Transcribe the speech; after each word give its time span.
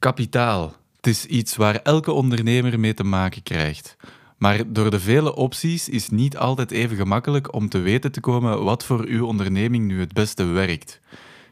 Kapitaal. 0.00 0.74
Het 0.96 1.06
is 1.06 1.26
iets 1.26 1.56
waar 1.56 1.80
elke 1.82 2.12
ondernemer 2.12 2.80
mee 2.80 2.94
te 2.94 3.04
maken 3.04 3.42
krijgt. 3.42 3.96
Maar 4.38 4.72
door 4.72 4.90
de 4.90 5.00
vele 5.00 5.34
opties 5.34 5.88
is 5.88 6.08
niet 6.08 6.36
altijd 6.36 6.70
even 6.70 6.96
gemakkelijk 6.96 7.54
om 7.54 7.68
te 7.68 7.78
weten 7.78 8.12
te 8.12 8.20
komen 8.20 8.64
wat 8.64 8.84
voor 8.84 9.04
uw 9.04 9.26
onderneming 9.26 9.86
nu 9.86 10.00
het 10.00 10.12
beste 10.12 10.44
werkt. 10.44 11.00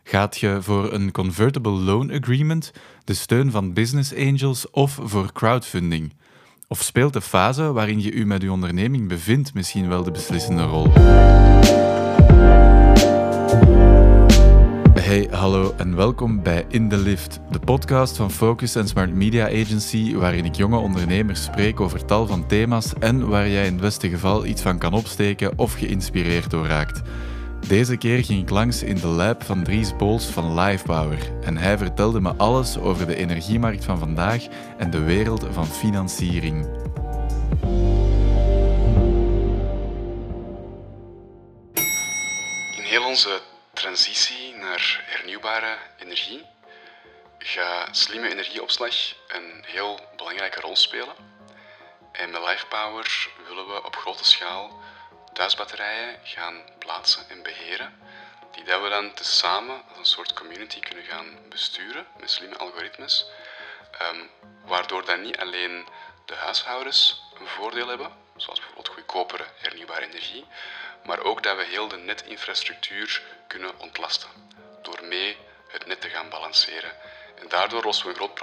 Gaat 0.04 0.38
je 0.38 0.58
voor 0.61 0.92
een 0.92 1.11
convertible 1.11 1.71
loan 1.71 2.12
agreement, 2.12 2.72
de 3.04 3.14
steun 3.14 3.50
van 3.50 3.72
business 3.72 4.14
angels 4.14 4.71
of 4.71 4.99
voor 5.03 5.33
crowdfunding? 5.33 6.15
Of 6.69 6.83
speelt 6.83 7.12
de 7.12 7.21
fase 7.21 7.73
waarin 7.73 8.03
je 8.03 8.12
u 8.12 8.27
met 8.27 8.43
uw 8.43 8.53
onderneming 8.53 9.09
bevindt 9.09 9.55
misschien 9.55 9.89
wel 9.89 10.03
de 10.03 10.11
beslissende 10.11 10.62
rol? 10.62 10.87
Hey, 15.09 15.29
hallo 15.30 15.75
en 15.77 15.96
welkom 15.96 16.43
bij 16.43 16.64
In 16.68 16.88
the 16.88 16.96
Lift, 16.96 17.41
de 17.50 17.59
podcast 17.59 18.16
van 18.16 18.30
Focus 18.30 18.77
and 18.77 18.88
Smart 18.88 19.14
Media 19.14 19.46
Agency, 19.46 20.14
waarin 20.14 20.45
ik 20.45 20.55
jonge 20.55 20.78
ondernemers 20.78 21.45
spreek 21.45 21.80
over 21.80 22.05
tal 22.05 22.27
van 22.27 22.46
thema's 22.46 22.92
en 22.98 23.28
waar 23.28 23.48
jij 23.48 23.66
in 23.66 23.73
het 23.73 23.80
beste 23.80 24.09
geval 24.09 24.47
iets 24.47 24.62
van 24.62 24.78
kan 24.78 24.92
opsteken 24.92 25.59
of 25.59 25.73
geïnspireerd 25.73 26.50
door 26.50 26.66
raakt. 26.66 27.02
Deze 27.69 27.97
keer 27.97 28.24
ging 28.24 28.42
ik 28.42 28.50
langs 28.50 28.83
in 28.83 28.97
de 28.97 29.06
lab 29.06 29.42
van 29.42 29.62
Dries 29.62 29.97
Bols 29.97 30.27
van 30.27 30.60
Livepower 30.60 31.33
en 31.42 31.56
hij 31.56 31.78
vertelde 31.78 32.20
me 32.20 32.34
alles 32.36 32.78
over 32.78 33.06
de 33.06 33.16
energiemarkt 33.16 33.84
van 33.84 33.98
vandaag 33.98 34.47
en 34.78 34.91
de 34.91 35.02
wereld 35.02 35.47
van 35.50 35.66
financiering. 35.66 36.66
In 42.77 42.84
heel 42.84 43.06
onze 43.06 43.48
transitie 43.78 44.55
naar 44.55 45.05
hernieuwbare 45.05 45.78
energie 45.98 46.46
gaat 47.38 47.96
slimme 47.96 48.30
energieopslag 48.30 48.95
een 49.28 49.64
heel 49.66 50.00
belangrijke 50.16 50.60
rol 50.60 50.77
spelen. 50.77 51.14
En 52.12 52.30
met 52.30 52.41
LifePower 52.41 53.28
willen 53.47 53.69
we 53.69 53.84
op 53.84 53.97
grote 53.97 54.25
schaal 54.25 54.80
thuisbatterijen 55.33 56.20
gaan 56.22 56.62
plaatsen 56.78 57.28
en 57.28 57.42
beheren, 57.42 57.98
die 58.53 58.64
dat 58.64 58.83
we 58.83 58.88
dan 58.88 59.14
tezamen 59.14 59.83
als 59.88 59.98
een 59.98 60.05
soort 60.05 60.33
community 60.33 60.81
kunnen 60.81 61.05
gaan 61.05 61.38
besturen 61.48 62.06
met 62.16 62.31
slimme 62.31 62.56
algoritmes, 62.56 63.27
ehm, 63.98 64.20
waardoor 64.64 65.05
dan 65.05 65.22
niet 65.22 65.38
alleen 65.38 65.88
de 66.27 66.34
huishoudens 66.34 67.22
een 67.41 67.47
voordeel 67.47 67.88
hebben, 67.88 68.12
zoals 68.36 68.58
bijvoorbeeld 68.58 68.88
goedkopere 68.88 69.44
hernieuwbare 69.56 70.06
energie, 70.06 70.47
maar 71.09 71.23
ook 71.31 71.42
dat 71.42 71.56
we 71.56 71.67
heel 71.75 71.89
de 71.89 72.01
netinfrastructuur 72.06 73.23
kunnen 73.47 73.73
ontlasten, 73.87 74.28
door 74.83 75.01
mee 75.09 75.37
het 75.69 75.87
net 75.87 76.00
te 76.00 76.09
gaan 76.09 76.28
balanceren. 76.31 76.92
En 77.41 77.47
daardoor 77.48 77.83
lossen 77.84 78.05
we 78.06 78.11
een 78.11 78.17
groot 78.17 78.34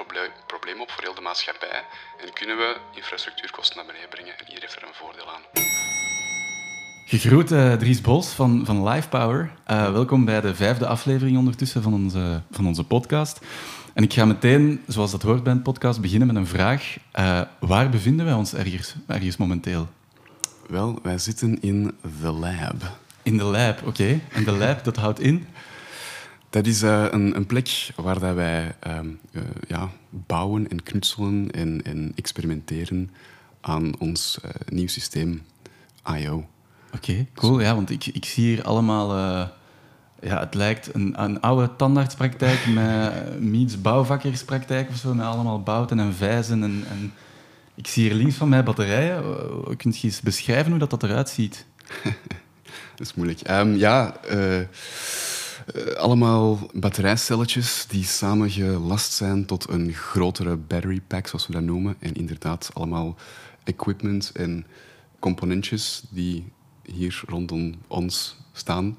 probleem, 0.48 0.82
op 0.82 0.92
voor 0.92 1.04
heel 1.04 1.16
de 1.16 1.22
maatschappij 1.22 1.84
en 2.22 2.34
kunnen 2.34 2.58
we 2.58 2.76
infrastructuurkosten 2.96 3.78
naar 3.78 3.86
beneden 3.86 4.10
brengen 4.10 4.34
en 4.34 4.40
iedereen 4.40 4.62
heeft 4.62 4.76
er 4.76 4.88
een 4.88 5.02
voordeel 5.04 5.30
aan. 5.36 5.44
Gegroet 7.06 7.52
uh, 7.52 7.74
Dries 7.74 8.02
Bos 8.02 8.28
van, 8.28 8.66
van 8.66 8.90
Livepower. 8.90 9.52
Uh, 9.72 9.92
welkom 9.92 10.26
bij 10.26 10.42
de 10.42 10.56
vijfde 10.56 10.88
aflevering 10.88 11.38
ondertussen 11.38 11.82
van 11.82 11.94
onze, 11.94 12.42
van 12.52 12.68
onze 12.68 12.84
podcast. 12.84 13.40
En 13.94 14.04
ik 14.04 14.14
ga 14.14 14.26
meteen, 14.26 14.84
zoals 14.88 15.12
dat 15.12 15.22
hoort 15.22 15.44
bij 15.44 15.54
een 15.54 15.62
podcast, 15.62 16.02
beginnen 16.02 16.28
met 16.28 16.36
een 16.36 16.48
vraag. 16.48 16.98
Uh, 17.20 17.42
waar 17.60 17.90
bevinden 17.90 18.26
wij 18.26 18.34
ons 18.34 18.54
ergens, 18.54 18.96
ergens 19.08 19.38
momenteel? 19.38 19.88
Wel, 20.68 21.00
wij 21.04 21.18
zitten 21.18 21.62
in 21.62 21.92
The 22.22 22.32
Lab. 22.32 22.98
In 23.24 23.38
de 23.38 23.44
lab, 23.44 23.78
oké. 23.80 23.88
Okay. 23.88 24.22
En 24.32 24.44
de 24.44 24.52
lab, 24.52 24.84
dat 24.84 24.96
houdt 24.96 25.20
in? 25.20 25.46
Dat 26.50 26.66
is 26.66 26.84
uh, 26.84 27.06
een, 27.10 27.36
een, 27.36 27.46
plek 27.46 27.90
waar 27.96 28.20
dat 28.20 28.36
wij 28.36 28.76
um, 28.88 29.20
uh, 29.32 29.42
ja, 29.68 29.90
bouwen 30.10 30.68
en 30.68 30.84
knutselen 30.84 31.52
en, 31.52 31.82
en 31.84 32.12
experimenteren 32.16 33.12
aan 33.62 34.00
ons 34.00 34.40
uh, 34.46 34.52
nieuw 34.70 34.88
systeem 34.88 35.42
I.O. 36.18 36.36
Oké, 36.36 36.48
okay, 36.96 37.28
cool. 37.34 37.60
Ja, 37.60 37.76
want 37.76 37.90
ik, 37.90 38.06
ik 38.06 38.26
zie 38.26 38.46
hier 38.46 38.64
allemaal... 38.64 39.10
ja, 40.22 40.40
het 40.40 40.54
lijkt 40.54 40.94
een, 40.94 41.24
een 41.24 41.42
oude 41.42 41.76
tandartspraktijk 41.76 42.68
met 42.68 43.40
meets 43.40 43.82
bouwvakkerspraktijk 43.82 44.90
of 44.90 44.96
zo, 44.96 45.14
met 45.14 45.26
allemaal 45.26 45.62
bouten 45.62 46.00
en 46.00 46.14
vijzen 46.14 46.64
en... 46.64 46.84
en 46.90 47.14
ik 47.76 47.88
zie 47.88 48.04
hier 48.04 48.14
links 48.14 48.36
van 48.36 48.50
mij 48.50 48.64
batterijen. 48.64 49.24
Kunt 49.78 50.00
je 50.00 50.08
eens 50.08 50.22
beschrijven 50.22 50.70
hoe 50.70 50.80
dat, 50.80 50.90
dat 50.90 51.04
eruit 51.04 51.30
ziet? 51.30 51.66
dat 52.96 53.08
is 53.08 53.14
moeilijk. 53.14 53.50
Um, 53.50 53.76
ja, 53.76 54.16
uh, 54.32 54.60
uh, 54.60 54.66
allemaal 55.98 56.70
batterijcelletjes 56.74 57.86
die 57.88 58.04
samen 58.04 58.52
gelast 58.52 59.12
zijn 59.12 59.46
tot 59.46 59.70
een 59.70 59.94
grotere 59.94 60.56
battery 60.56 61.02
pack, 61.08 61.28
zoals 61.28 61.48
we 61.48 61.54
dat 61.54 61.62
noemen. 61.62 61.96
En 62.00 62.14
inderdaad, 62.14 62.70
allemaal 62.74 63.16
equipment 63.64 64.32
en 64.34 64.66
componentjes 65.20 66.04
die 66.10 66.52
hier 66.84 67.22
rondom 67.28 67.74
ons 67.88 68.38
staan. 68.52 68.98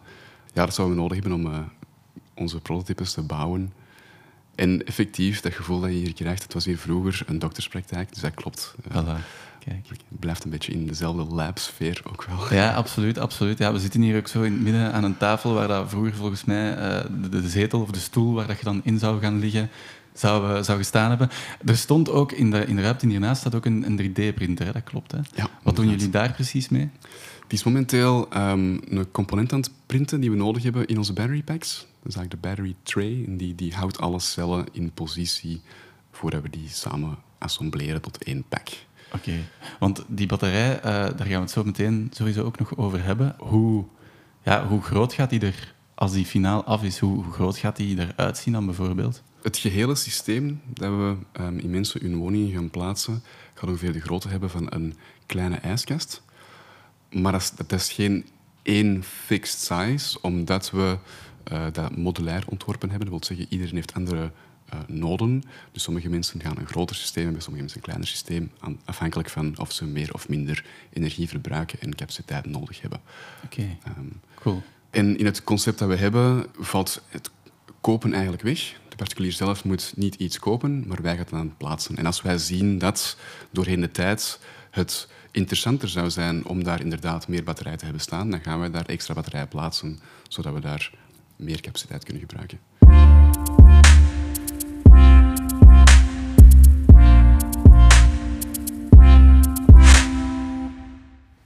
Ja, 0.52 0.64
dat 0.64 0.74
zouden 0.74 0.96
we 0.96 1.02
nodig 1.02 1.22
hebben 1.22 1.46
om 1.46 1.70
onze 2.34 2.60
prototypes 2.60 3.12
te 3.12 3.22
bouwen. 3.22 3.72
En 4.56 4.86
effectief, 4.86 5.40
dat 5.40 5.52
gevoel 5.52 5.80
dat 5.80 5.90
je 5.90 5.96
hier 5.96 6.14
krijgt, 6.14 6.42
het 6.42 6.52
was 6.52 6.64
hier 6.64 6.78
vroeger 6.78 7.22
een 7.26 7.38
dokterspraktijk, 7.38 8.12
dus 8.12 8.22
dat 8.22 8.34
klopt. 8.34 8.74
Voilà. 8.88 9.18
Kijk. 9.66 9.88
Het 9.88 10.20
blijft 10.20 10.44
een 10.44 10.50
beetje 10.50 10.72
in 10.72 10.86
dezelfde 10.86 11.34
labsfeer 11.34 12.02
ook 12.10 12.24
wel. 12.24 12.58
Ja, 12.58 12.74
absoluut. 12.74 13.18
absoluut. 13.18 13.58
Ja, 13.58 13.72
we 13.72 13.78
zitten 13.78 14.00
hier 14.00 14.16
ook 14.16 14.28
zo 14.28 14.42
in 14.42 14.52
het 14.52 14.60
midden 14.60 14.92
aan 14.92 15.04
een 15.04 15.16
tafel 15.16 15.54
waar 15.54 15.68
dat 15.68 15.90
vroeger 15.90 16.14
volgens 16.14 16.44
mij 16.44 16.70
uh, 16.70 17.04
de, 17.22 17.28
de, 17.28 17.48
zetel 17.48 17.80
of 17.80 17.90
de 17.90 17.98
stoel 17.98 18.34
waar 18.34 18.46
dat 18.46 18.58
je 18.58 18.64
dan 18.64 18.80
in 18.84 18.98
zou 18.98 19.20
gaan 19.20 19.38
liggen, 19.38 19.70
zou, 20.12 20.56
uh, 20.56 20.62
zou 20.62 20.78
gestaan 20.78 21.08
hebben. 21.08 21.30
Er 21.64 21.76
stond 21.76 22.10
ook 22.10 22.32
in 22.32 22.50
de, 22.50 22.66
in 22.66 22.76
de 22.76 22.82
ruimte 22.82 23.06
hiernaast 23.06 23.40
staat 23.40 23.54
ook 23.54 23.64
een, 23.64 23.86
een 23.86 24.10
3D-printer, 24.10 24.72
dat 24.72 24.84
klopt. 24.84 25.12
Hè? 25.12 25.18
Ja, 25.34 25.48
Wat 25.62 25.76
doen 25.76 25.88
jullie 25.88 26.10
daar 26.10 26.32
precies 26.32 26.68
mee? 26.68 26.90
Die 27.46 27.58
is 27.58 27.64
momenteel 27.64 28.28
um, 28.36 28.80
een 28.88 29.10
component 29.10 29.52
aan 29.52 29.60
het 29.60 29.70
printen 29.86 30.20
die 30.20 30.30
we 30.30 30.36
nodig 30.36 30.62
hebben 30.62 30.86
in 30.86 30.98
onze 30.98 31.12
battery 31.12 31.42
packs. 31.42 31.86
Dat 32.06 32.14
is 32.14 32.20
eigenlijk 32.20 32.42
de 32.42 32.48
battery 32.48 32.76
tray. 32.82 33.24
En 33.26 33.36
die, 33.36 33.54
die 33.54 33.74
houdt 33.74 33.98
alle 33.98 34.20
cellen 34.20 34.66
in 34.72 34.92
positie 34.92 35.62
voordat 36.10 36.42
we 36.42 36.50
die 36.50 36.68
samen 36.68 37.18
assembleren 37.38 38.02
tot 38.02 38.24
één 38.24 38.44
pack. 38.48 38.68
Oké, 39.06 39.16
okay. 39.16 39.44
want 39.78 40.04
die 40.08 40.26
batterij, 40.26 40.76
uh, 40.76 40.82
daar 40.82 41.16
gaan 41.16 41.28
we 41.28 41.34
het 41.34 41.50
zo 41.50 41.64
meteen 41.64 42.10
sowieso 42.12 42.42
ook 42.42 42.58
nog 42.58 42.76
over 42.76 43.04
hebben. 43.04 43.36
Hoe, 43.38 43.84
ja, 44.42 44.66
hoe 44.66 44.82
groot 44.82 45.12
gaat 45.12 45.30
die 45.30 45.40
er, 45.40 45.74
als 45.94 46.12
die 46.12 46.24
finaal 46.24 46.64
af 46.64 46.82
is, 46.82 46.98
hoe, 46.98 47.24
hoe 47.24 47.32
groot 47.32 47.58
gaat 47.58 47.76
die 47.76 47.98
eruit 47.98 48.38
zien 48.38 48.54
dan 48.54 48.66
bijvoorbeeld? 48.66 49.22
Het 49.42 49.56
gehele 49.56 49.94
systeem 49.94 50.60
dat 50.66 50.90
we 50.90 51.16
um, 51.40 51.58
in 51.58 51.70
mensen 51.70 52.00
hun 52.00 52.16
woningen 52.16 52.52
gaan 52.52 52.70
plaatsen, 52.70 53.22
gaat 53.54 53.68
ongeveer 53.68 53.92
de 53.92 54.00
grootte 54.00 54.28
hebben 54.28 54.50
van 54.50 54.66
een 54.72 54.96
kleine 55.26 55.56
ijskast. 55.56 56.22
Maar 57.10 57.32
dat 57.32 57.40
is, 57.40 57.50
dat 57.50 57.72
is 57.72 57.92
geen 57.92 58.26
één 58.62 59.04
fixed 59.04 59.60
size, 59.60 60.18
omdat 60.20 60.70
we 60.70 60.98
uh, 61.52 61.66
dat 61.72 61.96
modulair 61.96 62.44
ontworpen 62.46 62.90
hebben. 62.90 63.10
Dat 63.10 63.18
wil 63.18 63.36
zeggen, 63.36 63.52
iedereen 63.52 63.74
heeft 63.74 63.94
andere 63.94 64.30
uh, 64.74 64.80
noden. 64.86 65.42
Dus 65.72 65.82
sommige 65.82 66.08
mensen 66.08 66.40
gaan 66.40 66.58
een 66.58 66.66
groter 66.66 66.96
systeem 66.96 67.24
hebben, 67.24 67.42
sommige 67.42 67.64
mensen 67.64 67.80
een 67.80 67.86
kleiner 67.86 68.08
systeem, 68.08 68.50
afhankelijk 68.84 69.30
van 69.30 69.58
of 69.58 69.72
ze 69.72 69.84
meer 69.84 70.14
of 70.14 70.28
minder 70.28 70.64
energie 70.92 71.28
verbruiken 71.28 71.80
en 71.80 71.94
capaciteit 71.94 72.46
nodig 72.46 72.80
hebben. 72.80 73.00
Oké, 73.44 73.60
okay. 73.60 73.78
um, 73.98 74.20
cool. 74.34 74.62
En 74.90 75.18
in 75.18 75.24
het 75.24 75.44
concept 75.44 75.78
dat 75.78 75.88
we 75.88 75.96
hebben, 75.96 76.46
valt 76.58 77.02
het 77.08 77.30
kopen 77.80 78.12
eigenlijk 78.12 78.42
weg. 78.42 78.80
De 78.88 78.96
particulier 78.96 79.32
zelf 79.32 79.64
moet 79.64 79.92
niet 79.96 80.14
iets 80.14 80.38
kopen, 80.38 80.86
maar 80.86 81.02
wij 81.02 81.12
gaan 81.12 81.24
het 81.24 81.32
aan 81.32 81.56
plaatsen. 81.56 81.96
En 81.96 82.06
als 82.06 82.22
wij 82.22 82.38
zien 82.38 82.78
dat 82.78 83.16
doorheen 83.50 83.80
de 83.80 83.90
tijd 83.90 84.40
het 84.70 85.08
interessanter 85.30 85.88
zou 85.88 86.10
zijn 86.10 86.46
om 86.46 86.64
daar 86.64 86.80
inderdaad 86.80 87.28
meer 87.28 87.44
batterijen 87.44 87.78
te 87.78 87.84
hebben 87.84 88.02
staan, 88.02 88.30
dan 88.30 88.40
gaan 88.40 88.58
wij 88.58 88.70
daar 88.70 88.86
extra 88.86 89.14
batterijen 89.14 89.48
plaatsen, 89.48 89.98
zodat 90.28 90.54
we 90.54 90.60
daar 90.60 90.90
meer 91.36 91.60
capaciteit 91.60 92.04
kunnen 92.04 92.22
gebruiken. 92.22 92.58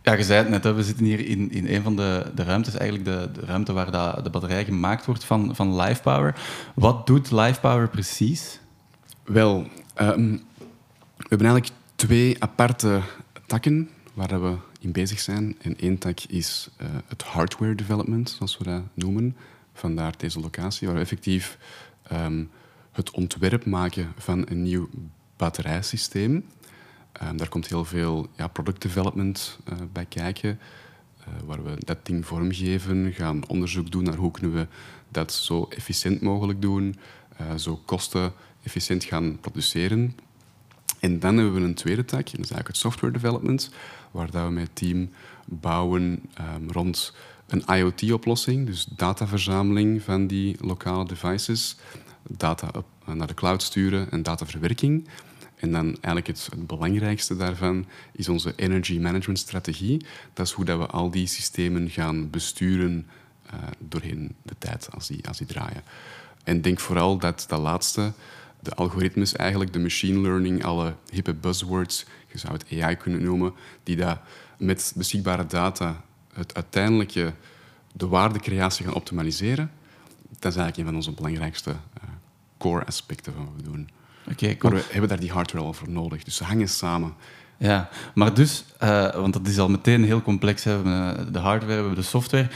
Ja, 0.03 0.17
je 0.17 0.25
zei 0.25 0.39
het 0.39 0.49
net, 0.49 0.65
hè. 0.65 0.75
we 0.75 0.83
zitten 0.83 1.05
hier 1.05 1.27
in, 1.27 1.51
in 1.51 1.67
een 1.67 1.83
van 1.83 1.97
de, 1.97 2.31
de 2.35 2.43
ruimtes, 2.43 2.75
eigenlijk 2.75 3.11
de, 3.11 3.41
de 3.41 3.47
ruimte 3.47 3.73
waar 3.73 3.91
de, 3.91 4.23
de 4.23 4.31
batterij 4.31 4.65
gemaakt 4.65 5.07
wordt 5.07 5.25
van, 5.25 5.55
van 5.55 5.77
LifePower. 5.77 6.41
Wat 6.75 7.07
doet 7.07 7.31
LifePower 7.31 7.89
precies? 7.89 8.61
Wel, 9.25 9.67
um, 10.01 10.43
we 11.17 11.27
hebben 11.29 11.47
eigenlijk 11.47 11.71
twee 11.95 12.43
aparte 12.43 13.01
takken 13.47 13.91
waar 14.15 14.43
we 14.43 14.57
in 14.81 14.93
bezig 14.93 15.21
zijn. 15.21 15.57
En 15.63 15.79
één 15.79 15.99
tak 15.99 16.21
is 16.21 16.69
uh, 16.83 16.89
het 17.07 17.23
hardware 17.23 17.75
development, 17.75 18.31
zoals 18.31 18.59
we 18.59 18.65
dat 18.65 18.83
noemen. 18.95 19.37
Vandaar 19.81 20.15
deze 20.17 20.41
locatie, 20.41 20.87
waar 20.87 20.97
we 20.97 21.03
effectief 21.03 21.59
um, 22.13 22.51
het 22.93 23.11
ontwerp 23.11 23.65
maken 23.65 24.13
van 24.17 24.45
een 24.49 24.63
nieuw 24.63 24.89
batterijsysteem. 25.37 26.45
Um, 27.23 27.37
daar 27.37 27.49
komt 27.49 27.67
heel 27.67 27.85
veel 27.85 28.29
ja, 28.37 28.47
product 28.49 28.83
development 28.83 29.59
uh, 29.69 29.79
bij 29.93 30.05
kijken, 30.05 30.59
uh, 31.21 31.27
waar 31.45 31.65
we 31.65 31.75
dat 31.79 32.07
ding 32.07 32.27
vormgeven, 32.27 33.13
gaan 33.13 33.49
onderzoek 33.49 33.91
doen 33.91 34.05
naar 34.05 34.17
hoe 34.17 34.31
kunnen 34.31 34.53
we 34.53 34.67
dat 35.09 35.33
zo 35.33 35.67
efficiënt 35.69 36.21
mogelijk 36.21 36.63
doen, 36.63 36.97
uh, 37.41 37.55
zo 37.57 37.77
kosten 37.85 38.33
efficiënt 38.63 39.05
gaan 39.05 39.39
produceren. 39.41 40.17
En 40.99 41.19
dan 41.19 41.37
hebben 41.37 41.55
we 41.55 41.61
een 41.61 41.75
tweede 41.75 42.05
tak, 42.05 42.25
dat 42.25 42.33
is 42.33 42.37
eigenlijk 42.37 42.67
het 42.67 42.77
software 42.77 43.13
development, 43.13 43.71
waar 44.11 44.31
dat 44.31 44.45
we 44.45 44.51
met 44.51 44.63
het 44.63 44.75
team 44.77 45.11
bouwen 45.45 46.23
um, 46.57 46.71
rond 46.71 47.15
een 47.51 47.65
IoT-oplossing, 47.77 48.67
dus 48.67 48.85
dataverzameling 48.85 50.03
van 50.03 50.27
die 50.27 50.57
lokale 50.61 51.07
devices, 51.07 51.77
data 52.29 52.71
naar 53.05 53.27
de 53.27 53.35
cloud 53.35 53.63
sturen 53.63 54.11
en 54.11 54.23
dataverwerking. 54.23 55.09
En 55.57 55.73
dan 55.73 55.85
eigenlijk 55.85 56.27
het, 56.27 56.49
belangrijkste 56.67 57.37
daarvan 57.37 57.87
is 58.13 58.29
onze 58.29 58.53
energy 58.57 58.99
management 58.99 59.39
strategie. 59.39 60.07
Dat 60.33 60.47
is 60.47 60.53
hoe 60.53 60.65
dat 60.65 60.79
we 60.79 60.87
al 60.87 61.11
die 61.11 61.27
systemen 61.27 61.91
gaan 61.91 62.31
besturen 62.31 63.07
uh, 63.47 63.61
doorheen 63.79 64.35
de 64.43 64.55
tijd 64.59 64.89
als 64.93 65.07
die, 65.07 65.29
als 65.29 65.39
die 65.39 65.47
draaien. 65.47 65.83
En 66.45 66.61
denk 66.61 66.81
vooral 66.81 67.19
dat 67.19 67.45
dat 67.49 67.61
laatste, 67.61 68.13
de 68.61 68.75
algoritmes 68.75 69.37
eigenlijk, 69.37 69.73
de 69.73 69.79
machine 69.79 70.21
learning, 70.21 70.65
alle 70.65 70.95
hippe 71.11 71.35
buzzwords, 71.35 72.05
je 72.33 72.39
zou 72.39 72.53
het 72.53 72.83
AI 72.83 72.97
kunnen 72.97 73.23
noemen, 73.23 73.53
die 73.83 73.97
dat 73.97 74.19
met 74.59 74.93
beschikbare 74.97 75.47
data 75.47 76.05
het 76.33 76.55
uiteindelijke, 76.55 77.33
de 77.93 78.07
waardecreatie 78.07 78.85
gaan 78.85 78.95
optimaliseren, 78.95 79.71
dat 80.29 80.53
is 80.53 80.59
eigenlijk 80.59 80.77
een 80.77 80.85
van 80.85 80.95
onze 80.95 81.13
belangrijkste 81.13 81.71
uh, 81.71 82.09
core 82.59 82.85
aspecten 82.85 83.33
van 83.33 83.45
wat 83.45 83.55
we 83.57 83.63
doen. 83.63 83.89
Okay, 84.31 84.57
cool. 84.57 84.73
Maar 84.73 84.83
we 84.83 84.89
hebben 84.91 85.09
daar 85.09 85.21
die 85.21 85.33
hardware 85.33 85.65
al 85.65 85.73
voor 85.73 85.91
nodig, 85.91 86.25
dus 86.25 86.37
ze 86.37 86.45
hangen 86.45 86.69
samen. 86.69 87.15
Ja, 87.57 87.89
maar 88.15 88.35
dus, 88.35 88.65
uh, 88.83 89.15
want 89.15 89.33
dat 89.33 89.47
is 89.47 89.59
al 89.59 89.69
meteen 89.69 90.05
heel 90.05 90.23
complex. 90.23 90.65
Hè. 90.65 90.83
We 90.83 90.89
hebben 90.89 91.33
de 91.33 91.39
hardware, 91.39 91.75
we 91.75 91.79
hebben 91.79 91.95
de 91.95 92.03
software. 92.03 92.49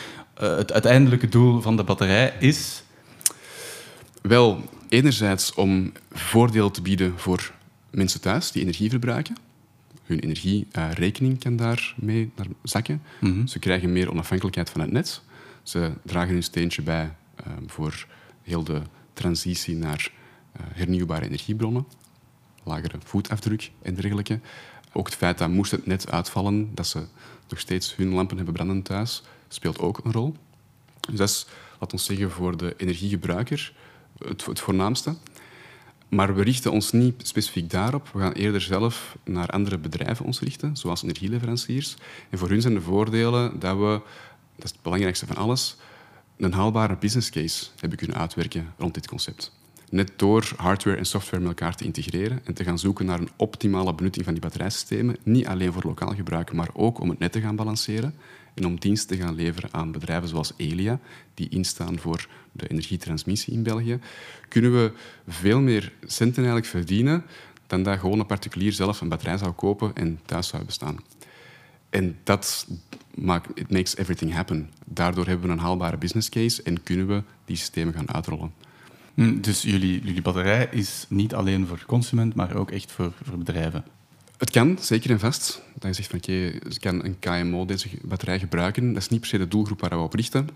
Uh, 0.42 0.56
het 0.56 0.72
uiteindelijke 0.72 1.28
doel 1.28 1.60
van 1.60 1.76
de 1.76 1.84
batterij 1.84 2.34
is? 2.38 2.82
Wel, 4.22 4.64
enerzijds 4.88 5.54
om 5.54 5.92
voordeel 6.12 6.70
te 6.70 6.82
bieden 6.82 7.18
voor 7.18 7.52
mensen 7.90 8.20
thuis 8.20 8.50
die 8.50 8.62
energie 8.62 8.90
verbruiken. 8.90 9.36
Hun 10.04 10.18
energierekening 10.18 11.38
kan 11.38 11.56
daarmee 11.56 12.30
naar 12.36 12.46
zakken. 12.62 13.02
Mm 13.20 13.32
-hmm. 13.32 13.46
Ze 13.46 13.58
krijgen 13.58 13.92
meer 13.92 14.10
onafhankelijkheid 14.10 14.70
van 14.70 14.80
het 14.80 14.90
net. 14.90 15.22
Ze 15.62 15.92
dragen 16.02 16.32
hun 16.32 16.42
steentje 16.42 16.82
bij 16.82 17.14
uh, 17.46 17.52
voor 17.66 18.06
heel 18.42 18.64
de 18.64 18.82
transitie 19.12 19.76
naar 19.76 20.10
uh, 20.56 20.62
hernieuwbare 20.72 21.24
energiebronnen, 21.24 21.86
lagere 22.62 22.98
voetafdruk 23.04 23.70
en 23.82 23.94
dergelijke. 23.94 24.40
Ook 24.92 25.06
het 25.06 25.14
feit 25.14 25.38
dat 25.38 25.48
moest 25.48 25.70
het 25.70 25.86
net 25.86 26.10
uitvallen, 26.10 26.74
dat 26.74 26.86
ze 26.86 27.06
nog 27.48 27.58
steeds 27.58 27.96
hun 27.96 28.08
lampen 28.08 28.36
hebben 28.36 28.54
branden 28.54 28.82
thuis, 28.82 29.22
speelt 29.48 29.78
ook 29.78 30.00
een 30.04 30.12
rol. 30.12 30.34
Dus 31.00 31.18
dat 31.18 31.28
is, 31.28 31.46
laten 31.80 31.96
we 31.96 32.02
zeggen, 32.02 32.30
voor 32.30 32.56
de 32.56 32.74
energiegebruiker 32.76 33.72
het, 34.18 34.44
het 34.46 34.60
voornaamste. 34.60 35.16
Maar 36.14 36.34
we 36.34 36.42
richten 36.42 36.72
ons 36.72 36.92
niet 36.92 37.26
specifiek 37.26 37.70
daarop. 37.70 38.08
We 38.12 38.18
gaan 38.18 38.32
eerder 38.32 38.60
zelf 38.60 39.16
naar 39.24 39.48
andere 39.48 39.78
bedrijven 39.78 40.24
ons 40.24 40.40
richten, 40.40 40.76
zoals 40.76 41.02
energieleveranciers. 41.02 41.96
En 42.30 42.38
voor 42.38 42.48
hun 42.48 42.60
zijn 42.60 42.74
de 42.74 42.80
voordelen 42.80 43.58
dat 43.58 43.76
we, 43.76 44.00
dat 44.56 44.64
is 44.64 44.70
het 44.70 44.82
belangrijkste 44.82 45.26
van 45.26 45.36
alles, 45.36 45.76
een 46.36 46.52
haalbare 46.52 46.96
business 46.96 47.30
case 47.30 47.66
hebben 47.80 47.98
kunnen 47.98 48.16
uitwerken 48.16 48.72
rond 48.78 48.94
dit 48.94 49.06
concept. 49.06 49.52
Net 49.90 50.12
door 50.16 50.52
hardware 50.56 50.96
en 50.96 51.06
software 51.06 51.42
met 51.42 51.48
elkaar 51.48 51.76
te 51.76 51.84
integreren 51.84 52.40
en 52.44 52.54
te 52.54 52.64
gaan 52.64 52.78
zoeken 52.78 53.06
naar 53.06 53.20
een 53.20 53.30
optimale 53.36 53.94
benutting 53.94 54.24
van 54.24 54.34
die 54.34 54.42
batterijsystemen, 54.42 55.16
niet 55.22 55.46
alleen 55.46 55.72
voor 55.72 55.84
lokaal 55.84 56.14
gebruik, 56.14 56.52
maar 56.52 56.70
ook 56.72 57.00
om 57.00 57.08
het 57.08 57.18
net 57.18 57.32
te 57.32 57.40
gaan 57.40 57.56
balanceren 57.56 58.14
en 58.54 58.66
om 58.66 58.80
dienst 58.80 59.08
te 59.08 59.16
gaan 59.16 59.34
leveren 59.34 59.72
aan 59.72 59.92
bedrijven 59.92 60.28
zoals 60.28 60.52
Elia, 60.56 61.00
die 61.34 61.48
instaan 61.48 61.98
voor 61.98 62.28
de 62.52 62.68
energietransmissie 62.68 63.54
in 63.54 63.62
België, 63.62 63.98
kunnen 64.48 64.72
we 64.72 64.92
veel 65.26 65.60
meer 65.60 65.92
centen 66.06 66.36
eigenlijk 66.36 66.66
verdienen 66.66 67.24
dan 67.66 67.82
dat 67.82 67.98
gewoon 67.98 68.18
een 68.18 68.26
particulier 68.26 68.72
zelf 68.72 69.00
een 69.00 69.08
batterij 69.08 69.38
zou 69.38 69.52
kopen 69.52 69.94
en 69.94 70.20
thuis 70.24 70.48
zou 70.48 70.64
bestaan. 70.64 70.98
En 71.90 72.16
dat 72.22 72.66
maakt, 73.14 73.48
it 73.54 73.70
makes 73.70 73.96
everything 73.96 74.32
happen. 74.32 74.70
Daardoor 74.84 75.26
hebben 75.26 75.46
we 75.46 75.52
een 75.52 75.58
haalbare 75.58 75.96
business 75.96 76.28
case 76.28 76.62
en 76.62 76.82
kunnen 76.82 77.06
we 77.06 77.22
die 77.44 77.56
systemen 77.56 77.94
gaan 77.94 78.12
uitrollen. 78.12 78.52
Hm, 79.14 79.40
dus 79.40 79.62
jullie, 79.62 80.04
jullie 80.04 80.22
batterij 80.22 80.68
is 80.70 81.06
niet 81.08 81.34
alleen 81.34 81.66
voor 81.66 81.84
consument, 81.86 82.34
maar 82.34 82.56
ook 82.56 82.70
echt 82.70 82.92
voor, 82.92 83.12
voor 83.22 83.38
bedrijven? 83.38 83.84
Het 84.36 84.50
kan, 84.50 84.78
zeker 84.80 85.10
en 85.10 85.18
vast. 85.18 85.62
Dat 85.74 85.96
je 85.96 86.02
zegt 86.02 86.08
van 86.08 86.18
oké, 86.18 86.56
okay, 86.56 86.76
kan 86.78 87.04
een 87.04 87.18
KMO 87.18 87.64
deze 87.64 87.88
batterij 88.02 88.38
gebruiken. 88.38 88.92
Dat 88.92 89.02
is 89.02 89.08
niet 89.08 89.20
per 89.20 89.28
se 89.28 89.38
de 89.38 89.48
doelgroep 89.48 89.80
waar 89.80 89.90
we 89.90 89.96
op 89.96 90.14
richten. 90.14 90.48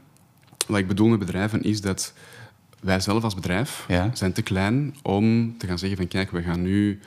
Wat 0.67 0.79
ik 0.79 0.87
bedoel 0.87 1.09
met 1.09 1.19
bedrijven 1.19 1.63
is 1.63 1.81
dat 1.81 2.13
wij 2.81 3.01
zelf 3.01 3.25
als 3.25 3.35
bedrijf 3.35 3.85
ja. 3.89 4.11
zijn 4.15 4.33
te 4.33 4.43
klein 4.43 4.97
om 5.03 5.55
te 5.59 5.67
gaan 5.67 5.79
zeggen 5.79 5.99
van 5.99 6.09
kijk, 6.09 6.31
we 6.31 6.43
gaan 6.43 6.63
nu 6.63 7.01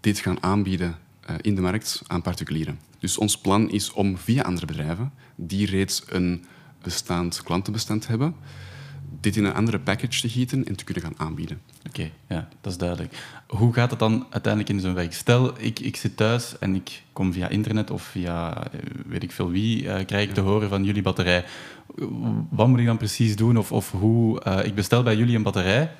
dit 0.00 0.18
gaan 0.18 0.42
aanbieden 0.42 0.98
uh, 1.30 1.36
in 1.40 1.54
de 1.54 1.60
markt 1.60 2.02
aan 2.06 2.22
particulieren. 2.22 2.78
Dus 2.98 3.18
ons 3.18 3.38
plan 3.38 3.70
is 3.70 3.92
om 3.92 4.18
via 4.18 4.42
andere 4.42 4.66
bedrijven 4.66 5.12
die 5.34 5.66
reeds 5.66 6.02
een 6.08 6.44
bestaand 6.82 7.42
klantenbestand 7.42 8.06
hebben, 8.06 8.34
dit 9.20 9.36
in 9.36 9.44
een 9.44 9.54
andere 9.54 9.78
package 9.78 10.20
te 10.20 10.28
gieten 10.28 10.64
en 10.64 10.76
te 10.76 10.84
kunnen 10.84 11.02
gaan 11.02 11.26
aanbieden. 11.26 11.60
Oké, 11.88 12.10
ja, 12.28 12.48
dat 12.60 12.72
is 12.72 12.78
duidelijk. 12.78 13.14
Hoe 13.46 13.72
gaat 13.72 13.90
het 13.90 13.98
dan 13.98 14.26
uiteindelijk 14.30 14.72
in 14.72 14.80
zo'n 14.80 14.94
werk? 14.94 15.12
Stel, 15.12 15.52
ik, 15.58 15.80
ik 15.80 15.96
zit 15.96 16.16
thuis 16.16 16.58
en 16.58 16.74
ik 16.74 17.02
kom 17.12 17.32
via 17.32 17.48
internet 17.48 17.90
of 17.90 18.02
via 18.02 18.66
eh, 18.72 18.80
weet 19.06 19.22
ik 19.22 19.32
veel 19.32 19.50
wie, 19.50 19.82
uh, 19.82 20.04
krijg 20.06 20.28
ik 20.28 20.34
te 20.34 20.40
horen 20.40 20.68
van 20.68 20.84
jullie 20.84 21.02
batterij. 21.02 21.44
Wat 22.50 22.68
moet 22.68 22.78
ik 22.78 22.86
dan 22.86 22.96
precies 22.96 23.36
doen? 23.36 23.56
Of, 23.56 23.72
of 23.72 23.90
hoe, 23.90 24.42
uh, 24.46 24.64
ik 24.64 24.74
bestel 24.74 25.02
bij 25.02 25.16
jullie 25.16 25.36
een 25.36 25.42
batterij. 25.42 25.92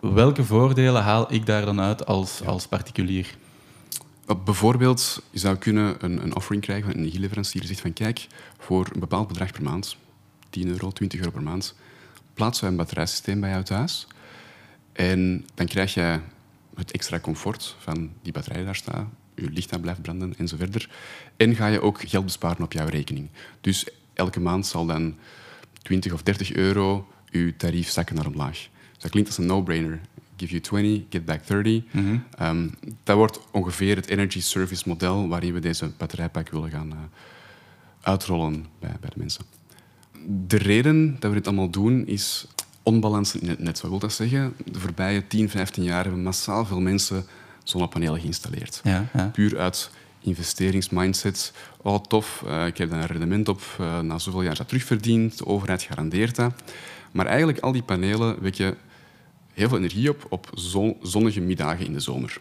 Welke 0.00 0.44
voordelen 0.44 1.02
haal 1.02 1.32
ik 1.32 1.46
daar 1.46 1.64
dan 1.64 1.80
uit 1.80 2.06
als, 2.06 2.38
ja. 2.38 2.46
als 2.46 2.66
particulier? 2.66 3.36
Bijvoorbeeld, 4.44 5.22
je 5.30 5.38
zou 5.38 5.56
kunnen 5.56 5.96
een, 5.98 6.22
een 6.22 6.36
offering 6.36 6.62
krijgen 6.62 6.84
van 6.84 6.94
een 6.94 7.00
energieleverancier 7.00 7.60
die 7.60 7.70
zegt 7.70 7.80
van 7.80 7.92
kijk, 7.92 8.26
voor 8.58 8.88
een 8.92 9.00
bepaald 9.00 9.28
bedrag 9.28 9.52
per 9.52 9.62
maand, 9.62 9.96
10 10.50 10.68
euro, 10.68 10.90
20 10.90 11.18
euro 11.18 11.30
per 11.30 11.42
maand, 11.42 11.74
plaatsen 12.34 12.64
we 12.64 12.70
een 12.70 12.76
batterijsysteem 12.76 13.40
bij 13.40 13.50
jou 13.50 13.62
thuis. 13.62 14.06
En 14.92 15.46
dan 15.54 15.66
krijg 15.66 15.94
je 15.94 16.20
het 16.74 16.90
extra 16.90 17.20
comfort 17.20 17.76
van 17.78 18.10
die 18.22 18.32
batterij 18.32 18.64
daar 18.64 18.76
staat, 18.76 19.06
je 19.34 19.50
licht 19.50 19.72
aan 19.72 19.80
blijft 19.80 20.02
branden 20.02 20.34
en 20.38 20.48
zo 20.48 20.56
verder. 20.56 20.90
En 21.36 21.54
ga 21.54 21.66
je 21.66 21.80
ook 21.80 22.00
geld 22.08 22.24
besparen 22.24 22.64
op 22.64 22.72
jouw 22.72 22.86
rekening. 22.86 23.28
Dus 23.60 23.86
elke 24.12 24.40
maand 24.40 24.66
zal 24.66 24.86
dan 24.86 25.16
20 25.82 26.12
of 26.12 26.22
30 26.22 26.52
euro 26.52 27.08
je 27.30 27.56
tarief 27.56 27.90
zakken 27.90 28.14
naar 28.14 28.26
omlaag. 28.26 28.58
Dus 28.92 28.98
dat 28.98 29.10
klinkt 29.10 29.28
als 29.28 29.38
een 29.38 29.46
no-brainer. 29.46 30.00
Give 30.36 30.50
you 30.50 30.62
20, 30.62 31.02
get 31.10 31.24
back 31.24 31.46
30. 31.46 31.82
Mm 31.90 32.04
-hmm. 32.04 32.46
um, 32.46 32.74
dat 33.02 33.16
wordt 33.16 33.40
ongeveer 33.50 33.96
het 33.96 34.08
energy 34.08 34.40
service 34.40 34.88
model 34.88 35.28
waarin 35.28 35.52
we 35.52 35.60
deze 35.60 35.90
batterijpak 35.98 36.48
willen 36.48 36.70
gaan 36.70 36.90
uh, 36.90 36.98
uitrollen 38.00 38.66
bij, 38.80 38.96
bij 39.00 39.10
de 39.10 39.18
mensen. 39.18 39.44
De 40.26 40.56
reden 40.56 41.16
dat 41.18 41.30
we 41.30 41.36
dit 41.36 41.46
allemaal 41.46 41.70
doen 41.70 42.06
is 42.06 42.46
onbalans 42.82 43.36
in 43.36 43.48
het 43.48 43.58
net. 43.58 43.80
Wat 43.80 43.90
wil 43.90 44.00
dat 44.00 44.12
zeggen? 44.12 44.54
De 44.64 44.80
voorbije 44.80 45.26
10, 45.26 45.50
15 45.50 45.82
jaar 45.82 46.02
hebben 46.02 46.22
massaal 46.22 46.64
veel 46.64 46.80
mensen 46.80 47.24
zonnepanelen 47.64 48.20
geïnstalleerd. 48.20 48.80
Ja, 48.84 49.06
ja. 49.14 49.26
Puur 49.26 49.58
uit 49.58 49.90
investeringsmindset. 50.20 51.52
Oh, 51.82 51.96
tof, 51.96 52.42
uh, 52.46 52.66
ik 52.66 52.78
heb 52.78 52.90
daar 52.90 53.00
een 53.00 53.06
rendement 53.06 53.48
op. 53.48 53.62
Uh, 53.80 54.00
na 54.00 54.18
zoveel 54.18 54.42
jaar 54.42 54.56
dat 54.56 54.68
terugverdiend. 54.68 55.38
De 55.38 55.46
overheid 55.46 55.82
garandeert 55.82 56.36
dat. 56.36 56.52
Maar 57.12 57.26
eigenlijk, 57.26 57.58
al 57.58 57.72
die 57.72 57.82
panelen 57.82 58.42
wekken 58.42 58.76
heel 59.52 59.68
veel 59.68 59.78
energie 59.78 60.08
op 60.08 60.26
op 60.28 60.50
zon, 60.54 60.96
zonnige 61.02 61.40
middagen 61.40 61.86
in 61.86 61.92
de 61.92 62.00
zomer. 62.00 62.38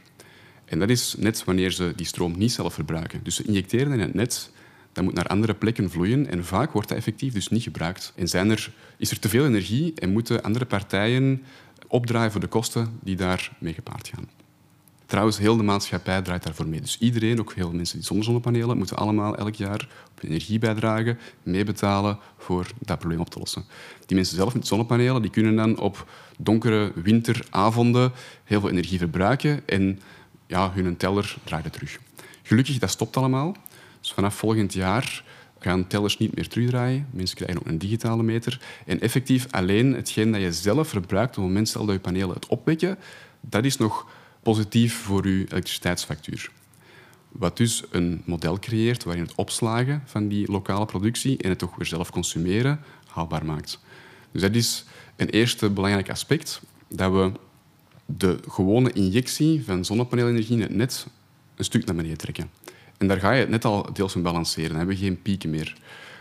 En 0.66 0.80
dat 0.80 0.90
is 0.90 1.16
net 1.18 1.44
wanneer 1.44 1.72
ze 1.72 1.94
die 1.96 2.06
stroom 2.06 2.38
niet 2.38 2.52
zelf 2.52 2.74
verbruiken. 2.74 3.20
Dus 3.24 3.36
ze 3.36 3.44
injecteren 3.44 3.94
in 3.94 4.00
het 4.00 4.14
net 4.14 4.52
dat 4.94 5.04
moet 5.04 5.14
naar 5.14 5.28
andere 5.28 5.54
plekken 5.54 5.90
vloeien 5.90 6.28
en 6.28 6.46
vaak 6.46 6.72
wordt 6.72 6.88
dat 6.88 6.98
effectief 6.98 7.34
dus 7.34 7.50
niet 7.50 7.64
gebruikt. 7.64 8.14
En 8.16 8.28
zijn 8.28 8.50
er, 8.50 8.72
is 8.98 9.12
er 9.12 9.20
te 9.20 9.30
veel 9.30 9.46
energie 9.46 9.94
en 9.96 10.12
moeten 10.12 10.44
andere 10.44 10.66
partijen 10.66 11.44
opdraaien 11.88 12.32
voor 12.32 12.42
de 12.42 12.48
kosten 12.48 13.00
die 13.02 13.16
daarmee 13.16 13.74
gepaard 13.74 14.08
gaan. 14.08 14.30
Trouwens, 15.06 15.38
heel 15.38 15.58
de 15.58 15.64
maatschappij 15.64 16.22
draait 16.22 16.44
daarvoor 16.44 16.68
mee. 16.68 16.82
Dus 16.82 16.98
iedereen, 17.00 17.40
ook 17.40 17.54
heel 17.54 17.72
mensen 17.72 17.98
die 17.98 18.06
zonder 18.06 18.26
zonnepanelen, 18.26 18.78
moeten 18.78 18.98
allemaal 18.98 19.36
elk 19.36 19.56
jaar 19.56 19.88
op 20.12 20.22
hun 20.22 20.30
energiebijdrage 20.30 21.18
meebetalen 21.44 22.20
voor 22.38 22.68
dat 22.80 23.00
probleem 23.00 23.20
op 23.20 23.30
te 23.30 23.40
lossen. 23.40 23.64
Die 24.06 24.16
mensen 24.16 24.36
zelf 24.36 24.54
met 24.54 24.68
zonnepanelen 24.68 25.22
die 25.22 25.32
kunnen 25.32 25.56
dan 25.56 25.80
op 25.80 26.10
donkere 26.38 26.92
winteravonden 26.96 28.12
heel 28.44 28.60
veel 28.60 28.70
energie 28.70 28.98
verbruiken 28.98 29.68
en 29.68 30.00
ja, 30.48 30.72
hun 30.74 30.98
teller 30.98 31.36
draait 31.44 31.64
het 31.64 31.74
terug. 31.74 32.00
Gelukkig, 32.44 32.80
dat 32.80 32.90
stopt 32.90 33.18
allemaal. 33.18 33.56
Dus 34.04 34.12
vanaf 34.12 34.36
volgend 34.36 34.74
jaar 34.74 35.24
gaan 35.60 35.88
tellers 35.88 36.18
niet 36.18 36.36
meer 36.36 36.48
terugdraaien. 36.48 37.08
Mensen 37.12 37.36
krijgen 37.36 37.60
ook 37.60 37.68
een 37.68 37.78
digitale 37.78 38.24
meter. 38.24 38.62
En 38.86 39.02
effectief 39.02 39.48
alleen 39.52 39.94
hetgeen 39.94 40.32
dat 40.32 40.42
je 40.42 40.54
zelf 40.54 40.88
verbruikt 40.88 41.38
op 41.38 41.44
het 41.44 41.54
moment 41.54 41.74
dat 41.74 41.90
je 41.90 42.00
panelen 42.00 42.36
het 42.36 42.48
opwekken, 42.48 42.98
dat 43.42 43.66
is 43.66 43.78
nog 43.78 44.08
positief 44.42 44.96
voor 44.96 45.28
je 45.28 45.46
elektriciteitsfactuur. 45.50 46.52
Wat 47.30 47.58
dus 47.58 47.84
een 47.90 48.22
model 48.26 48.60
creëert 48.60 49.04
waarin 49.04 49.24
het 49.24 49.36
opslagen 49.36 50.04
van 50.06 50.28
die 50.28 50.52
lokale 50.52 50.86
productie 50.86 51.38
en 51.38 51.50
het 51.50 51.60
toch 51.60 51.76
weer 51.76 51.88
zelf 51.88 52.10
consumeren 52.10 52.80
haalbaar 53.08 53.46
maakt. 53.46 53.80
Dus 54.32 54.42
dat 54.42 54.56
is 54.56 54.86
een 55.16 55.30
eerste 55.30 55.70
belangrijk 55.70 56.10
aspect, 56.10 56.62
dat 56.88 57.12
we 57.12 57.32
de 58.06 58.40
gewone 58.48 58.92
injectie 58.92 59.64
van 59.64 59.86
zonnepaneelenergie 59.86 60.56
in 60.56 60.62
het 60.62 60.76
net 60.76 61.08
een 61.56 61.66
stuk 61.66 61.86
naar 61.86 61.96
beneden 61.96 62.18
trekken. 62.18 62.50
En 63.04 63.10
daar 63.10 63.20
ga 63.20 63.32
je 63.32 63.40
het 63.40 63.50
net 63.50 63.66
al 63.66 63.94
deels 63.94 64.12
van 64.12 64.22
balanceren. 64.22 64.70
Dan 64.70 64.78
hebben 64.78 64.96
we 64.96 65.02
geen 65.02 65.22
pieken 65.22 65.50
meer. 65.50 65.76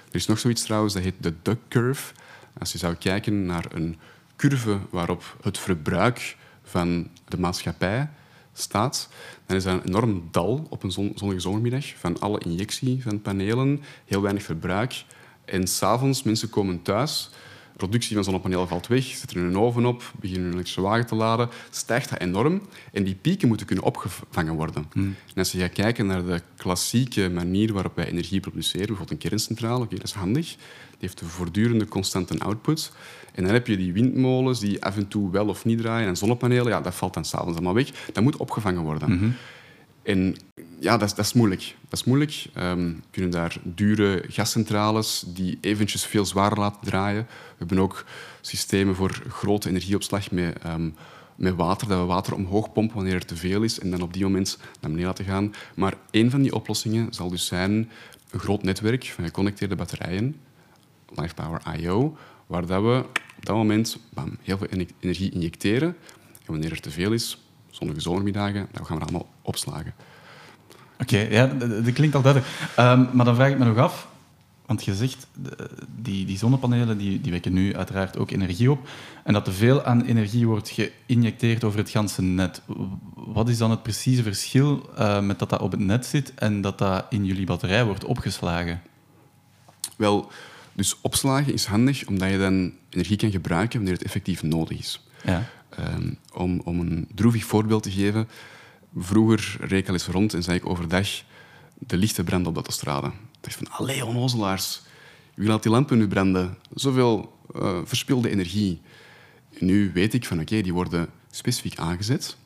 Er 0.08 0.14
is 0.14 0.26
nog 0.26 0.38
zoiets 0.38 0.62
trouwens, 0.62 0.94
dat 0.94 1.02
heet 1.02 1.14
de 1.20 1.34
duck 1.42 1.58
curve. 1.68 2.12
Als 2.58 2.72
je 2.72 2.78
zou 2.78 2.94
kijken 2.94 3.46
naar 3.46 3.64
een 3.72 3.98
curve 4.36 4.78
waarop 4.90 5.36
het 5.42 5.58
verbruik 5.58 6.36
van 6.62 7.08
de 7.28 7.38
maatschappij 7.38 8.08
staat, 8.52 9.08
dan 9.46 9.56
is 9.56 9.64
dat 9.64 9.72
een 9.72 9.86
enorm 9.86 10.28
dal 10.30 10.66
op 10.70 10.82
een 10.82 10.92
zonnige 10.92 11.40
zomermiddag 11.40 11.86
van 11.96 12.20
alle 12.20 12.38
injectie 12.38 13.02
van 13.02 13.22
panelen, 13.22 13.82
heel 14.04 14.22
weinig 14.22 14.42
verbruik. 14.42 15.04
En 15.44 15.66
s'avonds, 15.66 16.22
mensen 16.22 16.50
komen 16.50 16.82
thuis, 16.82 17.30
productie 17.86 18.14
van 18.14 18.24
zonnepanelen 18.24 18.68
valt 18.68 18.86
weg, 18.86 19.04
zetten 19.04 19.40
hun 19.40 19.58
oven 19.58 19.86
op, 19.86 20.12
beginnen 20.20 20.44
hun 20.44 20.52
elektrische 20.52 20.80
wagen 20.80 21.06
te 21.06 21.14
laden, 21.14 21.48
stijgt 21.70 22.10
dat 22.10 22.20
enorm. 22.20 22.62
En 22.92 23.04
die 23.04 23.14
pieken 23.14 23.48
moeten 23.48 23.66
kunnen 23.66 23.84
opgevangen 23.84 24.54
worden. 24.54 24.86
Hmm. 24.92 25.16
En 25.26 25.34
als 25.34 25.52
je 25.52 25.58
gaat 25.58 25.72
kijken 25.72 26.06
naar 26.06 26.24
de 26.24 26.40
klassieke 26.56 27.30
manier 27.30 27.72
waarop 27.72 27.96
wij 27.96 28.06
energie 28.06 28.40
produceren, 28.40 28.86
bijvoorbeeld 28.86 29.22
een 29.22 29.28
kerncentrale, 29.28 29.82
oké, 29.84 29.94
dat 29.94 30.04
is 30.04 30.12
handig. 30.12 30.46
Die 30.46 30.56
heeft 30.98 31.20
een 31.20 31.28
voortdurende 31.28 31.88
constante 31.88 32.38
output. 32.38 32.92
En 33.34 33.44
dan 33.44 33.52
heb 33.52 33.66
je 33.66 33.76
die 33.76 33.92
windmolens 33.92 34.60
die 34.60 34.84
af 34.84 34.96
en 34.96 35.08
toe 35.08 35.30
wel 35.30 35.46
of 35.46 35.64
niet 35.64 35.78
draaien 35.78 36.08
en 36.08 36.16
zonnepanelen, 36.16 36.68
ja, 36.68 36.80
dat 36.80 36.94
valt 36.94 37.14
dan 37.14 37.24
s'avonds 37.24 37.54
allemaal 37.54 37.74
weg. 37.74 37.90
Dat 38.12 38.22
moet 38.22 38.36
opgevangen 38.36 38.82
worden. 38.82 39.12
Mhm. 39.12 39.30
En 40.02 40.36
ja, 40.78 40.96
dat 40.96 41.08
dat 41.08 41.24
is 41.24 41.32
moeilijk. 41.32 41.76
Dat 41.88 41.98
is 41.98 42.04
moeilijk. 42.04 42.44
Um, 42.58 42.94
we 42.94 43.02
kunnen 43.10 43.30
daar 43.30 43.56
dure 43.62 44.24
gascentrales 44.28 45.24
die 45.26 45.58
eventjes 45.60 46.06
veel 46.06 46.24
zwaarder 46.24 46.58
laten 46.58 46.80
draaien. 46.80 47.26
We 47.26 47.54
hebben 47.58 47.78
ook 47.78 48.04
systemen 48.40 48.94
voor 48.94 49.22
grote 49.28 49.68
energieopslag 49.68 50.30
met, 50.30 50.58
ehm, 50.58 50.90
met 51.36 51.54
water, 51.54 51.88
dat 51.88 51.98
we 51.98 52.04
water 52.04 52.34
omhoog 52.34 52.72
pompen 52.72 52.96
wanneer 52.96 53.14
er 53.14 53.24
te 53.24 53.36
veel 53.36 53.62
is 53.62 53.80
en 53.80 53.90
dan 53.90 54.02
op 54.02 54.12
die 54.12 54.22
moment 54.22 54.58
naar 54.58 54.90
beneden 54.90 55.06
laten 55.06 55.24
gaan. 55.24 55.54
Maar 55.74 55.94
één 56.10 56.30
van 56.30 56.42
die 56.42 56.54
oplossingen 56.54 57.14
zal 57.14 57.28
dus 57.28 57.46
zijn 57.46 57.90
een 58.30 58.40
groot 58.40 58.62
netwerk 58.62 59.04
van 59.04 59.24
geconnecteerde 59.24 59.76
batterijen, 59.76 60.36
LifePower 61.14 61.62
I.O., 61.78 62.16
waar 62.46 62.66
dat 62.66 62.82
we 62.82 63.04
op 63.36 63.46
dat 63.46 63.56
moment 63.56 63.98
bam, 64.14 64.36
heel 64.42 64.58
veel 64.58 64.66
energie 65.00 65.30
injecteren. 65.30 65.96
En 66.32 66.52
wanneer 66.52 66.70
er 66.70 66.80
te 66.80 66.90
veel 66.90 67.12
is, 67.12 67.41
zonnige 67.72 68.00
zomermiddagen, 68.00 68.68
dan 68.72 68.86
gaan 68.86 68.96
we 68.96 69.02
allemaal 69.02 69.28
opslagen. 69.42 69.94
Oké, 70.98 71.18
ja, 71.18 71.46
dat, 71.46 71.92
klinkt 71.92 72.14
al 72.14 72.22
duidelijk. 72.22 72.52
Um, 72.78 73.08
maar 73.12 73.24
dan 73.24 73.34
vraag 73.34 73.50
ik 73.50 73.58
me 73.58 73.64
nog 73.64 73.76
af, 73.76 74.08
want 74.66 74.84
je 74.84 74.94
zegt, 74.94 75.26
die, 75.96 76.26
die 76.26 76.38
zonnepanelen 76.38 76.98
die, 76.98 77.20
die 77.20 77.32
wekken 77.32 77.52
nu 77.52 77.76
uiteraard 77.76 78.18
ook 78.18 78.30
energie 78.30 78.70
op. 78.70 78.88
En 79.24 79.32
dat 79.32 79.46
er 79.46 79.52
veel 79.52 79.84
aan 79.84 80.02
energie 80.02 80.46
wordt 80.46 80.72
geïnjecteerd 81.06 81.64
over 81.64 81.78
het 81.78 81.90
ganse 81.90 82.22
net. 82.22 82.62
Wat 83.14 83.48
is 83.48 83.58
dan 83.58 83.70
het 83.70 83.82
precieze 83.82 84.22
verschil 84.22 84.90
uh, 84.98 85.20
met 85.20 85.38
dat 85.38 85.50
dat 85.50 85.60
op 85.60 85.70
het 85.70 85.80
net 85.80 86.06
zit 86.06 86.34
en 86.34 86.60
dat 86.60 86.78
dat 86.78 87.04
in 87.10 87.24
jullie 87.24 87.46
batterij 87.46 87.84
wordt 87.84 88.04
opgeslagen? 88.04 88.82
Wel, 89.96 90.30
dus 90.72 90.96
opslagen 91.00 91.52
is 91.52 91.64
handig 91.64 92.06
omdat 92.06 92.30
je 92.30 92.38
dan 92.38 92.72
energie 92.90 93.16
kan 93.16 93.30
gebruiken 93.30 93.76
wanneer 93.76 93.94
het 93.94 94.04
effectief 94.04 94.42
nodig 94.42 94.78
is. 94.78 95.06
Ja. 95.24 95.42
Um, 95.78 96.18
om, 96.32 96.60
om 96.64 96.80
een 96.80 97.08
droevig 97.14 97.44
voorbeeld 97.44 97.82
te 97.82 97.90
geven. 97.90 98.28
Vroeger 98.96 99.56
reed 99.60 99.80
ik 99.80 99.88
al 99.88 99.94
eens 99.94 100.06
rond 100.06 100.34
en 100.34 100.42
zei 100.42 100.56
ik 100.56 100.66
overdag 100.66 101.08
de 101.78 101.96
lichten 101.96 102.24
branden 102.24 102.48
op 102.48 102.54
de 102.54 102.60
autostrade. 102.60 103.06
Ik 103.06 103.38
dacht 103.40 103.56
van, 103.56 103.70
allee, 103.70 104.04
onnozelaars. 104.04 104.82
Wie 105.34 105.48
laat 105.48 105.62
die 105.62 105.72
lampen 105.72 105.98
nu 105.98 106.08
branden? 106.08 106.58
Zoveel 106.74 107.38
uh, 107.56 107.78
verspilde 107.84 108.30
energie. 108.30 108.80
nu 109.58 109.90
weet 109.94 110.14
ik 110.14 110.26
van, 110.26 110.40
oké, 110.40 110.60
die 110.60 110.72
worden 110.72 111.08
specifiek 111.30 111.78
aangezet 111.78 112.36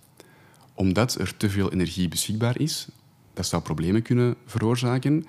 omdat 0.77 1.15
er 1.15 1.37
te 1.37 1.51
veel 1.51 1.73
energie 1.73 2.09
beschikbaar 2.09 2.61
is. 2.61 2.87
Dat 3.35 3.47
zou 3.47 3.63
problemen 3.63 4.03
kunnen 4.03 4.35
veroorzaken. 4.47 5.27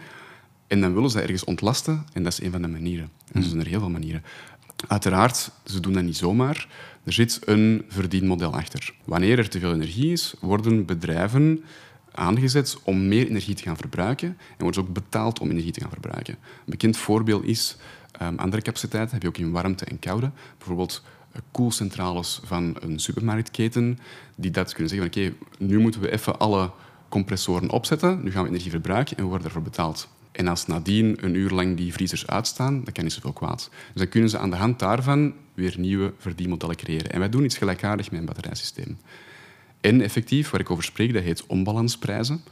En 0.67 0.81
dan 0.81 0.93
willen 0.93 1.09
ze 1.09 1.21
ergens 1.21 1.43
ontlasten 1.43 2.05
en 2.13 2.23
dat 2.23 2.31
is 2.31 2.41
een 2.41 2.51
van 2.51 2.61
de 2.61 2.67
manieren. 2.67 3.09
En 3.31 3.41
er 3.41 3.47
zijn 3.47 3.59
er 3.59 3.67
heel 3.67 3.79
veel 3.79 3.89
manieren. 3.89 4.23
Uiteraard, 4.87 5.51
ze 5.65 5.79
doen 5.79 5.93
dat 5.93 6.03
niet 6.03 6.17
zomaar. 6.17 6.67
Er 7.03 7.13
zit 7.13 7.39
een 7.45 7.85
verdienmodel 7.87 8.53
achter. 8.53 8.93
Wanneer 9.05 9.37
er 9.37 9.49
te 9.49 9.59
veel 9.59 9.73
energie 9.73 10.11
is, 10.11 10.33
worden 10.39 10.85
bedrijven 10.85 11.63
aangezet 12.11 12.77
om 12.83 13.07
meer 13.07 13.27
energie 13.27 13.55
te 13.55 13.63
gaan 13.63 13.77
verbruiken 13.77 14.27
en 14.27 14.37
worden 14.57 14.73
ze 14.73 14.87
ook 14.87 14.93
betaald 14.93 15.39
om 15.39 15.49
energie 15.49 15.71
te 15.71 15.81
gaan 15.81 15.89
verbruiken. 15.89 16.33
Een 16.33 16.63
bekend 16.65 16.97
voorbeeld 16.97 17.43
is 17.43 17.77
um, 18.21 18.37
andere 18.37 18.61
capaciteit, 18.61 19.11
heb 19.11 19.21
je 19.21 19.27
ook 19.27 19.37
in 19.37 19.51
warmte 19.51 19.85
en 19.85 19.99
koude. 19.99 20.31
Bijvoorbeeld 20.57 21.03
eh, 21.31 21.41
koelcentrales 21.51 22.39
van 22.43 22.77
een 22.79 22.99
supermarktketen, 22.99 23.99
die 24.35 24.51
dat 24.51 24.73
kunnen 24.73 24.89
zeggen 24.89 25.11
van 25.13 25.23
oké, 25.23 25.35
nu 25.57 25.79
moeten 25.79 26.01
we 26.01 26.11
even 26.11 26.39
alle 26.39 26.71
compressoren 27.09 27.69
opzetten, 27.69 28.23
nu 28.23 28.31
gaan 28.31 28.43
we 28.43 28.49
energie 28.49 28.71
verbruiken 28.71 29.17
en 29.17 29.23
we 29.23 29.29
worden 29.29 29.47
ervoor 29.47 29.61
betaald. 29.61 30.07
En 30.37 30.47
als 30.47 30.67
nadien 30.67 31.17
een 31.25 31.35
uur 31.35 31.49
lang 31.49 31.77
die 31.77 31.93
vriezers 31.93 32.27
uitstaan, 32.27 32.83
dan 32.83 32.93
kan 32.93 33.03
niet 33.03 33.13
zoveel 33.13 33.33
kwaad. 33.33 33.69
Dus 33.69 34.01
dan 34.01 34.09
kunnen 34.09 34.29
ze 34.29 34.37
aan 34.37 34.49
de 34.49 34.55
hand 34.55 34.79
daarvan 34.79 35.33
weer 35.53 35.75
nieuwe 35.77 36.13
verdienmodellen 36.17 36.75
creëren. 36.75 37.11
En 37.11 37.19
wij 37.19 37.29
doen 37.29 37.43
iets 37.43 37.57
gelijkaardigs 37.57 38.09
met 38.09 38.19
een 38.19 38.25
batterijsysteem. 38.25 38.97
En 39.81 40.01
effectief, 40.01 40.49
waar 40.49 40.59
ik 40.59 40.71
over 40.71 40.83
spreek, 40.83 41.13
dat 41.13 41.23
heet 41.23 41.45
onbalansprijzen. 41.45 42.43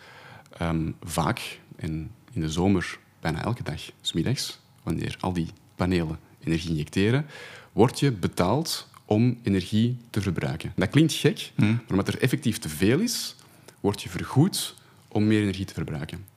Um, 0.61 0.95
vaak, 1.03 1.59
en 1.75 2.11
in 2.31 2.41
de 2.41 2.49
zomer 2.49 2.97
bijna 3.19 3.43
elke 3.43 3.63
dag, 3.63 3.91
smiddags, 4.01 4.59
wanneer 4.83 5.17
al 5.19 5.33
die 5.33 5.47
panelen 5.75 6.19
energie 6.43 6.69
injecteren, 6.69 7.25
word 7.71 7.99
je 7.99 8.11
betaald 8.11 8.87
om 9.05 9.39
energie 9.43 9.97
te 10.09 10.21
verbruiken. 10.21 10.73
Dat 10.75 10.89
klinkt 10.89 11.13
gek, 11.13 11.51
hmm. 11.55 11.71
maar 11.71 11.83
omdat 11.89 12.07
er 12.07 12.21
effectief 12.21 12.57
te 12.57 12.69
veel 12.69 12.99
is, 12.99 13.35
word 13.79 14.01
je 14.01 14.09
vergoed 14.09 14.75
om 15.07 15.27
meer 15.27 15.41
energie 15.41 15.65
te 15.65 15.73
verbruiken. 15.73 16.33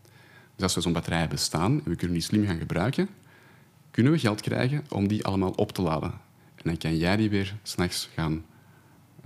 Dus 0.58 0.66
als 0.66 0.74
we 0.74 0.80
zo'n 0.80 0.92
batterij 0.92 1.28
bestaan 1.28 1.72
en 1.72 1.90
we 1.90 1.96
kunnen 1.96 2.16
die 2.16 2.26
slim 2.26 2.46
gaan 2.46 2.58
gebruiken, 2.58 3.08
kunnen 3.90 4.12
we 4.12 4.18
geld 4.18 4.40
krijgen 4.40 4.84
om 4.88 5.08
die 5.08 5.24
allemaal 5.24 5.50
op 5.50 5.72
te 5.72 5.82
laden. 5.82 6.10
En 6.54 6.62
dan 6.62 6.76
kan 6.76 6.96
jij 6.96 7.16
die 7.16 7.30
weer 7.30 7.54
s'nachts 7.62 8.08
gaan 8.14 8.44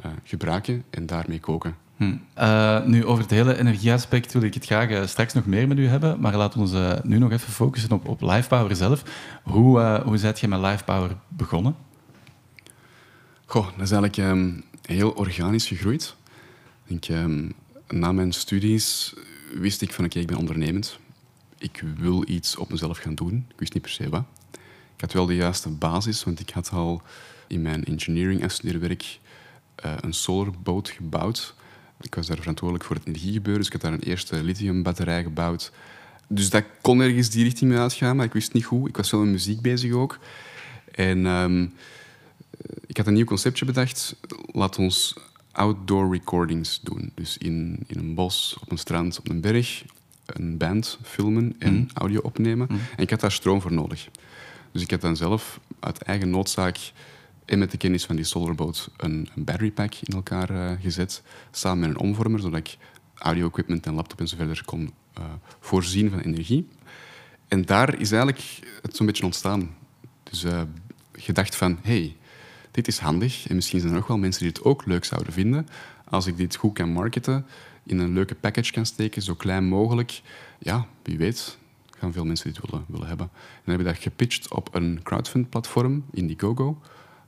uh, 0.05 0.13
gebruiken 0.25 0.85
en 0.91 1.07
daarmee 1.07 1.41
koken. 1.41 1.77
Hm. 1.97 2.17
Uh, 2.39 2.85
nu, 2.85 3.05
over 3.05 3.23
het 3.23 3.31
hele 3.31 3.59
energieaspect 3.59 4.33
wil 4.33 4.43
ik 4.43 4.55
het 4.55 4.65
graag 4.65 4.91
uh, 4.91 5.07
straks 5.07 5.33
nog 5.33 5.47
meer 5.47 5.69
met 5.69 5.79
u 5.79 5.87
hebben, 5.87 6.21
maar 6.21 6.37
laten 6.37 6.59
we 6.59 6.65
ons 6.65 7.03
nu 7.05 7.19
nog 7.19 7.33
even 7.33 7.53
focussen 7.53 7.91
op, 7.91 8.09
op 8.09 8.21
LifePower 8.21 8.77
zelf. 8.77 9.03
Hoe, 9.43 10.01
hoe 10.05 10.19
je 10.35 10.49
met 10.49 10.61
LifePower 10.61 11.17
begonnen? 11.29 11.75
Goh, 13.47 13.67
dat 13.77 13.87
is 13.87 13.91
eigenlijk 13.91 14.17
um, 14.17 14.65
heel 14.83 15.11
organisch 15.11 15.67
gegroeid. 15.67 16.17
Ik, 16.85 17.09
um, 17.09 17.53
na 17.89 18.13
mijn 18.13 18.33
studies 18.33 19.15
wist 19.55 19.83
ik 19.83 19.93
van 19.93 20.05
oké, 20.05 20.19
ik 20.19 20.27
ben 20.27 20.37
ondernemend 20.37 21.01
ik 21.63 21.83
wil 21.97 22.25
iets 22.29 22.57
op 22.57 22.71
mezelf 22.71 22.99
gaan 22.99 23.15
doen. 23.15 23.47
Ik 23.49 23.59
wist 23.59 23.75
niet 23.75 23.83
per 23.83 23.93
se 23.93 24.09
wat. 24.09 24.25
Ik 24.95 25.01
had 25.01 25.13
wel 25.13 25.27
de 25.27 25.35
juiste 25.35 25.69
basis, 25.69 26.25
want 26.25 26.41
ik 26.41 26.51
had 26.51 26.71
al 26.71 27.03
in 27.47 27.63
mijn 27.63 27.85
engineering 27.85 28.45
afstudeerwerk 28.45 29.19
uh, 29.85 29.93
een 30.01 30.13
solarboot 30.13 30.89
gebouwd. 30.89 31.55
Ik 32.01 32.15
was 32.15 32.27
daar 32.27 32.37
verantwoordelijk 32.37 32.87
voor 32.87 32.97
het 32.97 33.07
energiegebeuren, 33.07 33.63
dus 33.63 33.67
ik 33.67 33.73
had 33.73 33.83
daar 33.83 33.93
een 33.93 34.09
eerste 34.09 34.43
lithiumbatterij 34.43 35.23
gebouwd. 35.23 35.73
Dus 36.29 36.51
dat 36.51 36.65
kon 36.81 37.01
ergens 37.01 37.31
die 37.31 37.45
richting 37.45 37.71
mee 37.71 37.81
uitgaan, 37.81 38.17
maar 38.17 38.27
ik 38.27 38.33
wist 38.33 38.53
niet 38.53 38.65
hoe. 38.65 38.89
Ik 38.89 38.97
was 38.97 39.11
wel 39.11 39.21
met 39.21 39.31
muziek 39.31 39.61
bezig 39.61 39.93
ook. 39.93 40.19
En 40.91 41.27
um, 41.27 41.73
ik 42.87 42.97
had 42.97 43.07
een 43.07 43.15
nieuw 43.15 43.25
conceptje 43.25 43.65
bedacht. 43.65 44.17
Laat 44.53 44.79
ons 44.79 45.17
outdoor 45.53 46.13
recordings 46.13 46.81
doen. 46.81 47.13
Dus 47.15 47.39
in, 47.39 47.85
in 47.87 47.99
een 47.99 48.15
bos, 48.15 48.57
op 48.61 48.71
een 48.71 48.79
strand, 48.79 49.19
op 49.19 49.29
een 49.29 49.41
berg, 49.41 49.85
een 50.33 50.57
band 50.57 50.99
filmen 51.03 51.55
en 51.59 51.75
mm. 51.75 51.87
audio 51.95 52.21
opnemen. 52.21 52.67
Mm. 52.71 52.79
En 52.97 53.03
ik 53.03 53.11
had 53.11 53.21
daar 53.21 53.33
stroom 53.33 53.61
voor 53.61 53.73
nodig. 53.73 54.09
Dus 54.73 54.83
ik 54.83 54.91
heb 54.91 55.01
dan 55.01 55.17
zelf 55.17 55.61
uit 55.81 56.03
eigen 56.03 56.31
noodzaak 56.31 56.93
en 57.45 57.59
met 57.59 57.71
de 57.71 57.77
kennis 57.77 58.05
van 58.05 58.17
die 58.17 58.25
solarboot 58.25 58.91
een, 58.97 59.29
een 59.35 59.45
battery 59.45 59.71
pack 59.71 59.95
in 59.95 60.15
elkaar 60.15 60.51
uh, 60.51 60.71
gezet, 60.81 61.23
samen 61.51 61.79
met 61.79 61.89
een 61.89 61.99
omvormer, 61.99 62.41
zodat 62.41 62.59
ik 62.59 62.77
audio-equipment 63.15 63.87
en 63.87 63.95
laptop 63.95 64.21
enzovoort 64.21 64.65
kon 64.65 64.93
uh, 65.19 65.25
voorzien 65.61 66.11
van 66.11 66.19
energie. 66.19 66.69
En 67.49 67.63
daar 67.65 68.01
is 68.01 68.13
eigenlijk 68.13 68.43
het 68.83 68.97
zo'n 68.97 69.07
beetje 69.07 69.25
ontstaan. 69.25 69.71
Dus 70.23 70.45
uh, 70.45 70.63
gedacht 71.13 71.57
van, 71.57 71.79
hey, 71.83 72.17
dit 72.71 72.89
is 72.89 72.99
handig 72.99 73.49
en 73.49 73.55
misschien 73.55 73.81
zijn 73.81 73.93
er 73.93 73.99
nog 73.99 74.09
wel 74.09 74.19
mensen 74.19 74.43
die 74.43 74.51
het 74.51 74.65
ook 74.65 74.87
leuk 74.87 75.05
zouden 75.05 75.33
vinden 75.33 75.67
als 76.05 76.27
ik 76.27 76.37
dit 76.37 76.57
goed 76.57 76.75
kan 76.75 76.89
marketen 76.89 77.47
in 77.83 77.99
een 77.99 78.13
leuke 78.13 78.35
package 78.35 78.73
kan 78.73 78.87
steken, 78.87 79.23
zo 79.23 79.35
klein 79.35 79.65
mogelijk, 79.65 80.21
ja, 80.59 80.87
wie 81.03 81.19
weet 81.19 81.59
gaan 82.03 82.13
veel 82.13 82.25
mensen 82.25 82.53
dit 82.53 82.71
willen, 82.71 82.85
willen 82.89 83.07
hebben. 83.07 83.27
En 83.27 83.41
dan 83.65 83.75
hebben 83.75 83.87
we 83.87 83.93
dat 83.93 84.03
gepitcht 84.03 84.55
op 84.55 84.75
een 84.75 85.01
crowdfund-platform, 85.03 86.05
Indiegogo. 86.11 86.81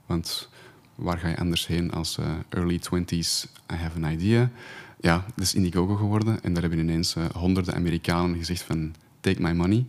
Want 0.05 0.49
waar 0.95 1.17
ga 1.17 1.27
je 1.27 1.37
anders 1.37 1.67
heen 1.67 1.91
als 1.91 2.17
uh, 2.17 2.25
early 2.49 2.79
20s, 2.79 3.45
I 3.71 3.75
have 3.75 4.03
an 4.03 4.11
idea. 4.11 4.49
Ja, 4.99 5.25
dat 5.35 5.45
is 5.45 5.55
Indiegogo 5.55 5.95
geworden. 5.95 6.43
En 6.43 6.53
daar 6.53 6.61
hebben 6.61 6.79
ineens 6.79 7.15
uh, 7.15 7.25
honderden 7.25 7.75
Amerikanen 7.75 8.37
gezegd 8.37 8.61
van, 8.61 8.95
take 9.19 9.41
my 9.41 9.51
money. 9.51 9.85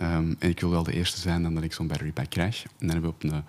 Um, 0.00 0.36
en 0.38 0.48
ik 0.48 0.60
wil 0.60 0.70
wel 0.70 0.82
de 0.82 0.92
eerste 0.92 1.20
zijn 1.20 1.42
dan 1.42 1.54
dat 1.54 1.62
ik 1.62 1.72
zo'n 1.72 1.86
battery 1.86 2.12
pack 2.12 2.30
krijg. 2.30 2.62
En 2.62 2.86
dan 2.86 2.90
hebben 2.90 3.10
we 3.10 3.16
op 3.16 3.22
een, 3.22 3.44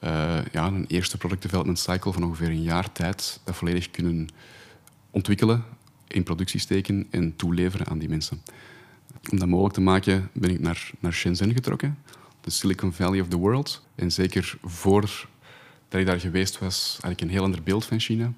eh, 0.00 0.44
ja, 0.52 0.66
een 0.66 0.86
eerste 0.88 1.16
product 1.16 1.42
development 1.42 1.78
cycle 1.78 2.12
van 2.12 2.24
ongeveer 2.24 2.48
een 2.48 2.62
jaar 2.62 2.92
tijd 2.92 3.40
dat 3.44 3.56
volledig 3.56 3.90
kunnen 3.90 4.28
ontwikkelen, 5.10 5.64
in 6.08 6.22
productie 6.22 6.60
steken 6.60 7.06
en 7.10 7.36
toeleveren 7.36 7.86
aan 7.86 7.98
die 7.98 8.08
mensen. 8.08 8.42
Om 9.30 9.38
dat 9.38 9.48
mogelijk 9.48 9.74
te 9.74 9.80
maken 9.80 10.30
ben 10.32 10.50
ik 10.50 10.60
naar, 10.60 10.90
naar 11.00 11.12
Shenzhen 11.12 11.52
getrokken, 11.52 11.98
de 12.40 12.50
Silicon 12.50 12.92
Valley 12.92 13.20
of 13.20 13.28
the 13.28 13.36
world. 13.36 13.82
En 13.94 14.12
zeker 14.12 14.58
voordat 14.62 15.26
ik 15.88 16.06
daar 16.06 16.20
geweest 16.20 16.58
was, 16.58 16.98
had 17.00 17.10
ik 17.10 17.20
een 17.20 17.30
heel 17.30 17.42
ander 17.42 17.62
beeld 17.62 17.84
van 17.84 18.00
China. 18.00 18.32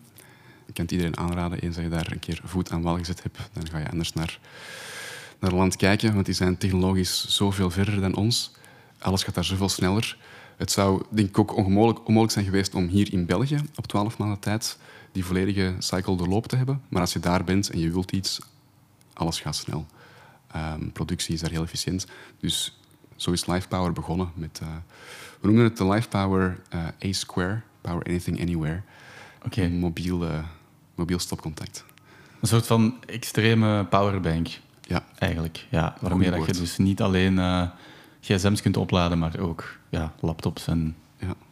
Ik 0.66 0.74
kan 0.74 0.84
het 0.84 0.92
iedereen 0.92 1.16
aanraden, 1.16 1.60
eens 1.60 1.74
dat 1.74 1.84
je 1.84 1.90
daar 1.90 2.12
een 2.12 2.18
keer 2.18 2.40
voet 2.44 2.70
aan 2.70 2.82
wal 2.82 2.98
gezet 2.98 3.22
hebt, 3.22 3.38
dan 3.52 3.68
ga 3.68 3.78
je 3.78 3.90
anders 3.90 4.12
naar, 4.12 4.38
naar 5.38 5.52
land 5.52 5.76
kijken, 5.76 6.14
want 6.14 6.26
die 6.26 6.34
zijn 6.34 6.58
technologisch 6.58 7.26
zoveel 7.28 7.70
verder 7.70 8.00
dan 8.00 8.14
ons. 8.14 8.52
Alles 8.98 9.22
gaat 9.22 9.34
daar 9.34 9.44
zoveel 9.44 9.68
sneller. 9.68 10.16
Het 10.56 10.70
zou 10.70 11.02
denk 11.10 11.28
ik 11.28 11.38
ook 11.38 11.56
onmogelijk, 11.56 11.98
onmogelijk 11.98 12.32
zijn 12.32 12.44
geweest 12.44 12.74
om 12.74 12.86
hier 12.86 13.12
in 13.12 13.26
België 13.26 13.58
op 13.74 13.86
12 13.86 14.18
maanden 14.18 14.38
tijd 14.38 14.78
die 15.12 15.24
volledige 15.24 15.74
cycle 15.78 16.16
doorlopen 16.16 16.48
te 16.48 16.56
hebben. 16.56 16.82
Maar 16.88 17.00
als 17.00 17.12
je 17.12 17.18
daar 17.18 17.44
bent 17.44 17.70
en 17.70 17.78
je 17.78 17.90
wilt 17.90 18.12
iets, 18.12 18.40
alles 19.12 19.40
gaat 19.40 19.56
snel. 19.56 19.86
Um, 20.56 20.92
productie 20.92 21.34
is 21.34 21.40
daar 21.40 21.50
heel 21.50 21.62
efficiënt. 21.62 22.06
Dus 22.40 22.78
zo 23.16 23.30
is 23.30 23.44
Power 23.68 23.92
begonnen 23.92 24.30
met... 24.34 24.60
Uh, 24.62 24.68
we 25.40 25.46
noemen 25.46 25.64
het 25.64 25.76
de 25.76 25.88
LifePower 25.88 26.60
uh, 26.74 27.08
A-Square, 27.10 27.60
Power 27.80 28.04
Anything 28.04 28.40
Anywhere. 28.40 28.82
Okay. 29.44 29.64
Een 29.64 29.78
mobiel, 29.78 30.24
uh, 30.24 30.44
mobiel 30.94 31.18
stopcontact. 31.18 31.84
Een 32.40 32.48
soort 32.48 32.66
van 32.66 32.96
extreme 33.06 33.84
powerbank. 33.84 34.48
Ja. 34.80 35.04
Eigenlijk. 35.18 35.66
Ja, 35.68 35.96
waarmee 36.00 36.30
dat 36.30 36.46
je 36.46 36.52
dus 36.52 36.76
niet 36.76 37.02
alleen 37.02 37.36
uh, 37.36 37.68
gsm's 38.20 38.62
kunt 38.62 38.76
opladen, 38.76 39.18
maar 39.18 39.38
ook 39.38 39.78
ja, 39.88 40.12
laptops 40.20 40.66
en. 40.66 40.96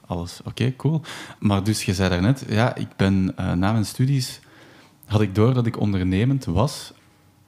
Alles. 0.09 0.41
Oké, 0.45 0.77
cool. 0.77 1.01
Maar 1.39 1.65
dus, 1.65 1.85
je 1.85 1.95
zei 1.95 2.09
daarnet, 2.09 2.45
ja, 2.49 2.75
ik 2.75 2.89
ben 2.97 3.35
uh, 3.41 3.53
na 3.53 3.73
mijn 3.73 3.87
studies 3.87 4.41
had 5.05 5.21
ik 5.21 5.35
door 5.35 5.55
dat 5.55 5.67
ik 5.67 5.81
ondernemend 5.81 6.45
was. 6.45 6.93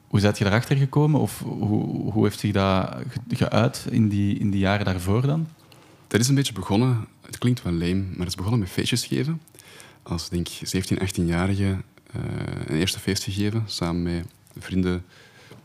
Hoe 0.07 0.21
zet 0.21 0.39
je 0.39 0.45
erachter 0.45 0.77
gekomen? 0.77 1.21
Of 1.21 1.39
hoe, 1.39 2.13
hoe 2.13 2.25
heeft 2.25 2.39
zich 2.39 2.53
dat 2.53 2.97
geuit 3.29 3.87
in 3.91 4.09
die, 4.09 4.39
in 4.39 4.51
die 4.51 4.61
jaren 4.61 4.85
daarvoor 4.85 5.27
dan? 5.27 5.49
Dat 6.07 6.21
is 6.21 6.29
een 6.29 6.35
beetje 6.35 6.53
begonnen, 6.53 7.07
het 7.27 7.39
klinkt 7.39 7.63
wel 7.63 7.73
leem, 7.73 8.09
maar 8.09 8.19
het 8.19 8.29
is 8.29 8.35
begonnen 8.35 8.61
met 8.61 8.69
feestjes 8.69 9.07
geven. 9.07 9.41
Als 10.03 10.29
denk 10.29 10.49
17, 10.63 10.99
18-jarige 10.99 11.63
uh, 11.63 11.77
een 12.67 12.77
eerste 12.77 12.99
feest 12.99 13.23
gegeven, 13.23 13.63
samen 13.67 14.03
met 14.03 14.25
vrienden 14.59 15.05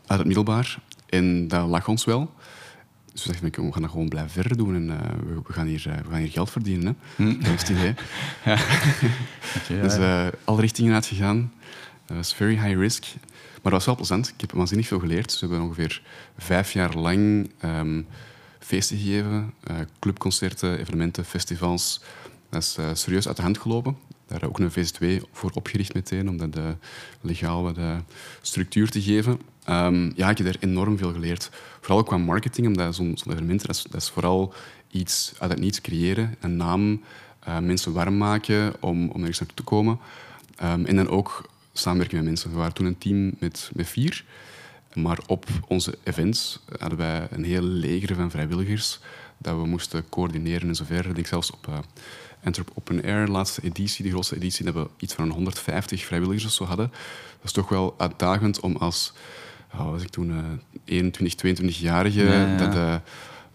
uit 0.06 0.18
het 0.18 0.26
middelbaar. 0.26 0.78
En 1.06 1.48
dat 1.48 1.68
lag 1.68 1.88
ons 1.88 2.04
wel. 2.04 2.30
Dus 3.16 3.24
we 3.24 3.32
dachten, 3.32 3.64
we 3.64 3.72
gaan 3.72 3.82
dat 3.82 3.90
gewoon 3.90 4.08
blijven 4.08 4.30
verder 4.30 4.56
doen 4.56 4.74
en 4.74 4.88
uh, 4.88 4.96
we, 5.26 5.40
we, 5.46 5.52
gaan 5.52 5.66
hier, 5.66 5.84
uh, 5.88 5.94
we 5.94 6.10
gaan 6.10 6.18
hier 6.18 6.30
geld 6.30 6.50
verdienen. 6.50 6.96
Hè. 7.16 7.24
Hm. 7.24 7.40
Dat 7.40 7.60
het 7.60 7.68
idee. 7.68 7.94
Ja. 8.44 8.52
okay, 9.56 9.80
dus 9.80 9.98
uh, 9.98 10.26
alle 10.44 10.60
richtingen 10.60 10.94
uitgegaan. 10.94 11.52
Dat 12.06 12.16
was 12.16 12.34
very 12.34 12.54
high 12.54 12.78
risk. 12.78 13.04
Maar 13.62 13.72
dat 13.72 13.72
was 13.72 13.84
wel 13.84 13.96
plezant. 13.96 14.28
Ik 14.28 14.40
heb 14.40 14.52
waanzinnig 14.52 14.86
veel 14.86 14.98
geleerd. 14.98 15.24
Dus 15.24 15.40
we 15.40 15.46
hebben 15.46 15.66
ongeveer 15.66 16.02
vijf 16.38 16.72
jaar 16.72 16.94
lang 16.94 17.50
um, 17.64 18.06
feesten 18.58 18.98
gegeven. 18.98 19.54
clubconcerten, 19.98 20.78
evenementen, 20.78 21.24
festivals. 21.24 22.00
Dat 22.50 22.62
is 22.62 23.00
serieus 23.00 23.26
uit 23.26 23.36
de 23.36 23.42
hand 23.42 23.58
gelopen. 23.58 23.96
Daar 24.26 24.44
ook 24.44 24.58
een 24.58 24.70
VS2 24.70 25.30
voor 25.32 25.50
opgericht 25.54 25.94
meteen, 25.94 26.28
om 26.28 26.36
dat 26.36 26.58
legaal 27.20 27.62
wat 27.62 27.78
structuur 28.40 28.90
te 28.90 29.02
geven. 29.02 29.40
Um, 29.70 30.12
ja, 30.16 30.30
ik 30.30 30.38
heb 30.38 30.46
er 30.46 30.56
enorm 30.60 30.98
veel 30.98 31.12
geleerd. 31.12 31.50
Vooral 31.80 32.02
qua 32.02 32.16
marketing, 32.16 32.66
omdat 32.66 32.94
zo'n 32.94 33.18
zo 33.18 33.30
evenement, 33.30 33.66
dat 33.66 33.76
is, 33.76 33.82
dat 33.82 34.00
is 34.00 34.08
vooral 34.08 34.54
iets 34.90 35.32
uit 35.38 35.50
het 35.50 35.60
niets 35.60 35.80
creëren. 35.80 36.36
Een 36.40 36.56
naam, 36.56 37.02
uh, 37.48 37.58
mensen 37.58 37.92
warm 37.92 38.16
maken 38.16 38.74
om, 38.80 39.08
om 39.08 39.20
ergens 39.20 39.38
naartoe 39.38 39.56
te 39.56 39.62
komen. 39.62 39.98
Um, 40.62 40.84
en 40.86 40.96
dan 40.96 41.08
ook 41.08 41.50
samenwerken 41.72 42.16
met 42.16 42.26
mensen. 42.26 42.50
We 42.50 42.56
waren 42.56 42.72
toen 42.72 42.86
een 42.86 42.98
team 42.98 43.32
met, 43.38 43.70
met 43.74 43.88
vier. 43.88 44.24
Maar 44.94 45.18
op 45.26 45.46
onze 45.68 45.98
events 46.02 46.60
hadden 46.78 46.98
wij 46.98 47.26
een 47.30 47.44
heel 47.44 47.62
leger 47.62 48.14
van 48.14 48.30
vrijwilligers 48.30 49.00
dat 49.38 49.56
we 49.56 49.66
moesten 49.66 50.08
coördineren 50.08 50.68
en 50.68 50.74
zover. 50.74 51.06
Ik 51.06 51.14
denk 51.14 51.26
zelfs 51.26 51.50
op 51.50 51.66
uh, 51.68 51.78
Antwerp 52.44 52.70
Open 52.74 53.04
Air, 53.04 53.28
laatste 53.28 53.62
editie, 53.62 54.04
de 54.04 54.10
grootste 54.10 54.36
editie, 54.36 54.64
dat 54.64 54.74
we 54.74 54.88
iets 54.98 55.14
van 55.14 55.30
150 55.30 56.04
vrijwilligers 56.04 56.44
of 56.44 56.52
zo 56.52 56.64
hadden. 56.64 56.88
Dat 57.36 57.44
is 57.44 57.52
toch 57.52 57.68
wel 57.68 57.94
uitdagend 57.98 58.60
om 58.60 58.76
als 58.76 59.12
oh, 59.72 59.90
was 59.90 60.02
ik 60.02 60.08
toen 60.08 60.30
uh, 60.30 60.36
21, 60.84 61.56
22-jarige 61.56 62.24
Ja, 62.24 62.32
ja. 62.32 62.56
dat 62.56 62.74
uh, 62.74 62.94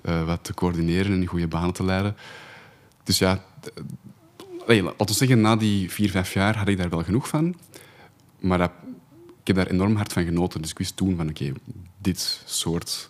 uh, 0.06 0.26
wat 0.26 0.43
te 0.43 0.54
coördineren 0.54 1.12
en 1.12 1.21
in 1.21 1.28
goede 1.28 1.47
banen 1.47 1.74
te 1.74 1.84
leiden. 1.84 2.15
Dus 3.04 3.17
ja, 3.17 3.43
laten 4.67 4.95
we 4.97 5.13
zeggen, 5.13 5.41
na 5.41 5.56
die 5.56 5.91
vier, 5.91 6.10
vijf 6.10 6.34
jaar 6.34 6.58
had 6.58 6.67
ik 6.67 6.78
daar 6.78 6.89
wel 6.89 7.04
genoeg 7.04 7.28
van. 7.28 7.56
Maar 8.39 8.58
dat, 8.58 8.71
ik 9.41 9.47
heb 9.47 9.56
daar 9.56 9.67
enorm 9.67 9.95
hard 9.95 10.13
van 10.13 10.26
genoten. 10.26 10.62
Dus 10.62 10.71
ik 10.71 10.78
wist 10.78 10.95
toen 10.95 11.15
van, 11.15 11.30
oké, 11.30 11.52
dit 11.97 12.41
soort 12.45 13.10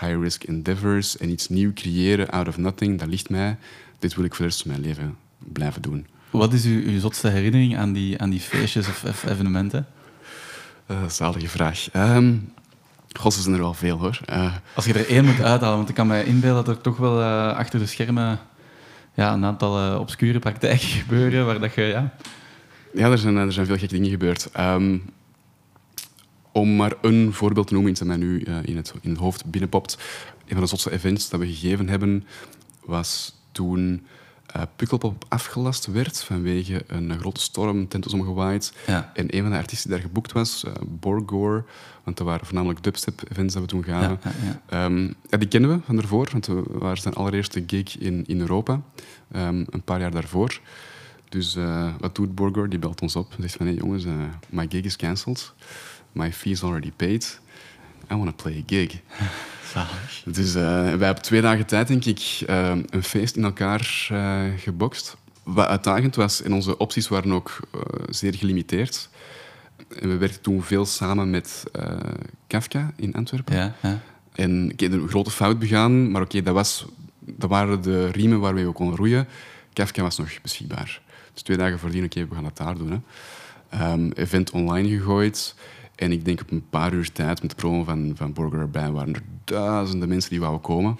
high-risk 0.00 0.44
endeavors 0.44 1.16
en 1.16 1.30
iets 1.30 1.48
nieuw 1.48 1.72
creëren 1.72 2.30
out 2.30 2.48
of 2.48 2.56
nothing, 2.56 2.98
dat 2.98 3.08
ligt 3.08 3.30
mij. 3.30 3.56
Dit 3.98 4.14
wil 4.14 4.24
ik 4.24 4.34
voor 4.34 4.44
de 4.44 4.50
rest 4.50 4.62
van 4.62 4.70
mijn 4.70 4.82
leven 4.82 5.16
blijven 5.38 5.82
doen. 5.82 6.06
Wat 6.30 6.52
is 6.52 6.64
uw, 6.64 6.82
uw 6.82 6.98
zotste 6.98 7.28
herinnering 7.28 7.76
aan 7.76 7.92
die, 7.92 8.18
aan 8.18 8.30
die 8.30 8.40
feestjes 8.40 8.88
of 8.88 9.24
evenementen? 9.28 9.86
Uh, 10.90 11.08
zalige 11.08 11.48
vraag. 11.48 11.88
Um, 11.96 12.52
God, 13.12 13.34
er 13.34 13.42
zijn 13.42 13.54
er 13.54 13.60
wel 13.60 13.74
veel 13.74 13.98
hoor. 13.98 14.20
Uh, 14.30 14.54
Als 14.74 14.84
je 14.84 14.92
er 14.92 15.08
één 15.08 15.24
moet 15.24 15.40
uithalen, 15.40 15.76
want 15.76 15.88
ik 15.88 15.94
kan 15.94 16.06
me 16.06 16.24
inbeelden 16.24 16.64
dat 16.64 16.76
er 16.76 16.82
toch 16.82 16.96
wel 16.96 17.20
uh, 17.20 17.56
achter 17.56 17.78
de 17.78 17.86
schermen 17.86 18.38
ja, 19.14 19.32
een 19.32 19.44
aantal 19.44 19.98
obscure 19.98 20.38
praktijken 20.38 20.88
gebeuren 21.04 21.46
waar 21.46 21.60
dat 21.60 21.74
je... 21.74 21.82
Ja, 21.82 22.14
ja 22.92 23.10
er, 23.10 23.18
zijn, 23.18 23.36
er 23.36 23.52
zijn 23.52 23.66
veel 23.66 23.78
gekke 23.78 23.94
dingen 23.94 24.10
gebeurd. 24.10 24.48
Um, 24.58 25.02
om 26.52 26.76
maar 26.76 26.92
een 27.02 27.32
voorbeeld 27.32 27.66
te 27.66 27.72
noemen, 27.72 27.90
iets 27.90 28.00
dat 28.00 28.08
mij 28.08 28.16
nu 28.16 28.40
in, 28.40 28.76
het, 28.76 28.94
in 29.00 29.10
het 29.10 29.18
hoofd 29.18 29.44
binnenpopt. 29.44 29.98
Een 30.46 30.52
van 30.52 30.60
de 30.60 30.66
zotste 30.66 30.92
events 30.92 31.28
dat 31.28 31.40
we 31.40 31.46
gegeven 31.46 31.88
hebben, 31.88 32.26
was 32.84 33.34
toen 33.52 34.06
uh, 34.56 34.62
Pukkelpop 34.76 35.24
afgelast 35.28 35.86
werd 35.86 36.22
vanwege 36.22 36.84
een 36.86 37.18
grote 37.18 37.40
storm, 37.40 37.88
tent 37.88 38.04
was 38.04 38.14
omgewaaid. 38.14 38.72
Ja. 38.86 39.10
En 39.14 39.36
een 39.36 39.42
van 39.42 39.50
de 39.50 39.56
artiesten 39.56 39.90
die 39.90 39.98
daar 39.98 40.08
geboekt 40.08 40.32
was, 40.32 40.64
uh, 40.66 40.72
Borgor, 40.86 41.64
want 42.04 42.16
dat 42.16 42.26
waren 42.26 42.46
voornamelijk 42.46 42.82
dubstep-events 42.82 43.54
dat 43.54 43.62
we 43.62 43.68
toen 43.68 43.84
gaven. 43.84 44.20
Ja, 44.22 44.32
ja, 44.70 44.84
um, 44.84 45.14
die 45.28 45.48
kennen 45.48 45.70
we 45.70 45.80
van 45.84 45.96
daarvoor, 45.96 46.28
want 46.32 46.46
we 46.46 46.62
waren 46.68 46.96
zijn 46.96 47.14
allereerste 47.14 47.64
gig 47.66 47.98
in, 47.98 48.24
in 48.26 48.40
Europa, 48.40 48.80
um, 49.36 49.66
een 49.70 49.82
paar 49.84 50.00
jaar 50.00 50.10
daarvoor. 50.10 50.60
Dus 51.28 51.56
uh, 51.56 51.94
wat 51.98 52.14
doet 52.14 52.34
Borgor? 52.34 52.68
Die 52.68 52.78
belt 52.78 53.00
ons 53.00 53.16
op 53.16 53.32
en 53.36 53.42
zegt 53.42 53.56
van, 53.56 53.66
hey 53.66 53.74
jongens, 53.74 54.04
my 54.48 54.66
gig 54.68 54.84
is 54.84 54.96
cancelled. 54.96 55.52
My 56.12 56.32
fee 56.32 56.52
is 56.52 56.62
already 56.62 56.92
paid. 56.96 57.40
I 58.10 58.14
want 58.14 58.36
to 58.36 58.42
play 58.42 58.58
a 58.58 58.62
gig. 58.66 59.00
Zalig. 59.74 60.22
Dus 60.24 60.48
uh, 60.48 60.62
wij 60.72 61.06
hebben 61.06 61.22
twee 61.22 61.40
dagen 61.40 61.66
tijd, 61.66 61.88
denk 61.88 62.04
ik, 62.04 62.44
uh, 62.46 62.72
een 62.90 63.02
feest 63.02 63.36
in 63.36 63.44
elkaar 63.44 64.08
uh, 64.12 64.42
gebokst. 64.56 65.16
Wat 65.42 65.66
uitdagend 65.66 66.16
was, 66.16 66.42
en 66.42 66.52
onze 66.52 66.78
opties 66.78 67.08
waren 67.08 67.32
ook 67.32 67.60
zeer 68.08 68.34
gelimiteerd. 68.34 69.08
En 70.00 70.08
we 70.08 70.16
werkten 70.16 70.42
toen 70.42 70.62
veel 70.62 70.86
samen 70.86 71.30
met 71.30 71.64
Kafka 72.46 72.92
in 72.96 73.14
Antwerpen. 73.14 73.56
Ja, 73.56 73.74
ja. 73.82 74.00
En 74.34 74.70
ik 74.70 74.80
heb 74.80 74.92
een 74.92 75.08
grote 75.08 75.30
fout 75.30 75.58
begaan, 75.58 76.10
maar 76.10 76.22
oké, 76.22 76.38
okay, 76.38 76.54
dat, 76.54 76.86
dat 77.18 77.50
waren 77.50 77.82
de 77.82 78.10
riemen 78.10 78.40
waarmee 78.40 78.66
we 78.66 78.72
konden 78.72 78.96
roeien. 78.96 79.28
Kafka 79.72 80.02
was 80.02 80.18
nog 80.18 80.40
beschikbaar. 80.42 81.00
Dus 81.32 81.42
twee 81.42 81.56
dagen 81.56 81.78
voordien, 81.78 82.04
oké, 82.04 82.18
okay, 82.18 82.28
we 82.28 82.34
gaan 82.34 82.44
het 82.44 82.56
daar 82.56 82.78
doen. 82.78 82.90
Hè. 82.90 83.92
Um, 83.92 84.12
event 84.12 84.50
online 84.50 84.88
gegooid. 84.88 85.54
En 85.94 86.12
ik 86.12 86.24
denk 86.24 86.40
op 86.40 86.50
een 86.50 86.68
paar 86.70 86.92
uur 86.92 87.12
tijd 87.12 87.42
met 87.42 87.50
de 87.50 87.56
promo 87.56 87.84
van, 87.84 88.12
van 88.16 88.32
Burger 88.32 88.60
erbij 88.60 88.90
waren 88.90 89.14
er 89.14 89.22
duizenden 89.44 90.08
mensen 90.08 90.30
die 90.30 90.40
wouden 90.40 90.60
komen. 90.60 90.98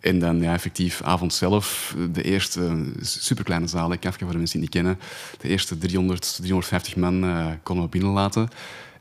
En 0.00 0.18
dan 0.18 0.40
ja, 0.40 0.52
effectief 0.52 1.02
avond 1.02 1.32
zelf, 1.34 1.96
de 2.12 2.22
eerste 2.22 2.92
superkleine 3.00 3.66
zaal, 3.66 3.98
Kafka 3.98 4.24
voor 4.24 4.32
de 4.32 4.38
mensen 4.38 4.60
die 4.60 4.60
niet 4.60 4.70
kennen. 4.70 4.98
De 5.40 5.48
eerste 5.48 5.78
300, 5.78 6.36
350 6.36 6.96
man 6.96 7.24
uh, 7.24 7.46
konden 7.62 7.84
we 7.84 7.90
binnenlaten. 7.90 8.48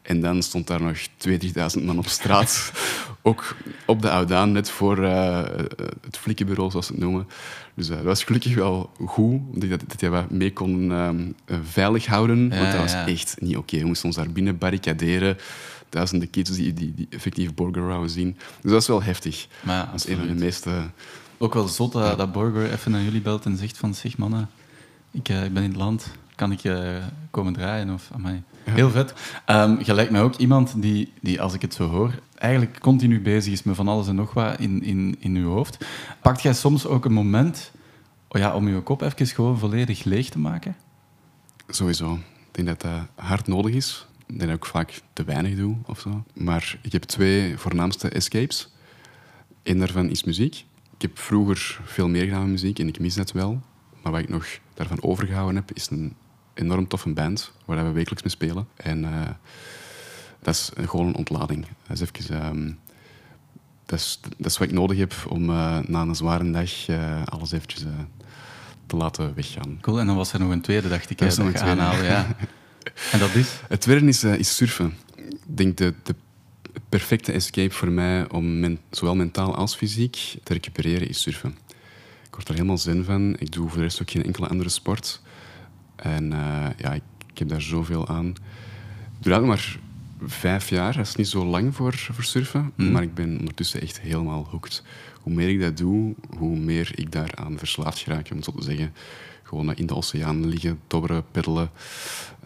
En 0.07 0.21
dan 0.21 0.41
stond 0.41 0.67
daar 0.67 0.81
nog 0.81 0.97
2.000, 0.97 1.07
3.000 1.79 1.83
man 1.83 1.97
op 1.97 2.07
straat. 2.07 2.71
Ook 3.21 3.55
op 3.85 4.01
de 4.01 4.09
Oudaan, 4.09 4.51
net 4.51 4.69
voor 4.69 4.99
uh, 4.99 5.43
het 6.01 6.17
flikkenbureau, 6.17 6.71
zoals 6.71 6.85
ze 6.85 6.91
het 6.91 7.01
noemen. 7.01 7.27
Dus 7.73 7.89
uh, 7.89 7.95
dat 7.95 8.05
was 8.05 8.23
gelukkig 8.23 8.55
wel 8.55 8.89
goed, 9.05 9.41
dat, 9.53 9.83
dat 9.87 10.01
je 10.01 10.09
wat 10.09 10.29
mee 10.29 10.53
kon 10.53 10.91
um, 10.91 11.35
veilig 11.63 12.05
houden. 12.05 12.49
Ja, 12.49 12.59
want 12.59 12.71
dat 12.71 12.81
was 12.81 12.91
ja. 12.91 13.07
echt 13.07 13.35
niet 13.39 13.57
oké. 13.57 13.59
Okay. 13.59 13.79
We 13.79 13.85
moesten 13.85 14.07
ons 14.07 14.15
daar 14.15 14.29
binnen 14.29 14.57
barricaderen. 14.57 15.37
Duizenden 15.89 16.29
kids 16.29 16.51
die, 16.51 16.73
die, 16.73 16.93
die 16.95 17.07
effectief 17.09 17.53
Borger 17.53 18.09
zien. 18.09 18.33
Dus 18.37 18.61
dat 18.61 18.71
was 18.71 18.87
wel 18.87 19.03
heftig. 19.03 19.47
Maar 19.61 19.75
ja, 19.75 19.85
dat 19.85 19.95
is 19.95 20.07
een 20.07 20.17
van 20.17 20.27
de 20.27 20.33
meeste... 20.33 20.71
Ook 21.37 21.53
wel 21.53 21.67
zot 21.67 21.91
dat, 21.91 22.03
ja. 22.03 22.15
dat 22.15 22.31
Borger 22.31 22.71
even 22.71 22.91
naar 22.91 23.01
jullie 23.01 23.21
belt 23.21 23.45
en 23.45 23.57
zegt 23.57 23.77
van... 23.77 23.93
Zeg 23.95 24.17
mannen, 24.17 24.49
ik, 25.11 25.29
ik 25.29 25.53
ben 25.53 25.63
in 25.63 25.69
het 25.69 25.75
land. 25.75 26.11
Kan 26.35 26.51
ik 26.51 26.63
uh, 26.63 26.95
komen 27.31 27.53
draaien? 27.53 27.93
Of, 27.93 28.09
amai. 28.13 28.43
Heel 28.69 28.89
vet. 28.89 29.13
Um, 29.47 29.79
je 29.83 29.93
lijkt 29.93 30.11
mij 30.11 30.21
ook 30.21 30.35
iemand 30.35 30.81
die, 30.81 31.13
die, 31.21 31.41
als 31.41 31.53
ik 31.53 31.61
het 31.61 31.73
zo 31.73 31.89
hoor, 31.89 32.11
eigenlijk 32.35 32.79
continu 32.79 33.21
bezig 33.21 33.53
is 33.53 33.63
met 33.63 33.75
van 33.75 33.87
alles 33.87 34.07
en 34.07 34.15
nog 34.15 34.33
wat 34.33 34.59
in, 34.59 34.83
in, 34.83 35.15
in 35.19 35.35
uw 35.35 35.49
hoofd. 35.49 35.85
Pakt 36.21 36.41
jij 36.41 36.53
soms 36.53 36.85
ook 36.85 37.05
een 37.05 37.13
moment 37.13 37.71
Oh 38.29 38.41
ja, 38.41 38.55
om 38.55 38.67
je 38.67 38.81
kop 38.81 39.01
even 39.01 39.27
gewoon 39.27 39.59
volledig 39.59 40.03
leeg 40.03 40.29
te 40.29 40.39
maken? 40.39 40.75
Sowieso. 41.67 42.13
Ik 42.13 42.51
denk 42.51 42.67
dat 42.67 42.81
dat 42.81 43.25
hard 43.25 43.47
nodig 43.47 43.73
is. 43.73 44.07
Ik 44.25 44.37
denk 44.39 44.49
dat 44.49 44.59
ik 44.59 44.65
vaak 44.65 45.01
te 45.13 45.23
weinig 45.23 45.55
doe 45.55 45.75
of 45.85 45.99
zo. 45.99 46.23
Maar 46.33 46.79
ik 46.81 46.91
heb 46.91 47.03
twee 47.03 47.57
voornaamste 47.57 48.09
escapes. 48.09 48.73
Eén 49.63 49.79
daarvan 49.79 50.09
is 50.09 50.23
muziek. 50.23 50.55
Ik 50.95 51.01
heb 51.01 51.19
vroeger 51.19 51.79
veel 51.83 52.07
meer 52.07 52.23
gedaan 52.23 52.41
met 52.41 52.49
muziek 52.49 52.79
en 52.79 52.87
ik 52.87 52.99
mis 52.99 53.15
dat 53.15 53.31
wel. 53.31 53.61
Maar 54.01 54.11
wat 54.11 54.21
ik 54.21 54.29
nog 54.29 54.45
daarvan 54.73 55.03
overgehouden 55.03 55.55
heb, 55.55 55.71
is 55.73 55.89
een 55.89 56.15
enorm 56.57 56.87
toffe 56.87 57.09
band 57.09 57.51
waar 57.65 57.85
we 57.85 57.91
wekelijks 57.91 58.23
mee 58.23 58.31
spelen. 58.31 58.67
En 58.75 59.03
uh, 59.03 59.21
dat 60.41 60.55
is 60.55 60.71
gewoon 60.75 61.07
een 61.07 61.15
ontlading. 61.15 61.65
Dat 61.87 62.01
is 62.01 62.09
even... 62.09 62.45
Um, 62.45 62.79
dat 63.85 63.99
is, 63.99 64.19
dat 64.37 64.51
is 64.51 64.57
wat 64.57 64.67
ik 64.67 64.73
nodig 64.73 64.97
heb 64.97 65.13
om 65.29 65.49
uh, 65.49 65.79
na 65.79 66.01
een 66.01 66.15
zware 66.15 66.51
dag 66.51 66.87
uh, 66.87 67.21
alles 67.25 67.51
eventjes 67.51 67.83
te 68.85 68.95
laten 68.95 69.35
weggaan. 69.35 69.77
Cool, 69.81 69.99
en 69.99 70.05
dan 70.05 70.15
was 70.15 70.33
er 70.33 70.39
nog 70.39 70.51
een 70.51 70.61
tweede, 70.61 70.89
dacht 70.89 71.09
ik, 71.09 71.17
dat, 71.17 71.37
nog 71.37 71.55
aanhalen. 71.55 72.05
Ja. 72.05 72.35
en 73.11 73.19
dat 73.19 73.35
is? 73.35 73.49
Het 73.67 73.81
tweede 73.81 74.07
is, 74.07 74.23
is 74.23 74.55
surfen. 74.55 74.97
Ik 75.15 75.57
denk 75.57 75.77
de, 75.77 75.93
de 76.03 76.15
perfecte 76.89 77.31
escape 77.31 77.73
voor 77.73 77.91
mij 77.91 78.29
om 78.29 78.59
men, 78.59 78.79
zowel 78.89 79.15
mentaal 79.15 79.55
als 79.55 79.75
fysiek 79.75 80.35
te 80.43 80.53
recupereren 80.53 81.09
is 81.09 81.21
surfen. 81.21 81.57
Ik 82.27 82.33
word 82.33 82.47
er 82.47 82.53
helemaal 82.53 82.77
zin 82.77 83.03
van. 83.03 83.35
Ik 83.39 83.51
doe 83.51 83.67
voor 83.67 83.77
de 83.77 83.83
rest 83.83 84.01
ook 84.01 84.11
geen 84.11 84.23
enkele 84.23 84.47
andere 84.47 84.69
sport. 84.69 85.21
En 85.97 86.31
uh, 86.31 86.65
ja, 86.77 86.93
ik, 86.93 87.03
ik, 87.27 87.37
heb 87.37 87.49
daar 87.49 87.61
zoveel 87.61 88.07
aan. 88.07 88.27
Ik 88.27 89.23
doe 89.23 89.33
dat 89.33 89.45
maar 89.45 89.79
vijf 90.25 90.69
jaar. 90.69 90.95
Dat 90.95 91.05
is 91.05 91.15
niet 91.15 91.27
zo 91.27 91.45
lang 91.45 91.75
voor, 91.75 91.93
voor 91.95 92.23
surfen. 92.23 92.71
Mm. 92.75 92.91
Maar 92.91 93.01
ik 93.01 93.13
ben 93.13 93.39
ondertussen 93.39 93.81
echt 93.81 94.01
helemaal 94.01 94.47
hooked. 94.49 94.83
Hoe 95.21 95.33
meer 95.33 95.49
ik 95.49 95.61
dat 95.61 95.77
doe, 95.77 96.15
hoe 96.37 96.57
meer 96.57 96.91
ik 96.95 97.11
daaraan 97.11 97.57
verslaafd 97.57 97.99
geraak, 97.99 98.27
om 98.29 98.35
het 98.35 98.45
zo 98.45 98.51
te 98.51 98.63
zeggen. 98.63 98.93
Gewoon 99.43 99.75
in 99.75 99.85
de 99.85 99.95
oceaan 99.95 100.47
liggen, 100.47 100.79
dobberen, 100.87 101.23
peddelen 101.31 101.69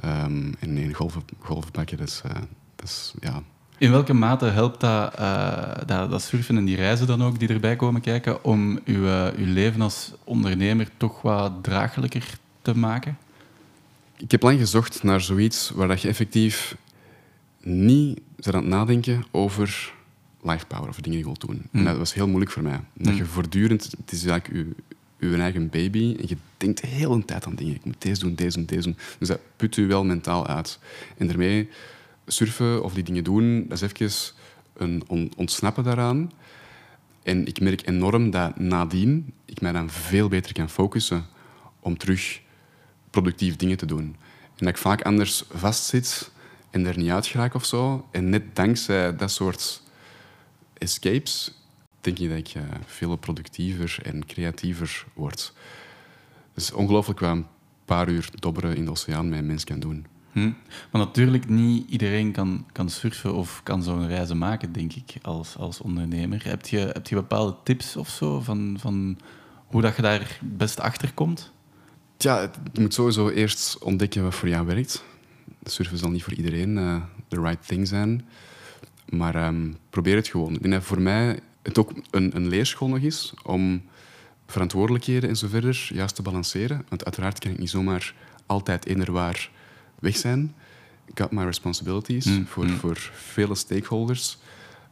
um, 0.05 0.53
en 0.59 0.77
in 0.77 0.93
golven, 0.93 1.21
golven 1.39 1.71
pakken. 1.71 1.97
Dat 1.97 2.07
is, 2.07 2.21
uh, 2.25 2.31
dat 2.75 2.85
is 2.85 3.13
ja, 3.19 3.43
in 3.81 3.91
welke 3.91 4.13
mate 4.13 4.45
helpt 4.45 4.79
dat, 4.79 5.19
uh, 5.19 5.73
dat, 5.85 6.11
dat, 6.11 6.21
surfen 6.21 6.57
en 6.57 6.65
die 6.65 6.75
reizen 6.75 7.07
dan 7.07 7.23
ook 7.23 7.39
die 7.39 7.47
erbij 7.47 7.75
komen 7.75 8.01
kijken 8.01 8.43
om 8.43 8.79
uw, 8.85 9.03
uh, 9.03 9.27
uw 9.37 9.53
leven 9.53 9.81
als 9.81 10.11
ondernemer 10.23 10.87
toch 10.97 11.21
wat 11.21 11.51
draaglijker 11.61 12.37
te 12.61 12.77
maken? 12.77 13.17
Ik 14.21 14.31
heb 14.31 14.41
lang 14.41 14.59
gezocht 14.59 15.03
naar 15.03 15.21
zoiets 15.21 15.69
waar 15.69 15.87
dat 15.87 16.01
je 16.01 16.07
effectief 16.07 16.75
niet 17.61 18.19
bent 18.35 18.55
aan 18.55 18.61
het 18.61 18.71
nadenken 18.71 19.23
over 19.31 19.93
life 20.41 20.65
power 20.65 20.89
of 20.89 20.95
dingen 20.95 21.09
die 21.09 21.19
je 21.19 21.25
wilt 21.25 21.41
doen. 21.41 21.67
En 21.71 21.79
mm. 21.79 21.83
dat 21.83 21.97
was 21.97 22.13
heel 22.13 22.27
moeilijk 22.27 22.51
voor 22.51 22.63
mij. 22.63 22.79
Dat 22.93 23.13
mm. 23.13 23.17
je 23.17 23.25
voortdurend, 23.25 23.83
het 23.83 24.11
is 24.11 24.25
eigenlijk 24.25 24.75
je, 25.19 25.29
je 25.29 25.37
eigen 25.37 25.69
baby 25.69 26.15
en 26.19 26.27
je 26.27 26.37
denkt 26.57 26.81
de 26.81 26.87
hele 26.87 27.25
tijd 27.25 27.45
aan 27.45 27.55
dingen. 27.55 27.75
Ik 27.75 27.85
moet 27.85 28.01
deze 28.01 28.19
doen, 28.19 28.35
deze 28.35 28.57
doen, 28.57 28.65
deze 28.65 28.81
doen. 28.81 28.97
Dus 29.19 29.27
dat 29.27 29.39
put 29.55 29.75
je 29.75 29.85
wel 29.85 30.03
mentaal 30.03 30.47
uit. 30.47 30.79
En 31.17 31.27
daarmee 31.27 31.69
surfen 32.27 32.83
of 32.83 32.93
die 32.93 33.03
dingen 33.03 33.23
doen, 33.23 33.65
dat 33.67 33.81
is 33.81 33.91
even 33.91 34.33
een 35.07 35.31
ontsnappen 35.35 35.83
daaraan. 35.83 36.31
En 37.23 37.45
ik 37.45 37.59
merk 37.59 37.87
enorm 37.87 38.29
dat 38.29 38.59
nadien 38.59 39.33
ik 39.45 39.61
mij 39.61 39.71
dan 39.71 39.89
veel 39.89 40.27
beter 40.27 40.53
kan 40.53 40.69
focussen 40.69 41.25
om 41.79 41.97
terug 41.97 42.41
productief 43.11 43.55
dingen 43.55 43.77
te 43.77 43.85
doen. 43.85 44.15
En 44.55 44.65
dat 44.65 44.67
ik 44.67 44.77
vaak 44.77 45.01
anders 45.01 45.43
vastzit 45.49 46.31
en 46.69 46.85
er 46.85 46.97
niet 46.97 47.09
uit 47.09 47.27
geraak 47.27 47.53
of 47.53 47.65
zo. 47.65 48.07
En 48.11 48.29
net 48.29 48.55
dankzij 48.55 49.15
dat 49.15 49.31
soort 49.31 49.81
escapes 50.77 51.53
denk 52.01 52.19
ik 52.19 52.29
dat 52.29 52.37
ik 52.37 52.53
uh, 52.55 52.63
veel 52.85 53.15
productiever 53.15 53.99
en 54.03 54.25
creatiever 54.25 55.05
word. 55.13 55.53
Is 56.55 56.71
ongelooflijk 56.71 57.19
wat 57.19 57.29
een 57.29 57.45
paar 57.85 58.09
uur 58.09 58.29
dobberen 58.39 58.75
in 58.75 58.85
de 58.85 58.91
oceaan 58.91 59.29
met 59.29 59.39
een 59.39 59.45
mens 59.45 59.63
kan 59.63 59.79
doen. 59.79 60.05
Hm. 60.31 60.51
Maar 60.91 61.01
natuurlijk, 61.01 61.49
niet 61.49 61.89
iedereen 61.89 62.31
kan, 62.31 62.65
kan 62.71 62.89
surfen 62.89 63.33
of 63.33 63.63
kan 63.63 63.83
zo'n 63.83 64.07
reizen 64.07 64.37
maken, 64.37 64.71
denk 64.71 64.93
ik, 64.93 65.13
als, 65.21 65.57
als 65.57 65.81
ondernemer. 65.81 66.45
Heb 66.45 66.67
je, 66.67 66.77
heb 66.77 67.07
je 67.07 67.15
bepaalde 67.15 67.55
tips 67.63 67.95
of 67.95 68.09
zo 68.09 68.39
van, 68.39 68.77
van 68.79 69.17
hoe 69.65 69.81
dat 69.81 69.95
je 69.95 70.01
daar 70.01 70.39
best 70.41 70.79
achter 70.79 71.13
komt? 71.13 71.51
Ja, 72.23 72.51
je 72.73 72.81
moet 72.81 72.93
sowieso 72.93 73.29
eerst 73.29 73.77
ontdekken 73.77 74.23
wat 74.23 74.35
voor 74.35 74.49
jou 74.49 74.65
werkt. 74.65 75.03
Surfen 75.63 75.97
zal 75.97 76.09
niet 76.09 76.23
voor 76.23 76.33
iedereen 76.33 76.77
uh, 76.77 77.01
the 77.27 77.41
right 77.41 77.67
thing 77.67 77.87
zijn. 77.87 78.25
Maar 79.09 79.47
um, 79.47 79.77
probeer 79.89 80.15
het 80.15 80.27
gewoon. 80.27 80.53
Ik 80.53 80.61
denk 80.61 80.73
dat 80.73 80.83
voor 80.83 81.01
mij 81.01 81.39
het 81.61 81.77
ook 81.77 81.91
een, 82.11 82.35
een 82.35 82.47
leerschool 82.47 82.87
nog 82.87 82.99
is 82.99 83.33
om 83.43 83.81
verantwoordelijkheden 84.47 85.29
en 85.29 85.35
zo 85.35 85.47
verder 85.47 85.89
juist 85.93 86.15
te 86.15 86.21
balanceren. 86.21 86.85
Want 86.89 87.05
uiteraard 87.05 87.39
kan 87.39 87.51
ik 87.51 87.57
niet 87.57 87.69
zomaar 87.69 88.13
altijd 88.45 88.85
eender 88.85 89.11
waar 89.11 89.49
weg 89.99 90.17
zijn. 90.17 90.55
Got 91.13 91.31
my 91.31 91.43
responsibilities 91.43 92.25
mm, 92.25 92.47
voor, 92.47 92.65
mm. 92.65 92.77
voor 92.77 93.11
vele 93.13 93.55
stakeholders. 93.55 94.37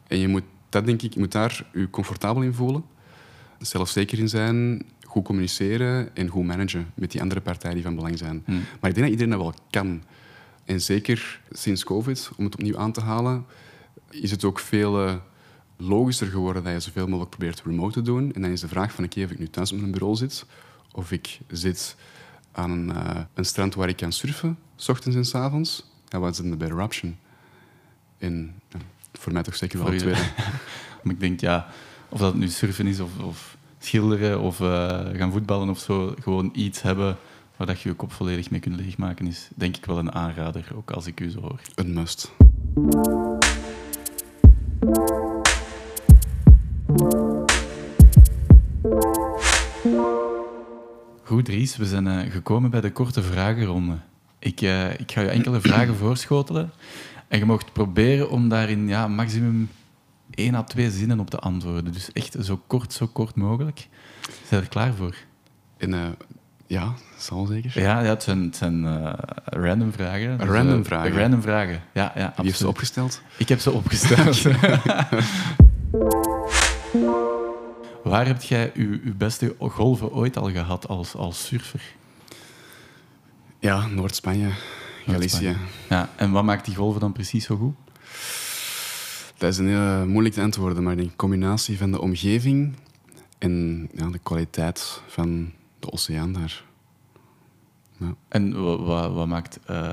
En 0.08 0.18
je 0.18 0.28
moet, 0.28 0.44
dat 0.70 0.86
denk 0.86 1.02
ik, 1.02 1.14
je 1.14 1.20
moet 1.20 1.32
daar 1.32 1.66
je 1.74 1.90
comfortabel 1.90 2.42
in 2.42 2.54
voelen. 2.54 2.84
Zelfzeker 3.60 4.20
in 4.20 4.30
zijn, 4.30 4.86
goed 5.10 5.24
communiceren 5.24 6.16
en 6.16 6.28
goed 6.28 6.46
managen 6.46 6.92
met 6.94 7.12
die 7.12 7.22
andere 7.22 7.42
partijen 7.42 7.76
die 7.76 7.84
van 7.84 7.96
belang 7.96 8.18
zijn. 8.18 8.44
Mm. 8.46 8.56
Maar 8.56 8.90
ik 8.90 8.96
denk 8.96 8.96
dat 8.96 9.10
iedereen 9.10 9.30
dat 9.30 9.42
wel 9.42 9.54
kan. 9.70 10.04
En 10.66 10.82
zeker 10.82 11.42
sinds 11.52 11.84
COVID, 11.84 12.32
om 12.38 12.46
het 12.46 12.54
opnieuw 12.54 12.78
aan 12.78 12.92
te 12.92 13.02
halen, 13.02 13.46
is 14.10 14.32
het 14.32 14.44
ook 14.44 14.60
veel 14.60 15.06
uh, 15.06 15.16
logischer 15.78 16.28
geworden 16.28 16.64
dat 16.64 16.74
je 16.74 16.80
zoveel 16.80 17.08
mogelijk 17.08 17.30
probeert 17.30 17.62
remote 17.66 17.94
te 17.94 18.02
doen. 18.02 18.34
En 18.34 18.42
dan 18.42 18.52
is 18.52 18.62
de 18.62 18.68
vraag 18.68 18.92
van, 18.92 19.04
oké, 19.04 19.24
of 19.24 19.32
ik 19.32 19.40
nu 19.40 19.50
thuis 19.50 19.72
op 19.72 19.80
mijn 19.80 19.92
bureau 19.92 20.16
zit, 20.16 20.46
of 20.92 21.12
ik 21.12 21.40
zit 21.48 21.96
aan 22.52 22.72
een, 22.72 22.90
uh, 22.90 23.20
een 23.34 23.46
strand 23.46 23.76
waar 23.76 23.90
ik 23.90 23.96
kan 23.98 24.12
surfen, 24.12 24.58
s 24.76 24.90
ochtends 24.90 25.18
en 25.18 25.26
s 25.26 25.36
avonds. 25.36 25.86
Ja, 26.08 26.20
wat 26.20 26.34
is 26.34 26.40
een 26.40 26.58
better 26.58 26.82
option? 26.82 27.18
En 28.18 28.62
voor 29.14 29.34
mij 29.34 29.44
toch 29.44 29.56
zeker 29.56 29.80
wel 29.80 29.92
het 29.92 30.00
tweede. 30.00 30.20
maar 31.04 31.14
ik 31.14 31.20
denk, 31.20 31.40
ja, 31.40 31.68
of 32.10 32.20
dat 32.20 32.36
nu 32.36 32.48
surfen 32.48 32.88
is 32.88 33.00
of, 33.00 33.20
of 33.20 33.58
schilderen 33.80 34.40
of 34.40 34.60
uh, 34.60 34.68
gaan 35.14 35.32
voetballen 35.32 35.70
of 35.70 35.80
zo, 35.80 36.14
gewoon 36.22 36.50
iets 36.54 36.82
hebben 36.82 37.18
waar 37.58 37.68
dat 37.68 37.82
je 37.82 37.90
je 37.90 37.96
kop 37.96 38.12
volledig 38.12 38.50
mee 38.50 38.60
kunt 38.60 38.76
leegmaken, 38.76 39.28
is 39.28 39.50
denk 39.56 39.78
ik 39.78 39.86
wel 39.86 39.98
een 39.98 40.12
aanrader, 40.12 40.66
ook 40.76 40.92
als 40.92 41.08
ik 41.08 41.20
u 41.20 41.30
zo 41.30 41.40
hoor. 41.40 41.60
Een 41.76 41.94
must. 41.94 42.32
Goed, 51.24 51.48
Ries, 51.48 51.78
we 51.78 51.86
zijn 51.86 52.06
uh, 52.06 52.32
gekomen 52.32 52.70
bij 52.70 52.82
de 52.82 52.92
korte 52.92 53.22
vragenronde. 53.22 53.98
Ik, 54.40 54.62
uh, 54.62 55.00
ik 55.00 55.12
ga 55.12 55.22
je 55.22 55.30
enkele 55.30 55.62
vragen 55.62 55.96
voorschotelen. 55.96 56.72
En 57.28 57.40
je 57.40 57.46
mocht 57.46 57.74
proberen 57.74 58.30
om 58.30 58.50
daarin 58.50 58.88
ja, 58.88 59.08
maximum 59.08 59.70
één 60.34 60.56
à 60.56 60.64
twee 60.64 60.92
zinnen 60.92 61.20
op 61.20 61.30
te 61.30 61.40
antwoorden. 61.40 61.94
Dus 61.94 62.12
echt 62.12 62.36
zo 62.42 62.62
kort, 62.68 62.94
zo 62.94 63.08
kort 63.08 63.36
mogelijk. 63.36 63.88
Zijn 64.48 64.62
er 64.62 64.70
klaar 64.70 64.94
voor? 64.94 65.16
En, 65.78 65.94
uh, 65.94 66.06
ja, 66.68 66.94
zal 67.18 67.46
zeker. 67.46 67.82
Ja, 67.82 68.00
ja 68.00 68.10
het 68.10 68.24
zijn, 68.24 68.44
het 68.44 68.56
zijn 68.56 68.86
random 69.44 69.92
vragen. 69.92 70.38
Dus, 70.38 70.48
random 70.48 70.86
vragen? 70.86 71.18
Random 71.18 71.42
vragen, 71.42 71.82
ja. 71.94 72.12
ja 72.16 72.34
Wie 72.36 72.46
heeft 72.46 72.58
ze 72.58 72.68
opgesteld? 72.68 73.22
Ik 73.38 73.50
heb 73.50 73.60
ze 73.60 73.72
opgesteld. 73.72 74.42
Waar 78.04 78.28
heb 78.28 78.42
jij 78.42 78.72
je, 78.74 79.02
je 79.04 79.14
beste 79.14 79.56
golven 79.60 80.12
ooit 80.12 80.38
al 80.38 80.52
gehad 80.52 80.88
als, 80.88 81.16
als 81.16 81.46
surfer? 81.46 81.82
Ja, 83.60 83.88
Noord-Spanje, 83.88 84.50
Galicië. 85.06 85.58
ja, 85.90 86.10
en 86.16 86.32
wat 86.32 86.44
maakt 86.44 86.66
die 86.66 86.76
golven 86.76 87.00
dan 87.00 87.12
precies 87.12 87.46
zo 87.46 87.58
goed? 87.58 87.76
Dat 89.40 89.52
is 89.52 89.58
een 89.58 89.68
heel 89.68 90.08
moeilijk 90.08 90.36
te 90.36 90.42
antwoorden, 90.42 90.84
maar 90.84 90.98
een 90.98 91.16
combinatie 91.16 91.78
van 91.78 91.92
de 91.92 92.02
omgeving 92.02 92.74
en 93.38 93.88
ja, 93.94 94.10
de 94.10 94.20
kwaliteit 94.24 95.02
van 95.08 95.52
de 95.80 95.92
oceaan 95.92 96.34
daar. 96.34 96.64
Ja. 97.98 98.16
En 98.28 98.64
wat, 99.14 99.28
maakt 99.28 99.60
uh, 99.70 99.92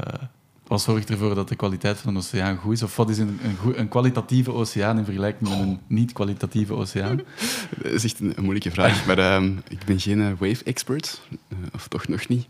wat 0.66 0.82
zorgt 0.82 1.11
ervoor 1.11 1.35
dat 1.35 1.48
de 1.48 1.56
kwaliteit 1.56 1.98
van 1.98 2.11
een 2.11 2.16
oceaan 2.16 2.56
goed 2.56 2.72
is? 2.72 2.82
Of 2.82 2.96
wat 2.96 3.11
is 3.11 3.18
een, 3.18 3.38
een, 3.42 3.80
een 3.80 3.88
kwalitatieve 3.88 4.52
oceaan 4.52 4.98
in 4.98 5.04
vergelijking 5.04 5.50
met 5.50 5.59
een 5.59 5.80
niet-kwalitatieve 5.87 6.74
oceaan? 6.74 7.16
Dat 7.82 7.92
is 7.92 8.04
echt 8.04 8.20
een, 8.20 8.35
moeilijke 8.37 8.70
vraag. 8.70 9.06
maar 9.06 9.18
uh, 9.18 9.50
ik 9.68 9.85
ben 9.85 10.00
geen 10.00 10.18
uh, 10.18 10.28
wave-expert, 10.38 11.20
uh, 11.48 11.59
of 11.74 11.88
toch 11.88 12.09
nog 12.09 12.28
niet. 12.28 12.46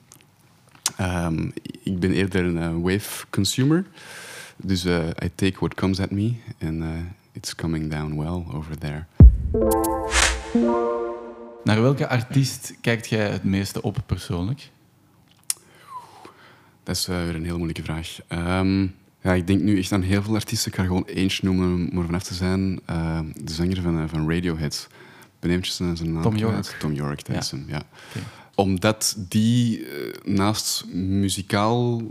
Um, 1.01 1.53
ik 1.83 1.99
ben 1.99 2.13
eerder 2.13 2.45
een 2.45 2.81
wave-consumer. 2.83 3.87
Dus 4.57 4.85
I 4.85 5.31
take 5.35 5.55
what 5.59 5.75
comes 5.75 6.01
at 6.01 6.11
me 6.11 6.35
and 6.63 6.85
it's 7.33 7.55
coming 7.55 7.91
down 7.91 8.17
well 8.19 8.45
over 8.55 8.79
there. 8.79 9.05
Naar 11.65 11.83
welke 11.83 12.09
artiest 12.09 12.75
kijkt 12.81 13.09
jij 13.09 13.31
het 13.31 13.45
meeste 13.45 13.83
op 13.83 13.99
persoonlijk? 14.07 14.71
Dat 16.83 16.97
is 16.97 17.09
uh, 17.09 17.25
weer 17.25 17.35
een 17.35 17.45
heel 17.45 17.57
moeilijke 17.57 17.83
vraag. 17.83 18.19
Um, 18.29 18.95
ja, 19.21 19.33
ik 19.33 19.47
denk 19.47 19.63
nu 19.63 19.79
echt 19.79 19.93
aan 19.93 20.03
heel 20.03 20.23
veel 20.23 20.35
artiesten. 20.35 20.71
Ik 20.71 20.77
ga 20.79 20.85
gewoon 20.85 21.05
eentje 21.05 21.45
noemen 21.45 21.91
om 21.91 21.99
er 21.99 22.05
vanaf 22.05 22.23
te 22.23 22.35
zijn. 22.35 22.81
Uh, 22.91 23.21
de 23.35 23.53
zanger 23.53 23.83
van, 23.83 23.99
uh, 23.99 24.05
van 24.07 24.31
Radiohead, 24.31 24.89
ben 25.41 25.51
eventjes 25.51 25.77
zijn 25.77 26.13
naam 26.13 26.23
Tom. 26.23 26.37
York. 26.37 26.77
Tom 26.79 26.93
York, 26.93 27.25
dat 27.27 27.35
Ja. 27.35 27.41
is 27.41 27.51
hem, 27.51 27.65
ja. 27.69 27.83
Omdat 28.55 29.17
die 29.29 29.87
eh, 29.87 30.13
naast 30.25 30.85
muzikaal 30.93 32.03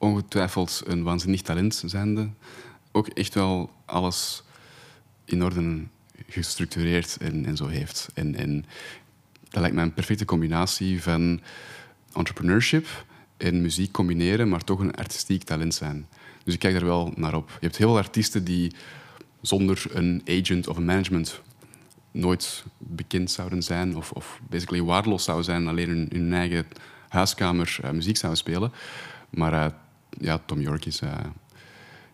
ongetwijfeld 0.00 0.82
een 0.86 1.02
waanzinnig 1.02 1.42
talent 1.42 1.82
zijnde, 1.86 2.30
ook 2.92 3.08
echt 3.08 3.34
wel 3.34 3.70
alles 3.84 4.42
in 5.24 5.44
orde 5.44 5.82
gestructureerd 6.28 7.16
en, 7.20 7.46
en 7.46 7.56
zo 7.56 7.66
heeft. 7.66 8.08
En, 8.14 8.34
en 8.34 8.64
dat 9.50 9.60
lijkt 9.60 9.74
mij 9.74 9.84
een 9.84 9.94
perfecte 9.94 10.24
combinatie 10.24 11.02
van 11.02 11.40
entrepreneurship 12.12 12.86
en 13.36 13.62
muziek 13.62 13.92
combineren, 13.92 14.48
maar 14.48 14.64
toch 14.64 14.80
een 14.80 14.94
artistiek 14.94 15.42
talent 15.42 15.74
zijn. 15.74 16.06
Dus 16.44 16.54
ik 16.54 16.60
kijk 16.60 16.74
daar 16.74 16.84
wel 16.84 17.12
naar 17.16 17.34
op. 17.34 17.48
Je 17.48 17.66
hebt 17.66 17.76
heel 17.76 17.88
veel 17.88 17.96
artiesten 17.96 18.44
die 18.44 18.72
zonder 19.40 19.84
een 19.92 20.22
agent 20.26 20.68
of 20.68 20.76
een 20.76 20.84
management 20.84 21.40
nooit 22.10 22.64
bekend 22.78 23.30
zouden 23.30 23.62
zijn 23.62 23.96
of, 23.96 24.12
of 24.12 24.40
basically 24.48 24.82
waardeloos 24.82 25.24
zouden 25.24 25.44
zijn, 25.44 25.68
alleen 25.68 26.10
in, 26.10 26.20
hun 26.20 26.32
eigen 26.32 26.66
huiskamer 27.08 27.78
eh, 27.82 27.90
muziek 27.90 28.16
zouden 28.16 28.40
spelen. 28.40 28.72
Maar 29.30 29.52
eh, 29.52 29.72
ja, 30.18 30.40
Tom 30.46 30.60
York 30.60 30.84
is, 30.84 31.00
eh, 31.00 31.12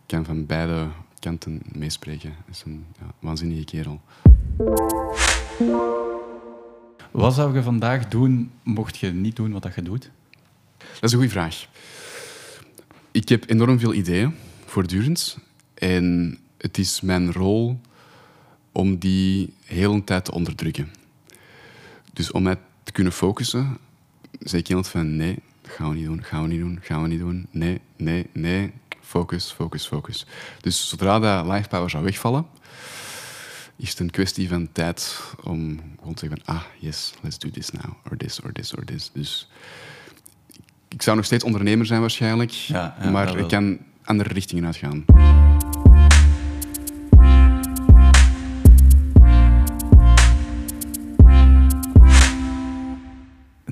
kan 0.07 0.25
van 0.25 0.47
beide 0.47 0.87
kanten 1.19 1.63
meespreken. 1.73 2.31
Hij 2.31 2.51
is 2.51 2.63
een 2.67 2.87
ja, 2.99 3.07
waanzinnige 3.19 3.65
kerel. 3.65 4.01
Wat 7.11 7.35
zou 7.35 7.55
je 7.55 7.63
vandaag 7.63 8.09
doen 8.09 8.51
mocht 8.63 8.97
je 8.97 9.13
niet 9.13 9.37
doen 9.37 9.53
wat 9.53 9.63
dat 9.63 9.75
je 9.75 9.83
doet? 9.83 10.11
Dat 10.79 11.03
is 11.03 11.13
een 11.13 11.19
goede 11.19 11.33
vraag. 11.33 11.67
Ik 13.11 13.29
heb 13.29 13.51
enorm 13.51 13.79
veel 13.79 13.95
ideeën, 13.95 14.35
voortdurend. 14.65 15.39
En 15.75 16.39
het 16.59 16.79
is 16.79 17.01
mijn 17.01 17.33
rol 17.33 17.81
om 18.73 18.99
die 18.99 19.53
heel 19.65 19.93
een 19.93 20.05
tijd 20.05 20.25
te 20.25 20.33
onderdrukken. 20.33 20.91
Dus 22.13 22.31
om 22.31 22.43
mij 22.43 22.57
te 22.83 22.93
kunnen 22.93 23.13
focussen, 23.13 23.79
zeg 24.41 24.61
ik 24.61 24.69
iemand 24.69 24.89
van 24.89 25.17
nee, 25.17 25.39
gaan 25.69 25.89
we 25.89 25.95
niet 25.95 26.07
doen, 26.07 26.23
gaan 26.23 26.43
we 26.43 26.49
niet 26.49 26.61
doen, 26.61 26.79
gaan 26.83 27.03
we 27.03 27.09
niet 27.09 27.19
doen. 27.19 27.47
Nee, 27.51 27.81
nee, 27.97 28.27
nee. 28.33 28.73
Focus, 29.01 29.51
focus, 29.51 29.87
focus. 29.87 30.27
Dus 30.61 30.89
zodra 30.89 31.19
dat 31.19 31.47
life 31.47 31.69
power 31.69 31.91
zou 31.91 32.05
wegvallen, 32.05 32.47
is 33.77 33.91
het 33.91 33.99
een 33.99 34.11
kwestie 34.11 34.49
van 34.49 34.73
tijd 34.73 35.21
om 35.43 35.81
gewoon 35.99 36.15
te 36.15 36.27
zeggen 36.27 36.41
van 36.45 36.55
ah, 36.55 36.63
yes, 36.79 37.13
let's 37.21 37.39
do 37.39 37.51
this 37.51 37.71
now. 37.71 37.93
Or 38.11 38.17
this, 38.17 38.41
or 38.41 38.53
this, 38.53 38.75
or 38.75 38.85
this. 38.85 39.11
Dus 39.13 39.49
ik 40.89 41.03
zou 41.03 41.17
nog 41.17 41.25
steeds 41.25 41.45
ondernemer 41.45 41.87
zijn 41.87 42.01
waarschijnlijk, 42.01 42.51
Ja, 42.51 42.95
ja, 42.99 43.03
dat 43.03 43.13
maar 43.13 43.39
ik 43.39 43.49
kan 43.49 43.79
andere 44.05 44.33
richtingen 44.33 44.65
uitgaan. 44.65 45.05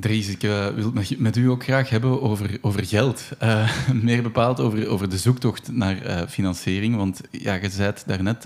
Dries, 0.04 0.28
ik 0.28 0.42
eh, 0.42 0.66
wil 0.68 0.92
het 0.94 1.18
met- 1.18 1.36
u 1.36 1.50
ook 1.50 1.62
graag 1.62 1.90
hebben 1.90 2.22
over, 2.22 2.58
over 2.60 2.84
geld. 2.84 3.28
Eh, 3.38 3.70
meer 4.02 4.22
bepaald 4.22 4.60
over, 4.60 4.88
over 4.88 5.10
de 5.10 5.18
zoektocht 5.18 5.72
naar 5.72 6.02
eh, 6.02 6.28
financiering. 6.28 6.96
Want 6.96 7.20
ja, 7.30 7.54
je 7.54 7.70
zei 7.70 7.86
het 7.86 8.04
daarnet 8.06 8.42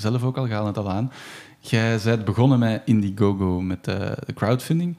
zelf 0.00 0.22
ook 0.22 0.36
al, 0.36 0.46
gehaald 0.46 0.66
het 0.66 0.78
al 0.78 0.90
aan. 0.90 1.12
Jij 1.58 1.98
bent 2.04 2.24
begonnen 2.24 2.58
met 2.58 2.82
Indiegogo, 2.84 3.60
met 3.60 3.90
crowdfunding. 4.34 4.96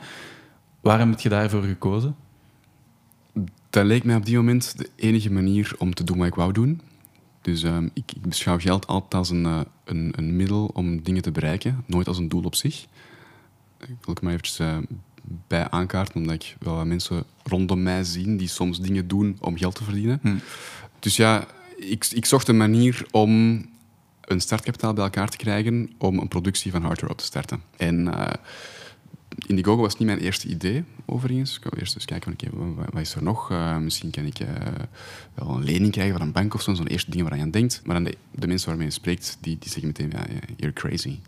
Waarom 0.82 1.10
heb 1.10 1.20
je 1.20 1.30
daarvoor 1.30 1.64
gekozen? 1.64 2.16
Dat 3.70 3.86
leek 3.86 4.04
mij 4.04 4.16
op 4.16 4.26
die 4.26 4.36
moment 4.36 4.78
de 4.78 4.90
enige 4.96 5.32
manier 5.32 5.76
om 5.78 5.94
te 5.94 6.04
doen 6.04 6.18
wat 6.18 6.28
ik 6.28 6.36
wou 6.36 6.52
doen. 6.54 6.82
Dus 7.42 7.64
ehm, 7.64 7.90
ik, 7.94 8.12
ik 8.12 8.22
beschouw 8.22 8.60
geld 8.60 8.88
altijd 8.88 9.14
als 9.14 9.30
een, 9.30 9.46
een, 9.84 10.14
een 10.16 10.36
middel 10.36 10.72
om 10.74 11.04
dingen 11.04 11.22
te 11.22 11.32
bereiken, 11.32 11.84
nooit 11.86 12.08
als 12.08 12.18
een 12.18 12.30
doel 12.30 12.44
op 12.44 12.56
zich. 12.56 12.86
Ik 13.80 13.96
wil 14.02 14.14
ik 14.14 14.22
maar 14.22 14.34
eventjes 14.34 14.60
bij 15.48 15.70
aankaarten, 15.70 16.16
omdat 16.16 16.34
ik 16.36 16.56
wel 16.60 16.76
wat 16.76 16.86
mensen 16.86 17.24
rondom 17.44 17.84
mij 17.84 18.04
zie 18.04 18.36
die 18.36 18.48
soms 18.48 18.82
dingen 18.82 19.08
doen 19.08 19.38
om 19.40 19.58
geld 19.58 19.76
te 19.76 19.84
verdienen. 19.84 20.20
Hm. 20.22 20.36
Dus 21.00 21.16
ja, 21.16 21.46
ik, 21.78 22.06
ik 22.14 22.26
zocht 22.26 22.48
een 22.48 22.58
manier 22.58 23.06
om 23.12 23.32
een 24.22 24.42
startkapitaal 24.42 24.94
bij 24.94 25.04
elkaar 25.04 25.30
te 25.30 25.38
krijgen 25.38 25.90
om 25.98 26.20
een 26.20 26.28
productie 26.28 26.72
van 26.72 26.82
hardware 26.82 27.12
op 27.12 27.18
te 27.18 27.26
starten. 27.26 27.62
En 27.78 28.14
eh, 28.14 28.34
Indiegogo 29.48 29.82
was 29.82 29.98
niet 29.98 30.08
mijn 30.08 30.20
eerste 30.20 30.48
idee, 30.48 30.84
overigens. 31.06 31.58
Ik 31.58 31.64
wou 31.64 31.80
eerst 31.80 31.96
eens 31.96 32.06
kijken, 32.06 32.32
oké, 32.32 32.48
wa- 32.54 32.74
wa- 32.74 32.90
wat 32.92 33.02
is 33.02 33.16
er 33.16 33.24
nog? 33.24 33.52
Eh, 33.52 33.78
misschien 33.78 34.10
kan 34.12 34.26
ik 34.26 34.40
eh, 34.40 34.48
wel 35.34 35.50
een 35.50 35.64
lening 35.64 35.92
krijgen 35.92 36.18
van 36.18 36.28
een 36.28 36.34
bank 36.34 36.54
of 36.54 36.62
zo, 36.62 36.74
zo'n 36.74 36.88
eerste 36.88 37.12
dingen 37.12 37.26
waar 37.26 37.38
je 37.38 37.44
aan 37.44 37.52
denkt. 37.52 37.82
Maar 37.84 37.96
dan 37.96 38.04
de, 38.04 38.18
de 38.32 38.48
mensen 38.48 38.68
waarmee 38.68 38.88
je 38.88 38.94
spreekt, 38.94 39.38
die, 39.42 39.58
die 39.60 39.70
zeggen 39.70 39.88
meteen, 39.88 40.10
ja, 40.12 40.26
ja, 40.34 40.40
you're 40.56 40.74
crazy. 40.74 41.20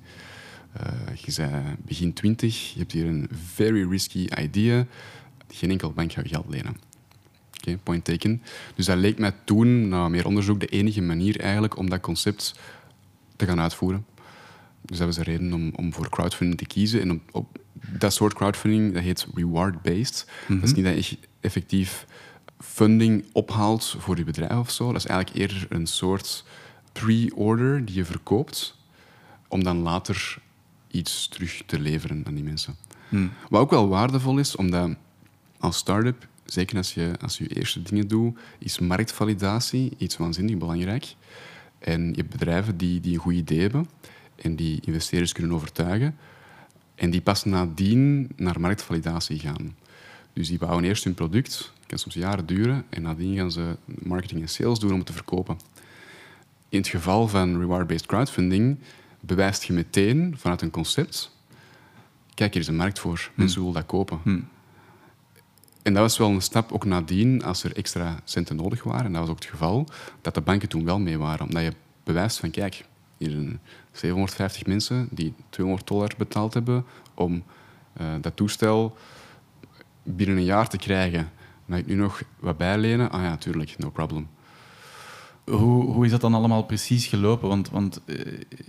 Eh, 0.73 1.15
je 1.15 1.34
bent 1.36 1.86
begin 1.86 2.13
twintig, 2.13 2.73
je 2.73 2.79
hebt 2.79 2.91
hier 2.91 3.05
een 3.05 3.29
very 3.53 3.89
risky 3.89 4.27
idea. 4.39 4.86
Geen 5.47 5.69
enkel 5.69 5.91
bank 5.91 6.12
gaat 6.12 6.23
je 6.23 6.36
geld 6.36 6.49
lenen. 6.49 6.77
Oké, 7.58 7.77
point 7.77 8.05
taken. 8.05 8.41
Dus 8.75 8.86
dat 8.86 8.97
leek 8.97 9.19
mij 9.19 9.34
toen, 9.43 9.88
na 9.88 10.08
meer 10.08 10.25
onderzoek, 10.25 10.60
de 10.60 10.67
enige 10.67 11.01
manier 11.01 11.39
eigenlijk 11.39 11.77
om 11.77 11.89
dat 11.89 11.99
concept 11.99 12.60
te 13.36 13.45
gaan 13.45 13.60
uitvoeren. 13.60 14.05
Dus 14.82 14.97
dat 14.97 15.08
was 15.08 15.15
de 15.15 15.23
reden 15.23 15.53
om, 15.53 15.71
om 15.75 15.93
voor 15.93 16.10
crowdfunding 16.10 16.60
te 16.60 16.65
kiezen. 16.65 17.01
En 17.01 17.12
op, 17.12 17.21
op 17.32 17.60
dat 17.73 18.13
soort 18.13 18.34
crowdfunding, 18.34 18.93
dat 18.93 19.03
heet 19.03 19.27
reward-based. 19.34 20.25
Dat 20.47 20.63
is 20.63 20.73
niet 20.73 20.86
dat 20.86 21.05
je 21.05 21.17
effectief 21.39 22.05
funding 22.60 23.25
ophaalt 23.32 23.95
voor 23.99 24.17
je 24.17 24.23
bedrijf 24.23 24.58
of 24.58 24.71
zo. 24.71 24.86
Dat 24.91 24.95
is 24.95 25.05
eigenlijk 25.05 25.39
eerder 25.39 25.65
een 25.69 25.88
soort 25.88 26.45
pre-order 26.91 27.86
die 27.86 27.95
je 27.95 28.05
verkoopt, 28.05 28.77
om 29.47 29.63
dan 29.63 29.77
later 29.77 30.38
iets 30.91 31.28
terug 31.28 31.62
te 31.65 31.80
leveren 31.80 32.23
aan 32.28 32.34
die 32.34 32.43
mensen. 32.43 32.75
Hm. 33.10 33.28
Wat 33.49 33.62
ook 33.62 33.69
wel 33.69 33.88
waardevol 33.88 34.38
is, 34.38 34.56
omdat 34.56 34.89
als 35.60 35.78
start-up, 35.78 36.28
zeker 36.45 36.78
als 36.78 36.93
je, 36.93 37.12
als 37.21 37.38
je 37.38 37.47
eerste 37.47 37.82
dingen 37.82 38.08
doet, 38.08 38.39
is 38.58 38.80
marktvalidatie 38.80 39.91
iets 39.97 40.17
waanzinnig 40.17 40.58
belangrijk. 40.58 41.15
En 41.80 42.08
je 42.08 42.15
hebt 42.15 42.30
bedrijven 42.30 42.78
die, 42.78 42.99
die 42.99 43.13
een 43.13 43.19
goed 43.19 43.34
idee 43.34 43.62
hebben 43.62 43.89
en 44.36 44.56
die 44.56 44.82
investeerders 44.86 45.32
kunnen 45.32 45.52
overtuigen. 45.52 46.17
En 46.95 47.10
die 47.10 47.21
pas 47.21 47.43
nadien 47.43 48.30
naar 48.36 48.60
marktvalidatie 48.60 49.39
gaan. 49.39 49.75
Dus 50.34 50.47
die 50.47 50.58
bouwen 50.58 50.84
eerst 50.84 51.04
hun 51.04 51.13
product, 51.13 51.71
dat 51.80 51.88
kan 51.88 51.97
soms 51.97 52.15
jaren 52.15 52.45
duren, 52.45 52.86
en 52.89 53.02
nadien 53.02 53.36
gaan 53.36 53.52
ze 53.52 53.78
marketing 53.86 54.41
en 54.41 54.49
sales 54.49 54.80
doen 54.80 54.91
om 54.91 54.97
het 54.97 55.06
te 55.06 55.13
verkopen. 55.13 55.58
In 56.69 56.78
het 56.78 56.88
geval 56.88 57.28
van 57.28 57.60
reward-based 57.60 58.06
crowdfunding 58.06 58.78
bewijst 59.19 59.63
je 59.63 59.73
meteen 59.73 60.36
vanuit 60.38 60.62
een 60.62 60.71
concept 60.71 61.38
kijk, 62.39 62.53
hier 62.53 62.62
is 62.62 62.67
een 62.67 62.75
markt 62.75 62.99
voor. 62.99 63.32
Mensen 63.36 63.60
willen 63.60 63.75
dat 63.75 63.86
kopen. 63.86 64.19
Hm. 64.23 64.39
En 65.82 65.93
dat 65.93 66.01
was 66.01 66.17
wel 66.17 66.29
een 66.29 66.41
stap 66.41 66.71
ook 66.71 66.86
nadien, 66.86 67.43
als 67.43 67.63
er 67.63 67.75
extra 67.75 68.19
centen 68.23 68.55
nodig 68.55 68.84
waren, 68.84 69.05
en 69.05 69.12
dat 69.12 69.21
was 69.21 69.29
ook 69.29 69.39
het 69.39 69.49
geval, 69.49 69.88
dat 70.21 70.34
de 70.34 70.41
banken 70.41 70.69
toen 70.69 70.86
wel 70.86 70.99
mee 70.99 71.17
waren. 71.17 71.45
Omdat 71.45 71.63
je 71.63 71.73
bewijst 72.03 72.39
van, 72.39 72.51
kijk, 72.51 72.86
hier 73.17 73.29
zijn 73.29 73.60
750 73.91 74.65
mensen 74.65 75.08
die 75.12 75.34
200 75.49 75.88
dollar 75.88 76.12
betaald 76.17 76.53
hebben 76.53 76.86
om 77.13 77.43
eh, 77.93 78.08
dat 78.21 78.36
toestel 78.36 78.97
binnen 80.03 80.38
een 80.38 80.43
jaar 80.43 80.69
te 80.69 80.77
krijgen. 80.77 81.32
Mag 81.65 81.79
ik 81.79 81.86
nu 81.86 81.95
nog 81.95 82.21
wat 82.39 82.58
bijlenen? 82.58 83.12
Ah 83.12 83.23
ja, 83.23 83.38
tuurlijk, 83.38 83.77
no 83.77 83.89
problem. 83.89 84.27
Hoe, 85.50 85.84
hoe 85.84 86.06
is 86.06 86.12
dat 86.12 86.22
dan 86.22 86.34
allemaal 86.34 86.64
precies 86.64 87.08
gelopen? 87.08 87.48
Want, 87.48 87.70
want 87.70 88.02
eh, 88.06 88.16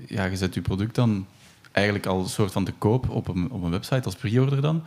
ja, 0.07 0.25
je 0.25 0.37
zet 0.37 0.55
je 0.55 0.61
product 0.61 0.95
dan 0.95 1.27
eigenlijk 1.73 2.07
al 2.07 2.21
een 2.21 2.29
soort 2.29 2.53
van 2.53 2.65
te 2.65 2.73
koop 2.73 3.09
op 3.09 3.29
een, 3.29 3.51
op 3.51 3.63
een 3.63 3.71
website 3.71 4.05
als 4.05 4.15
pre-order 4.15 4.61
dan. 4.61 4.83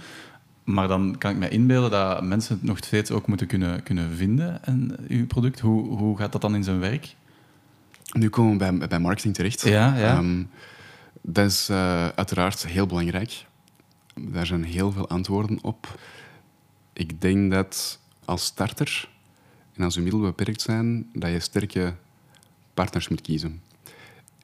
Maar 0.64 0.88
dan 0.88 1.16
kan 1.18 1.32
ik 1.32 1.38
me 1.38 1.50
inbeelden 1.50 1.92
dat 1.92 2.24
mensen 2.24 2.56
het 2.56 2.64
nog 2.64 2.78
steeds 2.78 3.12
ook 3.12 3.28
moeten 3.28 3.48
kunnen, 3.48 3.84
kunnen 3.84 4.16
vinden, 4.16 4.64
en, 4.64 4.96
uw 5.08 5.28
product. 5.28 5.60
Hoe, 5.60 5.98
hoe 5.98 6.18
gaat 6.18 6.32
dat 6.32 6.42
dan 6.42 6.56
in 6.56 6.64
zijn 6.64 6.80
werk? 6.80 7.16
Nu 8.12 8.30
komen 8.30 8.52
we 8.52 8.58
bij, 8.58 8.88
bij 8.88 9.00
marketing 9.00 9.34
terecht. 9.36 9.62
Ja, 9.62 9.98
ja. 9.98 10.18
Ehm, 10.18 10.44
dat 11.22 11.46
is 11.46 11.70
eh, 11.70 12.08
uiteraard 12.08 12.68
heel 12.68 12.86
belangrijk. 12.86 13.46
Daar 14.16 14.46
zijn 14.46 14.64
heel 14.64 14.92
veel 14.92 15.10
antwoorden 15.10 15.60
op. 15.62 16.00
Ik 16.94 17.22
denk 17.22 17.52
dat 17.52 18.00
als 18.26 18.44
starter 18.44 19.10
en 19.74 19.84
als 19.84 19.94
je 19.94 20.02
middelen 20.02 20.26
beperkt 20.26 20.62
zijn, 20.62 21.10
dat 21.14 21.32
je 21.32 21.40
sterke 21.40 21.96
partners 22.74 23.08
moet 23.08 23.22
kiezen. 23.22 23.62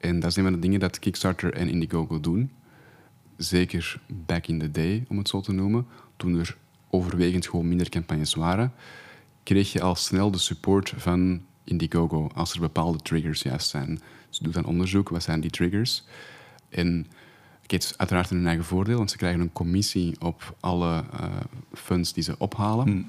En 0.00 0.20
dat 0.20 0.30
is 0.30 0.36
een 0.36 0.42
van 0.42 0.52
de 0.52 0.58
dingen 0.58 0.80
dat 0.80 0.98
Kickstarter 0.98 1.52
en 1.52 1.68
Indiegogo 1.68 2.20
doen. 2.20 2.50
Zeker 3.36 4.00
back 4.06 4.46
in 4.46 4.58
the 4.58 4.70
day, 4.70 5.04
om 5.08 5.18
het 5.18 5.28
zo 5.28 5.40
te 5.40 5.52
noemen, 5.52 5.86
toen 6.16 6.38
er 6.38 6.56
overwegend 6.90 7.48
gewoon 7.48 7.68
minder 7.68 7.88
campagnes 7.88 8.34
waren, 8.34 8.72
kreeg 9.42 9.72
je 9.72 9.80
al 9.80 9.94
snel 9.94 10.30
de 10.30 10.38
support 10.38 10.92
van 10.96 11.42
Indiegogo 11.64 12.30
als 12.34 12.52
er 12.52 12.60
bepaalde 12.60 12.98
triggers 12.98 13.42
juist 13.42 13.68
zijn. 13.68 14.00
Ze 14.28 14.42
doen 14.42 14.52
dan 14.52 14.64
onderzoek, 14.64 15.08
wat 15.08 15.22
zijn 15.22 15.40
die 15.40 15.50
triggers? 15.50 16.04
En 16.68 17.06
het 17.62 17.82
is 17.82 17.98
uiteraard 17.98 18.30
in 18.30 18.36
hun 18.36 18.46
eigen 18.46 18.64
voordeel, 18.64 18.96
want 18.96 19.10
ze 19.10 19.16
krijgen 19.16 19.40
een 19.40 19.52
commissie 19.52 20.20
op 20.20 20.56
alle 20.60 21.04
eh, 21.12 21.24
funds 21.72 22.12
die 22.12 22.22
ze 22.22 22.34
ophalen. 22.38 22.88
Hm. 22.88 23.02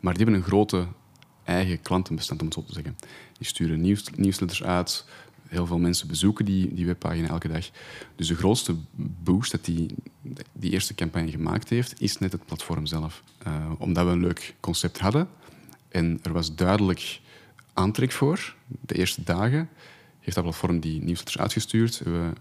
Maar 0.00 0.14
die 0.14 0.22
hebben 0.24 0.42
een 0.42 0.48
grote 0.48 0.86
eigen 1.50 1.82
klantenbestand, 1.82 2.40
om 2.40 2.46
het 2.46 2.54
zo 2.54 2.64
te 2.64 2.72
zeggen. 2.72 2.96
Die 3.38 3.46
sturen 3.46 3.80
nieuws, 3.80 4.04
nieuwsletters 4.16 4.62
uit, 4.62 5.04
heel 5.50 5.66
veel 5.66 5.78
mensen 5.78 6.08
bezoeken 6.08 6.44
die, 6.44 6.74
die 6.74 6.86
webpagina 6.86 7.28
elke 7.28 7.48
dag. 7.48 7.70
Dus 8.16 8.28
de 8.28 8.34
grootste 8.34 8.74
boost 9.22 9.50
dat 9.50 9.64
die, 9.64 9.94
die 10.52 10.70
eerste 10.70 10.94
campagne 10.94 11.30
gemaakt 11.30 11.68
heeft, 11.68 12.00
is 12.00 12.18
net 12.18 12.32
het 12.32 12.46
platform 12.46 12.86
zelf. 12.86 13.22
Uh, 13.46 13.70
omdat 13.78 14.04
we 14.06 14.10
een 14.10 14.20
leuk 14.20 14.54
concept 14.60 14.98
hadden 14.98 15.28
en 15.88 16.18
er 16.22 16.32
was 16.32 16.54
duidelijk 16.54 17.20
aantrek 17.72 18.12
voor. 18.12 18.54
De 18.66 18.94
eerste 18.94 19.22
dagen 19.22 19.68
heeft 20.20 20.34
dat 20.34 20.44
platform 20.44 20.80
die 20.80 21.02
nieuwsletters 21.02 21.38
uitgestuurd. 21.38 21.98
We 21.98 22.32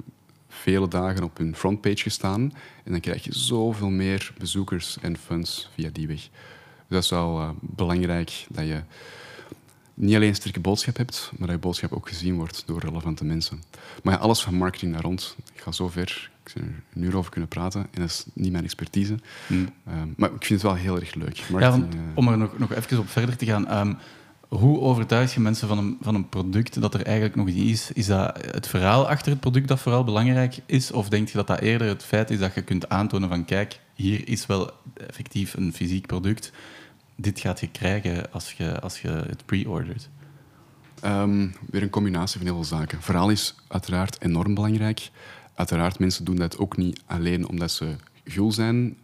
vele 0.48 0.88
dagen 0.88 1.24
op 1.24 1.38
hun 1.38 1.56
frontpage 1.56 2.04
gestaan 2.04 2.42
en 2.84 2.92
dan 2.92 3.00
krijg 3.00 3.24
je 3.24 3.34
zoveel 3.34 3.90
meer 3.90 4.34
bezoekers 4.38 4.98
en 5.02 5.18
fans 5.18 5.70
via 5.74 5.90
die 5.94 6.08
weg. 6.08 6.30
Dus 6.90 6.98
dat 6.98 7.04
is 7.04 7.10
wel 7.10 7.40
uh, 7.40 7.50
belangrijk 7.60 8.46
dat 8.50 8.66
je 8.66 8.82
niet 9.94 10.16
alleen 10.16 10.30
een 10.30 10.36
sterke 10.36 10.60
boodschap 10.60 10.98
hebt, 10.98 11.32
maar 11.38 11.48
dat 11.48 11.56
je 11.56 11.62
boodschap 11.62 11.92
ook 11.92 12.08
gezien 12.08 12.36
wordt 12.36 12.64
door 12.66 12.80
relevante 12.80 13.26
mensen. 13.26 13.64
Maar 14.04 14.14
ja, 14.14 14.20
alles 14.20 14.42
van 14.42 14.54
marketing 14.54 14.92
naar 14.92 15.02
rond. 15.02 15.36
Ik 15.54 15.62
ga 15.62 15.72
zo 15.72 15.88
ver, 15.88 16.30
ik 16.44 16.50
zou 16.50 16.66
er 16.66 16.72
een 16.94 17.04
uur 17.04 17.18
over 17.18 17.32
kunnen 17.32 17.50
praten 17.50 17.82
en 17.82 18.02
dat 18.02 18.10
is 18.10 18.26
niet 18.34 18.52
mijn 18.52 18.64
expertise. 18.64 19.20
Hmm. 19.48 19.70
Ehm, 19.88 20.08
maar 20.18 20.30
ik 20.30 20.46
vind 20.46 20.62
het 20.62 20.72
wel 20.72 20.82
heel 20.82 21.00
erg 21.00 21.14
leuk. 21.14 21.38
Ja, 21.38 21.74
eh, 21.74 21.80
om 22.16 22.28
er 22.28 22.38
nog, 22.38 22.58
nog 22.58 22.74
even 22.74 23.00
op 23.00 23.10
verder 23.10 23.36
te 23.36 23.46
gaan. 23.46 23.68
Ehm, 23.68 23.94
hoe 24.48 24.80
overtuig 24.80 25.34
je 25.34 25.40
mensen 25.40 25.68
van 25.68 25.78
een, 25.78 25.98
van 26.02 26.16
een 26.16 26.30
product 26.30 26.82
dat 26.82 26.94
er 26.94 27.06
eigenlijk 27.06 27.36
nog 27.36 27.46
niet 27.46 27.72
is? 27.72 27.92
Is 27.92 28.06
dat 28.06 28.46
het 28.52 28.68
verhaal 28.68 29.08
achter 29.08 29.32
het 29.32 29.40
product 29.40 29.68
dat 29.68 29.80
vooral 29.80 30.04
belangrijk 30.04 30.60
is? 30.66 30.92
Of 30.92 31.10
denk 31.10 31.28
je 31.28 31.38
dat 31.38 31.48
dat 31.48 31.60
eerder 31.60 31.88
het 31.88 32.04
feit 32.04 32.30
is 32.30 32.40
dat 32.40 32.54
je 32.54 32.62
kunt 32.62 32.90
aantonen 32.90 33.30
van 33.30 33.46
kijk, 33.46 33.80
hier 33.94 34.28
is 34.28 34.46
wel 34.46 34.72
effectief 34.94 35.54
een 35.54 35.74
fysiek 35.74 36.06
product 36.06 36.52
dit 37.22 37.40
gaat 37.40 37.60
je 37.60 37.72
krijgen 37.72 38.32
als 38.32 38.52
je, 38.52 38.80
als 38.80 39.02
je 39.02 39.10
het 39.10 39.46
pre-ordert? 39.46 40.10
Ehm, 41.02 41.48
weer 41.70 41.82
een 41.82 41.90
combinatie 41.90 42.38
van 42.38 42.48
heel 42.48 42.56
veel 42.56 42.78
zaken. 42.78 43.02
Verhaal 43.02 43.30
is 43.30 43.56
uiteraard 43.68 44.22
enorm 44.22 44.54
belangrijk. 44.54 45.10
Uiteraard, 45.54 46.00
mensen 46.00 46.26
doen 46.26 46.36
dat 46.36 46.58
ook 46.58 46.78
niet 46.78 47.02
alleen 47.06 47.48
omdat 47.48 47.72
ze 47.72 47.96
gul 48.24 48.52
zijn, 48.52 48.98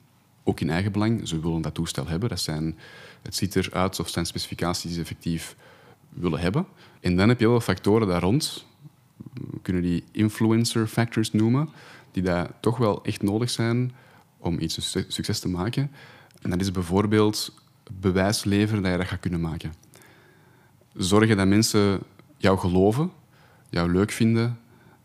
ook 0.43 0.59
in 0.59 0.69
eigen 0.69 0.91
belang. 0.91 1.27
Ze 1.27 1.39
willen 1.39 1.61
dat 1.61 1.73
toestel 1.73 2.07
hebben. 2.07 2.29
Dat 2.29 2.39
zijn, 2.39 2.77
het 3.21 3.35
ziet 3.35 3.55
eruit 3.55 3.99
of 3.99 4.09
zijn 4.09 4.25
specificaties 4.25 4.81
die 4.83 4.93
ze 4.93 4.99
effectief 4.99 5.55
willen 6.09 6.39
hebben. 6.39 6.65
En 6.99 7.15
dan 7.15 7.29
heb 7.29 7.39
je 7.39 7.45
veel 7.45 7.59
factoren 7.59 8.07
daar 8.07 8.21
rond. 8.21 8.65
We 9.33 9.59
kunnen 9.61 9.81
die 9.81 10.03
influencer 10.11 10.87
factors 10.87 11.31
noemen, 11.31 11.69
die 12.11 12.23
daar 12.23 12.49
toch 12.59 12.77
wel 12.77 13.03
echt 13.03 13.21
nodig 13.21 13.49
zijn 13.49 13.91
om 14.37 14.59
iets 14.59 14.95
succes 15.07 15.39
te 15.39 15.49
maken. 15.49 15.91
En 16.41 16.49
dat 16.49 16.61
is 16.61 16.71
bijvoorbeeld 16.71 17.63
bewijs 17.91 18.43
leveren 18.43 18.83
dat 18.83 18.91
je 18.91 18.97
dat 18.97 19.07
gaat 19.07 19.19
kunnen 19.19 19.41
maken. 19.41 19.73
Zorgen 20.93 21.37
dat 21.37 21.47
mensen 21.47 21.99
jou 22.37 22.57
geloven, 22.57 23.11
jou 23.69 23.91
leuk 23.91 24.11
vinden. 24.11 24.59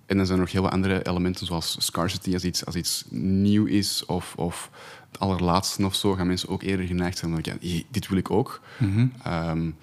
En 0.06 0.16
dan 0.16 0.26
zijn 0.26 0.38
er 0.38 0.44
nog 0.44 0.52
heel 0.52 0.62
wat 0.62 0.72
andere 0.72 1.06
elementen, 1.06 1.46
zoals 1.46 1.76
scarcity, 1.78 2.32
als 2.32 2.44
iets, 2.44 2.66
als 2.66 2.74
iets 2.74 3.04
nieuw 3.10 3.64
is 3.64 4.06
of, 4.06 4.34
of 4.36 4.70
het 5.10 5.20
allerlaatste 5.20 5.84
of 5.84 5.94
zo, 5.94 6.14
gaan 6.14 6.26
mensen 6.26 6.48
ook 6.48 6.62
eerder 6.62 6.86
geneigd 6.86 7.18
zijn 7.18 7.30
van, 7.30 7.40
ja, 7.60 7.82
dit 7.90 8.08
wil 8.08 8.18
ik 8.18 8.30
ook. 8.30 8.60
Mm 8.78 8.92
-hmm. 8.92 9.32
um, 9.48 9.76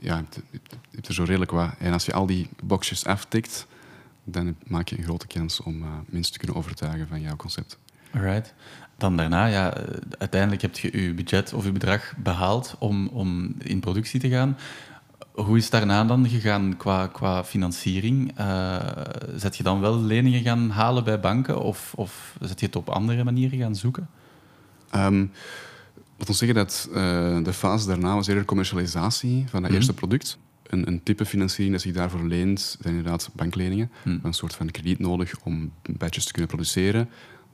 ja, 0.00 0.24
je 0.50 0.60
hebt 0.90 1.08
er 1.08 1.14
zo 1.14 1.24
redelijk 1.24 1.50
wat. 1.50 1.70
En 1.78 1.92
als 1.92 2.04
je 2.04 2.12
al 2.12 2.26
die 2.26 2.48
boxjes 2.62 3.04
aftikt, 3.04 3.66
dan 4.24 4.56
maak 4.66 4.88
je 4.88 4.98
een 4.98 5.04
grote 5.04 5.26
kans 5.26 5.60
om 5.60 5.82
uh, 5.82 5.88
mensen 6.06 6.32
te 6.32 6.38
kunnen 6.38 6.56
overtuigen 6.56 7.08
van 7.08 7.20
jouw 7.20 7.36
concept. 7.36 7.78
Alright 8.14 8.54
dan 8.98 9.16
daarna, 9.16 9.46
ja, 9.46 9.74
uiteindelijk 10.18 10.62
heb 10.62 10.78
je 10.78 11.02
je 11.02 11.14
budget 11.14 11.52
of 11.52 11.64
je 11.64 11.72
bedrag 11.72 12.14
behaald 12.16 12.76
om, 12.78 13.06
om 13.06 13.54
in 13.58 13.80
productie 13.80 14.20
te 14.20 14.28
gaan. 14.28 14.56
Hoe 15.32 15.56
is 15.56 15.62
het 15.62 15.72
daarna 15.72 16.04
dan 16.04 16.28
gegaan 16.28 16.76
qua, 16.76 17.06
qua 17.06 17.44
financiering? 17.44 18.38
Uh, 18.38 18.76
zet 19.36 19.56
je 19.56 19.62
dan 19.62 19.80
wel 19.80 20.00
leningen 20.00 20.42
gaan 20.42 20.70
halen 20.70 21.04
bij 21.04 21.20
banken 21.20 21.62
of, 21.62 21.92
of 21.96 22.36
zet 22.40 22.60
je 22.60 22.66
het 22.66 22.76
op 22.76 22.88
andere 22.88 23.24
manieren 23.24 23.58
gaan 23.58 23.76
zoeken? 23.76 24.08
Um, 24.94 25.30
laat 26.16 26.28
ons 26.28 26.38
zeggen 26.38 26.56
dat 26.56 26.88
uh, 26.90 26.96
de 27.42 27.52
fase 27.52 27.86
daarna 27.86 28.14
was 28.14 28.26
eerder 28.26 28.44
commercialisatie 28.44 29.44
van 29.48 29.60
dat 29.62 29.70
mm 29.70 29.76
eerste 29.76 29.94
product. 29.94 30.38
Een, 30.66 30.86
een, 30.86 31.02
type 31.02 31.26
financiering 31.26 31.72
dat 31.72 31.84
zich 31.84 31.94
daarvoor 31.94 32.24
leent, 32.24 32.76
zijn 32.80 32.94
inderdaad 32.94 33.30
bankleningen. 33.34 33.90
Mm. 34.04 34.20
Een 34.22 34.32
soort 34.32 34.54
van 34.54 34.70
krediet 34.70 34.98
nodig 34.98 35.34
om 35.44 35.72
badges 35.82 36.24
te 36.24 36.32
kunnen 36.32 36.50
produceren. 36.50 37.08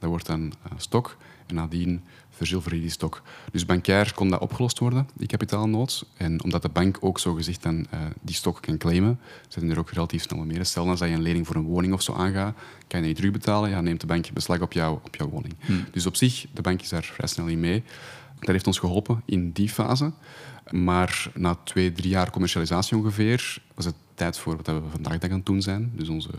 Dat 0.04 0.12
wordt 0.12 0.28
dan 0.28 0.52
stok. 0.76 1.16
En 1.46 1.54
nadien 1.54 2.02
verzilverde 2.30 2.80
die 2.80 2.90
stok. 2.90 3.22
Dus 3.52 3.66
bankair 3.66 4.14
kon 4.14 4.28
dat 4.28 4.40
opgelost 4.40 4.78
worden, 4.78 5.08
die 5.14 5.26
kapitaalnood. 5.26 6.06
En 6.16 6.42
omdat 6.42 6.62
de 6.62 6.68
bank 6.68 6.96
ook 7.00 7.18
zo 7.18 7.34
gezegd 7.34 7.62
dan 7.62 7.76
uh, 7.76 8.00
die 8.20 8.34
stok 8.34 8.62
kan 8.62 8.78
claimen, 8.78 9.20
zijn 9.48 9.70
er 9.70 9.78
ook 9.78 9.90
relatief 9.90 10.22
snel 10.22 10.44
meer. 10.44 10.64
Stel 10.64 10.88
als 10.88 10.98
je 10.98 11.06
een 11.06 11.22
lening 11.22 11.46
voor 11.46 11.56
een 11.56 11.62
woning 11.62 11.92
of 11.92 12.02
zo 12.02 12.12
aangaat, 12.12 12.54
kan 12.54 12.64
je 12.88 12.96
dat 12.96 13.02
niet 13.02 13.16
terugbetalen, 13.16 13.70
ja, 13.70 13.80
neemt 13.80 14.00
de 14.00 14.06
bank 14.06 14.32
beslag 14.32 14.60
op, 14.60 14.72
jou, 14.72 14.98
op 15.04 15.16
jouw 15.16 15.28
woning. 15.28 15.54
Hmm. 15.60 15.84
Dus 15.90 16.06
op 16.06 16.16
zich, 16.16 16.46
de 16.52 16.62
bank 16.62 16.80
is 16.80 16.88
daar 16.88 17.04
vrij 17.04 17.28
snel 17.28 17.46
in 17.46 17.60
mee. 17.60 17.82
Dat 18.38 18.50
heeft 18.50 18.66
ons 18.66 18.78
geholpen 18.78 19.22
in 19.24 19.50
die 19.50 19.68
fase. 19.68 20.12
Maar 20.70 21.30
na 21.34 21.54
twee, 21.64 21.92
drie 21.92 22.10
jaar 22.10 22.30
commercialisatie 22.30 22.96
ongeveer, 22.96 23.62
was 23.74 23.84
het 23.84 23.94
tijd 24.14 24.38
voor 24.38 24.56
wat 24.56 24.66
we 24.66 24.80
vandaag 24.90 25.20
aan 25.20 25.30
het 25.30 25.46
doen 25.46 25.62
zijn. 25.62 25.92
Dus 25.94 26.08
onze 26.08 26.30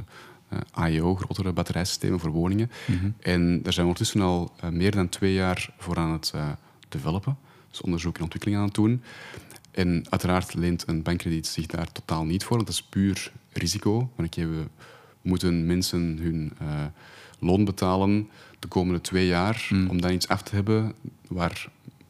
uh, 0.79 0.93
IO, 0.93 1.15
grotere 1.15 1.51
batterijsystemen 1.51 2.19
voor 2.19 2.29
woningen. 2.29 2.71
Mhm. 2.85 3.09
En 3.19 3.61
daar 3.61 3.73
zijn 3.73 3.85
we 3.85 3.91
ondertussen 3.91 4.21
al 4.21 4.51
uh, 4.63 4.69
meer 4.69 4.91
dan 4.91 5.09
twee 5.09 5.33
jaar 5.33 5.69
voor 5.77 5.97
aan 5.97 6.11
het 6.11 6.31
uh, 6.35 6.49
developen. 6.89 7.37
Dus 7.69 7.81
onderzoek 7.81 8.15
en 8.15 8.23
ontwikkeling 8.23 8.59
aan 8.59 8.65
het 8.65 8.73
doen. 8.73 9.01
En 9.71 10.05
uiteraard 10.09 10.53
leent 10.53 10.87
een 10.87 11.01
bankkrediet 11.01 11.47
zich 11.47 11.65
daar 11.65 11.91
totaal 11.91 12.25
niet 12.25 12.43
voor, 12.43 12.55
want 12.55 12.67
dat 12.67 12.75
is 12.75 12.83
puur 12.83 13.31
risico. 13.51 14.09
Want 14.15 14.35
we 14.35 14.63
moeten 15.21 15.65
mensen 15.65 16.17
hun 16.21 16.53
loon 17.39 17.65
betalen 17.65 18.29
de 18.59 18.67
komende 18.67 19.01
twee 19.01 19.27
jaar 19.27 19.67
mm. 19.69 19.89
om 19.89 20.01
dan 20.01 20.11
iets 20.11 20.27
af 20.27 20.41
te 20.41 20.55
hebben 20.55 20.93
waar 21.27 21.67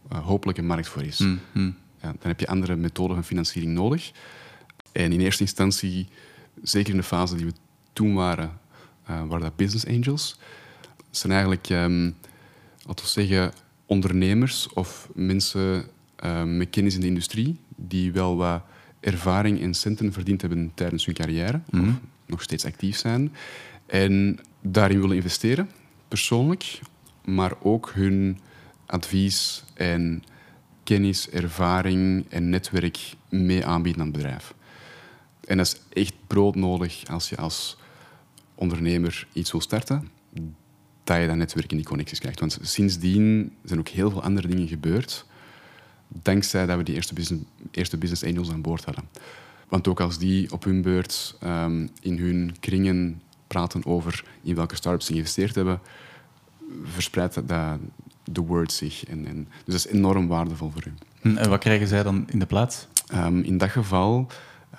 hopelijk 0.09 0.57
een 0.57 0.65
markt 0.65 0.87
voor 0.87 1.03
is. 1.03 1.19
Mm, 1.19 1.39
mm. 1.51 1.75
Ja, 2.01 2.07
dan 2.07 2.27
heb 2.27 2.39
je 2.39 2.47
andere 2.47 2.75
methoden 2.75 3.15
van 3.15 3.25
financiering 3.25 3.73
nodig. 3.73 4.11
En 4.91 5.11
in 5.11 5.19
eerste 5.19 5.41
instantie, 5.41 6.07
zeker 6.63 6.91
in 6.91 6.97
de 6.97 7.03
fase 7.03 7.35
die 7.35 7.45
we 7.45 7.53
toen 7.95 8.13
waren, 8.13 8.59
uh, 9.09 9.23
waren 9.27 9.39
dat 9.39 9.55
business 9.55 9.87
angels. 9.87 10.39
Dat 10.97 11.17
zijn 11.17 11.31
eigenlijk, 11.31 11.69
um, 11.69 12.15
laten 12.85 13.05
we 13.05 13.11
zeggen, 13.11 13.53
ondernemers 13.85 14.73
of 14.73 15.09
mensen 15.13 15.85
uh, 16.23 16.43
met 16.43 16.69
kennis 16.69 16.93
in 16.93 16.99
de 16.99 17.07
industrie 17.07 17.59
die 17.75 18.11
wel 18.11 18.35
wat 18.35 18.61
ervaring 18.99 19.61
en 19.61 19.73
centen 19.73 20.13
verdiend 20.13 20.41
hebben 20.41 20.71
tijdens 20.73 21.05
hun 21.05 21.15
carrière, 21.15 21.61
of 21.71 21.79
mhm. 21.79 21.93
nog 22.25 22.41
steeds 22.41 22.65
actief 22.65 22.97
zijn, 22.97 23.33
en 23.85 24.39
daarin 24.61 25.01
willen 25.01 25.15
investeren, 25.15 25.69
persoonlijk, 26.07 26.79
maar 27.25 27.53
ook 27.61 27.91
hun 27.93 28.39
advies 28.85 29.63
en 29.73 30.23
kennis, 30.83 31.29
ervaring 31.29 32.25
en 32.29 32.49
netwerk 32.49 33.13
mee 33.29 33.65
aanbieden 33.65 34.01
aan 34.01 34.07
het 34.07 34.17
bedrijf. 34.17 34.53
En 35.45 35.57
dat 35.57 35.65
is 35.65 36.01
echt 36.03 36.13
broodnodig 36.27 37.03
als 37.07 37.29
je 37.29 37.37
als 37.37 37.77
ondernemer 38.55 39.27
iets 39.33 39.51
wil 39.51 39.61
starten, 39.61 40.09
dat 41.03 41.21
je 41.21 41.27
dat 41.27 41.35
netwerk 41.35 41.71
in 41.71 41.77
die 41.77 41.85
connecties 41.85 42.19
krijgt. 42.19 42.39
Want 42.39 42.57
sindsdien 42.61 43.55
zijn 43.63 43.79
ook 43.79 43.87
heel 43.87 44.11
veel 44.11 44.23
andere 44.23 44.47
dingen 44.47 44.67
gebeurd, 44.67 45.25
dankzij 46.07 46.65
dat 46.65 46.77
we 46.77 46.83
die 46.83 46.95
eerste 46.95 47.13
business, 47.13 47.43
eerste 47.71 47.97
business 47.97 48.23
angels 48.23 48.51
aan 48.51 48.61
boord 48.61 48.85
hadden. 48.85 49.03
Want 49.67 49.87
ook 49.87 49.99
als 49.99 50.17
die 50.17 50.51
op 50.51 50.63
hun 50.63 50.81
beurt 50.81 51.37
um, 51.43 51.89
in 52.01 52.17
hun 52.17 52.55
kringen 52.59 53.21
praten 53.47 53.85
over 53.85 54.23
in 54.41 54.55
welke 54.55 54.75
startups 54.75 55.05
ze 55.05 55.11
geïnvesteerd 55.11 55.55
hebben, 55.55 55.79
verspreidt 56.83 57.47
dat 57.47 57.79
de 58.23 58.41
word 58.41 58.71
zich. 58.71 59.05
En, 59.05 59.25
en, 59.25 59.47
dus 59.65 59.83
dat 59.83 59.85
is 59.85 59.87
enorm 59.87 60.27
waardevol 60.27 60.69
voor 60.69 60.83
u. 60.87 60.93
Hm, 61.21 61.37
en 61.37 61.49
wat 61.49 61.59
krijgen 61.59 61.87
zij 61.87 62.03
dan 62.03 62.25
in 62.29 62.39
de 62.39 62.45
plaats? 62.45 62.87
Um, 63.13 63.41
in 63.41 63.57
dat 63.57 63.69
geval, 63.69 64.27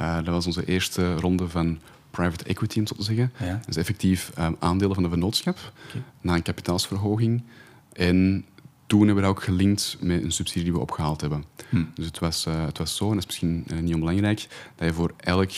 uh, 0.00 0.16
dat 0.16 0.26
was 0.26 0.46
onze 0.46 0.64
eerste 0.64 1.14
ronde 1.14 1.48
van 1.48 1.78
private 2.16 2.44
equity, 2.44 2.78
om 2.78 2.86
zo 2.86 2.94
te 2.94 3.02
zeggen. 3.02 3.32
Ja. 3.38 3.60
Dus 3.66 3.76
effectief 3.76 4.32
um, 4.38 4.56
aandelen 4.58 4.94
van 4.94 5.02
de 5.02 5.08
vennootschap 5.08 5.72
na 6.20 6.34
een 6.34 6.42
kapitaalsverhoging. 6.42 7.42
En 7.92 8.44
toen 8.86 8.98
hebben 8.98 9.16
we 9.16 9.22
dat 9.22 9.30
ook 9.30 9.42
gelinkt 9.42 9.96
met 10.00 10.22
een 10.22 10.32
subsidie 10.32 10.62
die 10.62 10.72
we 10.72 10.78
opgehaald 10.78 11.20
hebben. 11.20 11.44
Hm. 11.68 11.84
Dus 11.94 12.06
het 12.06 12.18
was, 12.18 12.46
uh, 12.46 12.64
het 12.64 12.78
was 12.78 12.96
zo, 12.96 13.04
en 13.04 13.14
dat 13.14 13.18
is 13.18 13.26
misschien 13.26 13.64
uh, 13.72 13.78
niet 13.78 13.94
onbelangrijk, 13.94 14.46
dat 14.74 14.88
je 14.88 14.94
voor 14.94 15.14
elk 15.16 15.50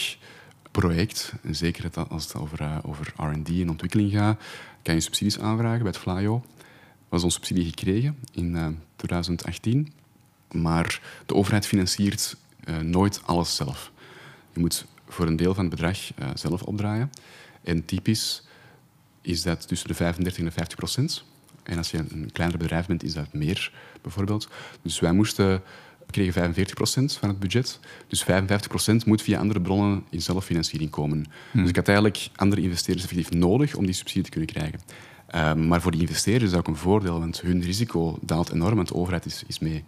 project, 0.70 1.32
en 1.42 1.56
zeker 1.56 1.90
als 2.08 2.24
het 2.24 2.34
over, 2.34 2.60
uh, 2.60 2.76
over 2.82 3.12
R&D 3.16 3.48
en 3.48 3.70
ontwikkeling 3.70 4.12
gaat, 4.12 4.40
kan 4.82 4.94
je 4.94 5.00
subsidies 5.00 5.38
aanvragen 5.38 5.82
bij 5.82 5.90
het 5.90 6.00
FLAIO. 6.00 6.38
We 6.38 7.14
hebben 7.14 7.24
onze 7.24 7.30
subsidie 7.30 7.64
gekregen 7.64 8.16
in 8.32 8.78
2018, 8.96 9.92
maar 10.52 11.00
de 11.26 11.34
overheid 11.34 11.66
financiert 11.66 12.36
nooit 12.82 13.20
alles 13.24 13.56
zelf. 13.56 13.92
Je 14.52 14.60
moet 14.60 14.86
voor 15.08 15.26
een 15.26 15.36
deel 15.36 15.54
van 15.54 15.64
het 15.64 15.74
bedrag 15.74 15.98
uh, 16.18 16.28
zelf 16.34 16.62
opdraaien. 16.62 17.10
En 17.62 17.84
typisch 17.84 18.46
is 19.20 19.42
dat 19.42 19.68
tussen 19.68 19.88
de 19.88 19.94
35 19.94 20.38
en 20.38 20.44
de 20.44 20.50
50 20.50 20.76
procent. 20.78 21.24
En 21.62 21.76
als 21.76 21.90
je 21.90 21.98
een 21.98 22.30
kleiner 22.32 22.58
bedrijf 22.58 22.86
bent, 22.86 23.02
is 23.02 23.14
dat 23.14 23.32
meer, 23.32 23.72
bijvoorbeeld. 24.02 24.48
Dus 24.82 25.00
wij 25.00 25.12
moesten 25.12 25.62
kregen 26.10 26.54
45% 26.54 27.18
van 27.18 27.28
het 27.28 27.38
budget. 27.38 27.80
Dus 28.06 28.24
55% 28.24 28.26
moet 29.06 29.22
via 29.22 29.38
andere 29.38 29.60
bronnen 29.60 30.04
in 30.10 30.22
zelffinanciering 30.22 30.90
komen. 30.90 31.26
Dus 31.52 31.68
ik 31.68 31.76
had 31.76 31.88
eigenlijk 31.88 32.28
andere 32.36 32.62
investeerders 32.62 33.06
effectief 33.06 33.38
nodig 33.38 33.74
om 33.74 33.84
die 33.84 33.94
subsidie 33.94 34.22
te 34.22 34.30
kunnen 34.30 34.48
krijgen. 34.48 34.80
Ehm, 35.26 35.66
maar 35.68 35.80
voor 35.80 35.90
die 35.90 36.00
investeerders 36.00 36.44
is 36.44 36.50
dat 36.50 36.60
ook 36.60 36.68
een 36.68 36.80
voordeel, 36.80 37.20
want 37.20 37.40
hun 37.40 37.62
risico 37.62 38.18
daalt 38.20 38.52
enorm, 38.52 38.74
want 38.74 38.88
de 38.88 38.94
overheid 38.94 39.26
is, 39.26 39.42
is 39.46 39.58
mee. 39.58 39.84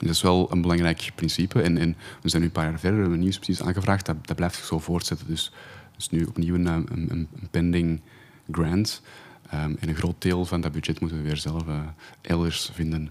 Dat 0.00 0.10
is 0.10 0.22
wel 0.22 0.52
een 0.52 0.60
belangrijk 0.60 1.10
principe. 1.14 1.62
En, 1.62 1.78
en, 1.78 1.96
we 2.22 2.28
zijn 2.28 2.42
nu 2.42 2.48
een 2.48 2.54
paar 2.54 2.70
jaar 2.70 2.78
verder, 2.78 2.94
we 2.94 3.00
hebben 3.00 3.18
nieuwe 3.18 3.34
subsidies 3.34 3.62
aangevraagd, 3.62 4.06
dat, 4.06 4.26
dat 4.26 4.36
blijft 4.36 4.54
zich 4.54 4.64
zo 4.64 4.78
voortzetten. 4.78 5.26
Dus, 5.26 5.52
dus 5.96 6.10
nu 6.10 6.24
opnieuw 6.24 6.54
een, 6.54 6.66
een, 6.66 7.08
een 7.10 7.28
pending 7.50 8.00
grant. 8.50 9.02
Ehm, 9.50 9.74
en 9.80 9.88
een 9.88 9.94
groot 9.94 10.22
deel 10.22 10.44
van 10.44 10.60
dat 10.60 10.72
budget 10.72 11.00
moeten 11.00 11.18
we 11.18 11.24
weer 11.24 11.36
zelf 11.36 11.66
uh, 11.66 11.80
elders 12.20 12.70
vinden. 12.72 13.10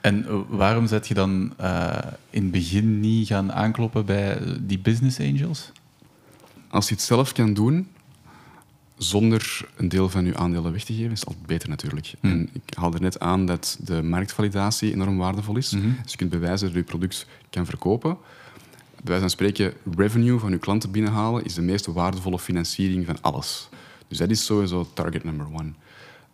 En 0.00 0.26
eh, 0.26 0.38
waarom 0.48 0.86
zet 0.86 1.08
je 1.08 1.14
dan 1.14 1.52
uh, 1.60 1.98
in 2.30 2.42
het 2.42 2.50
begin 2.50 3.00
niet 3.00 3.26
gaan 3.26 3.52
aankloppen 3.52 4.04
bij 4.06 4.38
die 4.60 4.78
business 4.78 5.20
angels? 5.20 5.72
Als 6.68 6.88
je 6.88 6.94
het 6.94 7.02
zelf 7.02 7.32
kan 7.32 7.54
doen, 7.54 7.88
zonder 9.02 9.68
een 9.76 9.88
deel 9.88 10.08
van 10.08 10.24
je 10.24 10.36
aandelen 10.36 10.72
weg 10.72 10.84
te 10.84 10.94
geven, 10.94 11.10
is 11.10 11.26
altijd 11.26 11.46
beter 11.46 11.68
natuurlijk. 11.68 12.12
Hmm. 12.20 12.30
En 12.30 12.48
ik 12.52 12.74
haalde 12.74 13.00
net 13.00 13.20
aan 13.20 13.46
dat 13.46 13.78
de 13.80 14.02
marktvalidatie 14.02 14.92
enorm 14.92 15.16
waardevol 15.16 15.56
is. 15.56 15.70
Mm 15.70 15.96
Dus 16.02 16.10
je 16.10 16.18
kunt 16.18 16.30
bewijzen 16.30 16.66
dat 16.66 16.76
je 16.76 16.82
product 16.82 17.26
kan 17.50 17.66
verkopen. 17.66 18.16
Bij 18.94 19.04
wijze 19.04 19.20
van 19.20 19.30
spreken, 19.30 19.72
revenue 19.96 20.38
van 20.38 20.50
je 20.50 20.58
klanten 20.58 20.90
binnenhalen 20.90 21.44
is 21.44 21.54
de 21.54 21.62
meest 21.62 21.86
waardevolle 21.86 22.38
financiering 22.38 23.06
van 23.06 23.16
alles. 23.20 23.68
Dus 24.08 24.18
dat 24.18 24.30
is 24.30 24.44
sowieso 24.44 24.88
target 24.94 25.24
number 25.24 25.46
one. 25.46 25.72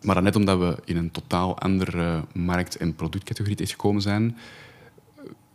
Maar 0.01 0.15
dan 0.15 0.23
net 0.23 0.35
omdat 0.35 0.59
we 0.59 0.77
in 0.85 0.97
een 0.97 1.11
totaal 1.11 1.59
andere 1.59 2.23
markt- 2.33 2.77
en 2.77 2.95
productcategorie 2.95 3.67
gekomen 3.67 4.01
zijn, 4.01 4.37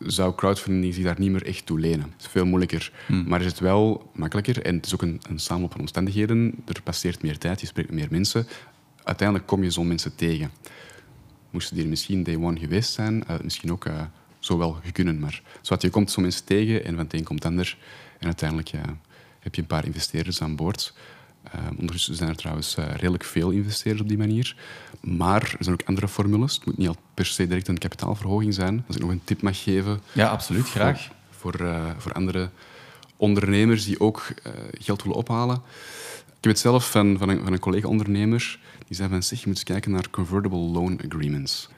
zou 0.07 0.34
crowdfunding 0.34 0.94
zich 0.94 1.05
daar 1.05 1.18
niet 1.18 1.30
meer 1.30 1.46
echt 1.46 1.66
toe 1.66 1.80
lenen. 1.80 2.11
Het 2.12 2.20
is 2.20 2.26
veel 2.26 2.46
moeilijker. 2.46 2.92
Hmm. 3.07 3.24
Maar 3.28 3.40
is 3.40 3.46
het 3.46 3.59
wel 3.59 4.11
makkelijker 4.14 4.62
en 4.62 4.76
het 4.76 4.86
is 4.86 4.94
ook 4.94 5.03
een, 5.03 5.20
een 5.28 5.38
samenloop 5.38 5.70
van 5.70 5.80
omstandigheden. 5.80 6.55
Er 6.66 6.82
passeert 6.82 7.22
meer 7.22 7.38
tijd, 7.38 7.61
je 7.61 7.66
spreekt 7.66 7.88
met 7.88 7.98
meer 7.98 8.09
mensen. 8.11 8.46
Uiteindelijk 9.03 9.48
kom 9.48 9.62
je 9.62 9.70
zo'n 9.70 9.86
mensen 9.86 10.14
tegen. 10.14 10.50
Moesten 11.50 11.74
die 11.74 11.84
er 11.84 11.90
misschien 11.90 12.22
day 12.22 12.36
one 12.36 12.59
geweest 12.59 12.92
zijn, 12.92 13.24
uh, 13.30 13.36
misschien 13.42 13.72
ook 13.72 13.84
uh, 13.84 14.00
zo 14.38 14.59
wel 14.59 14.80
kunnen. 14.92 15.18
Maar 15.18 15.42
zodat 15.61 15.82
je 15.82 15.90
komt 15.90 16.11
zo'n 16.11 16.22
mensen 16.22 16.44
tegen 16.44 16.84
en 16.84 16.94
van 16.94 17.05
het 17.05 17.14
een 17.14 17.24
komt 17.24 17.42
het 17.42 17.53
ander. 17.53 17.76
En 18.18 18.26
uiteindelijk 18.26 18.68
ja, 18.68 18.96
heb 19.38 19.55
je 19.55 19.61
een 19.61 19.66
paar 19.66 19.84
investeerders 19.84 20.42
aan 20.42 20.57
boord. 20.57 20.94
Uh, 21.55 21.61
ondertussen 21.70 22.14
zijn 22.14 22.28
er 22.28 22.36
trouwens 22.36 22.76
uh, 22.78 22.84
redelijk 22.94 23.24
veel 23.24 23.50
investeerders 23.50 24.03
op 24.03 24.09
die 24.09 24.18
manier. 24.18 24.57
Maar 25.00 25.42
er 25.42 25.64
zijn 25.64 25.74
ook 25.74 25.88
andere 25.88 26.09
formules. 26.09 26.55
Het 26.55 26.64
moet 26.64 26.78
niet 26.78 26.88
al 26.88 26.96
per 27.14 27.26
se 27.26 27.46
direct 27.46 27.68
een 27.68 27.78
kapitaalverhoging 27.78 28.55
zijn. 28.55 28.84
Als 28.86 28.96
ik 28.96 29.03
nog 29.03 29.11
een 29.11 29.24
tip 29.24 29.42
mag 29.42 29.62
geven. 29.62 30.00
Ja, 30.12 30.28
absoluut. 30.28 30.68
Graag. 30.68 31.09
Voor, 31.30 31.61
uh, 31.61 31.90
voor 31.98 32.12
andere 32.12 32.50
ondernemers 33.16 33.84
die 33.84 34.00
ook 34.00 34.26
geld 34.72 35.03
willen 35.03 35.18
ophalen. 35.18 35.57
Ik 36.42 36.48
heb 36.48 36.57
het 36.57 36.59
zelf 36.59 36.90
van, 36.90 37.18
van 37.18 37.28
een, 37.28 37.42
van 37.44 37.53
een 37.53 37.59
collega-ondernemer. 37.59 38.59
Die 38.86 38.96
zei 38.96 39.09
van, 39.09 39.22
zeg, 39.22 39.40
je 39.40 39.46
moet 39.46 39.57
eens 39.57 39.64
kijken 39.64 39.90
naar 39.90 40.11
convertible 40.11 40.59
loan 40.59 41.00
agreements. 41.05 41.68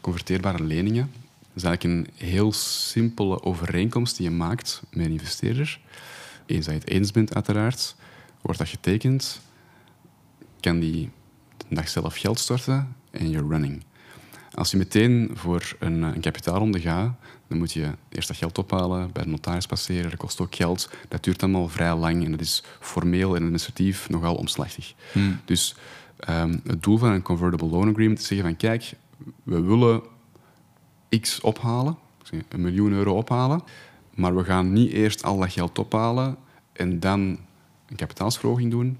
Converteerbare 0.00 0.62
leningen. 0.62 1.10
Dat 1.40 1.62
is 1.62 1.62
eigenlijk 1.62 2.08
een 2.22 2.26
heel 2.26 2.52
simpele 2.52 3.42
overeenkomst 3.42 4.16
die 4.16 4.28
je 4.28 4.34
maakt 4.34 4.82
met 4.90 5.06
een 5.06 5.12
investeerder. 5.12 5.80
Eens 6.46 6.64
dat 6.64 6.74
je 6.74 6.80
het 6.80 6.90
eens 6.90 7.10
bent, 7.10 7.34
uiteraard 7.34 7.94
wordt 8.44 8.58
dat 8.58 8.68
getekend, 8.68 9.40
kan 10.60 10.78
die 10.78 11.10
de 11.56 11.74
dag 11.74 11.88
zelf 11.88 12.16
geld 12.16 12.38
storten 12.38 12.96
en 13.10 13.30
you're 13.30 13.48
running. 13.48 13.84
Als 14.54 14.70
je 14.70 14.76
meteen 14.76 15.30
voor 15.32 15.76
een, 15.78 16.02
een 16.02 16.20
kapitaalronde 16.20 16.80
gaat, 16.80 17.12
dan 17.46 17.58
moet 17.58 17.72
je 17.72 17.90
eerst 18.08 18.28
dat 18.28 18.36
geld 18.36 18.58
ophalen, 18.58 19.12
bij 19.12 19.22
de 19.22 19.30
notaris 19.30 19.66
passeren, 19.66 20.10
dat 20.10 20.18
kost 20.18 20.40
ook 20.40 20.54
geld. 20.54 20.90
Dat 21.08 21.24
duurt 21.24 21.42
allemaal 21.42 21.68
vrij 21.68 21.94
lang 21.94 22.24
en 22.24 22.30
dat 22.30 22.40
is 22.40 22.62
formeel 22.80 23.34
en 23.34 23.40
administratief 23.40 24.08
nogal 24.08 24.34
omslachtig. 24.34 24.94
Hmm. 25.12 25.40
Dus 25.44 25.74
um, 26.28 26.60
het 26.66 26.82
doel 26.82 26.98
van 26.98 27.10
een 27.10 27.22
convertible 27.22 27.68
loan 27.68 27.90
agreement 27.90 28.18
is 28.18 28.26
zeggen 28.26 28.46
van 28.46 28.56
kijk, 28.56 28.92
we 29.42 29.60
willen 29.60 30.02
x 31.20 31.40
ophalen, 31.40 31.96
een 32.48 32.60
miljoen 32.60 32.92
euro 32.92 33.16
ophalen, 33.16 33.62
maar 34.14 34.36
we 34.36 34.44
gaan 34.44 34.72
niet 34.72 34.92
eerst 34.92 35.22
al 35.22 35.38
dat 35.38 35.52
geld 35.52 35.78
ophalen 35.78 36.36
en 36.72 37.00
dan 37.00 37.38
een 37.94 38.06
kapitaalsverhoging 38.06 38.70
doen. 38.70 38.98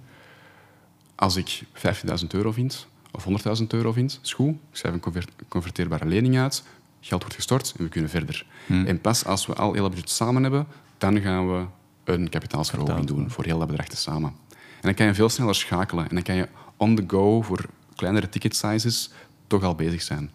Als 1.15 1.37
ik 1.37 1.63
15.000 1.75 2.27
euro 2.29 2.53
vind, 2.53 2.87
of 3.11 3.27
100.000 3.61 3.67
euro 3.69 3.93
vind, 3.93 4.21
is 4.23 4.33
goed. 4.33 4.51
Ik 4.51 4.77
schrijf 4.77 4.95
een 4.95 5.25
converteerbare 5.49 6.07
lening 6.07 6.39
uit, 6.39 6.63
geld 7.01 7.21
wordt 7.21 7.37
gestort 7.37 7.75
en 7.77 7.85
we 7.85 7.91
kunnen 7.91 8.11
verder. 8.11 8.47
Hmm. 8.67 8.87
En 8.87 9.01
pas 9.01 9.25
als 9.25 9.47
we 9.47 9.55
al 9.55 9.73
heel 9.73 9.83
dat 9.83 9.91
budget 9.91 10.11
samen 10.11 10.43
hebben, 10.43 10.67
dan 10.99 11.21
gaan 11.21 11.53
we 11.53 11.65
een 12.05 12.29
kapitaalsverhoging 12.29 13.07
doen 13.07 13.31
voor 13.31 13.45
heel 13.45 13.59
dat 13.59 13.69
bedrag 13.69 13.89
te 13.89 13.97
samen. 13.97 14.33
En 14.51 14.81
dan 14.81 14.95
kan 14.95 15.07
je 15.07 15.15
veel 15.15 15.29
sneller 15.29 15.55
schakelen 15.55 16.09
en 16.09 16.15
dan 16.15 16.25
kan 16.25 16.35
je 16.35 16.49
on 16.77 16.95
the 16.95 17.05
go 17.07 17.43
voor 17.43 17.65
kleinere 17.95 18.29
ticket 18.29 18.57
sizes 18.57 19.11
toch 19.47 19.63
al 19.63 19.75
bezig 19.75 20.03
zijn. 20.03 20.31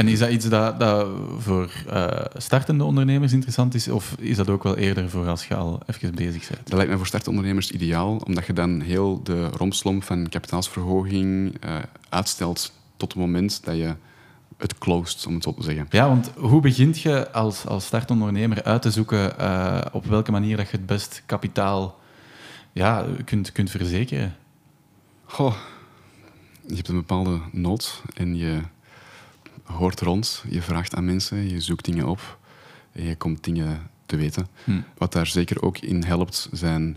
En 0.00 0.08
is 0.08 0.18
dat 0.18 0.30
iets 0.30 0.48
dat, 0.48 0.80
dat 0.80 1.08
voor 1.38 1.70
uh, 1.92 2.08
startende 2.36 2.84
ondernemers 2.84 3.32
interessant 3.32 3.74
is, 3.74 3.88
of 3.88 4.14
is 4.18 4.36
dat 4.36 4.48
ook 4.48 4.62
wel 4.62 4.76
eerder 4.76 5.10
voor 5.10 5.28
als 5.28 5.46
je 5.46 5.54
al 5.54 5.80
even 5.86 6.14
bezig 6.14 6.48
bent? 6.48 6.60
Dat 6.64 6.72
lijkt 6.72 6.88
mij 6.88 6.96
voor 6.96 7.06
startende 7.06 7.36
ondernemers 7.36 7.70
ideaal, 7.70 8.16
omdat 8.16 8.46
je 8.46 8.52
dan 8.52 8.80
heel 8.80 9.22
de 9.22 9.48
romslomp 9.48 10.04
van 10.04 10.28
kapitaalsverhoging 10.28 11.56
uh, 11.64 11.76
uitstelt 12.08 12.72
tot 12.96 13.12
het 13.12 13.20
moment 13.20 13.64
dat 13.64 13.76
je 13.76 13.94
het 14.56 14.78
closed, 14.78 15.26
om 15.26 15.34
het 15.34 15.42
zo 15.42 15.54
te 15.54 15.62
zeggen. 15.62 15.86
Ja, 15.90 16.08
want 16.08 16.30
hoe 16.36 16.60
begint 16.60 17.00
je 17.00 17.32
als, 17.32 17.66
als 17.66 17.86
startondernemer 17.86 18.62
uit 18.62 18.82
te 18.82 18.90
zoeken 18.90 19.34
uh, 19.40 19.80
op 19.92 20.06
welke 20.06 20.30
manier 20.30 20.56
dat 20.56 20.70
je 20.70 20.76
het 20.76 20.86
best 20.86 21.22
kapitaal 21.26 21.98
ja, 22.72 23.06
kunt, 23.24 23.52
kunt 23.52 23.70
verzekeren? 23.70 24.36
Goh, 25.24 25.54
je 26.66 26.74
hebt 26.74 26.88
een 26.88 26.94
bepaalde 26.94 27.40
nood 27.52 28.02
en 28.14 28.36
je 28.36 28.60
hoort 29.76 30.00
rond, 30.00 30.44
je 30.48 30.62
vraagt 30.62 30.94
aan 30.94 31.04
mensen, 31.04 31.48
je 31.48 31.60
zoekt 31.60 31.84
dingen 31.84 32.08
op 32.08 32.38
en 32.92 33.04
je 33.04 33.16
komt 33.16 33.44
dingen 33.44 33.90
te 34.06 34.16
weten. 34.16 34.48
Hm. 34.64 34.80
Wat 34.98 35.12
daar 35.12 35.26
zeker 35.26 35.62
ook 35.62 35.78
in 35.78 36.02
helpt, 36.02 36.48
zijn 36.52 36.96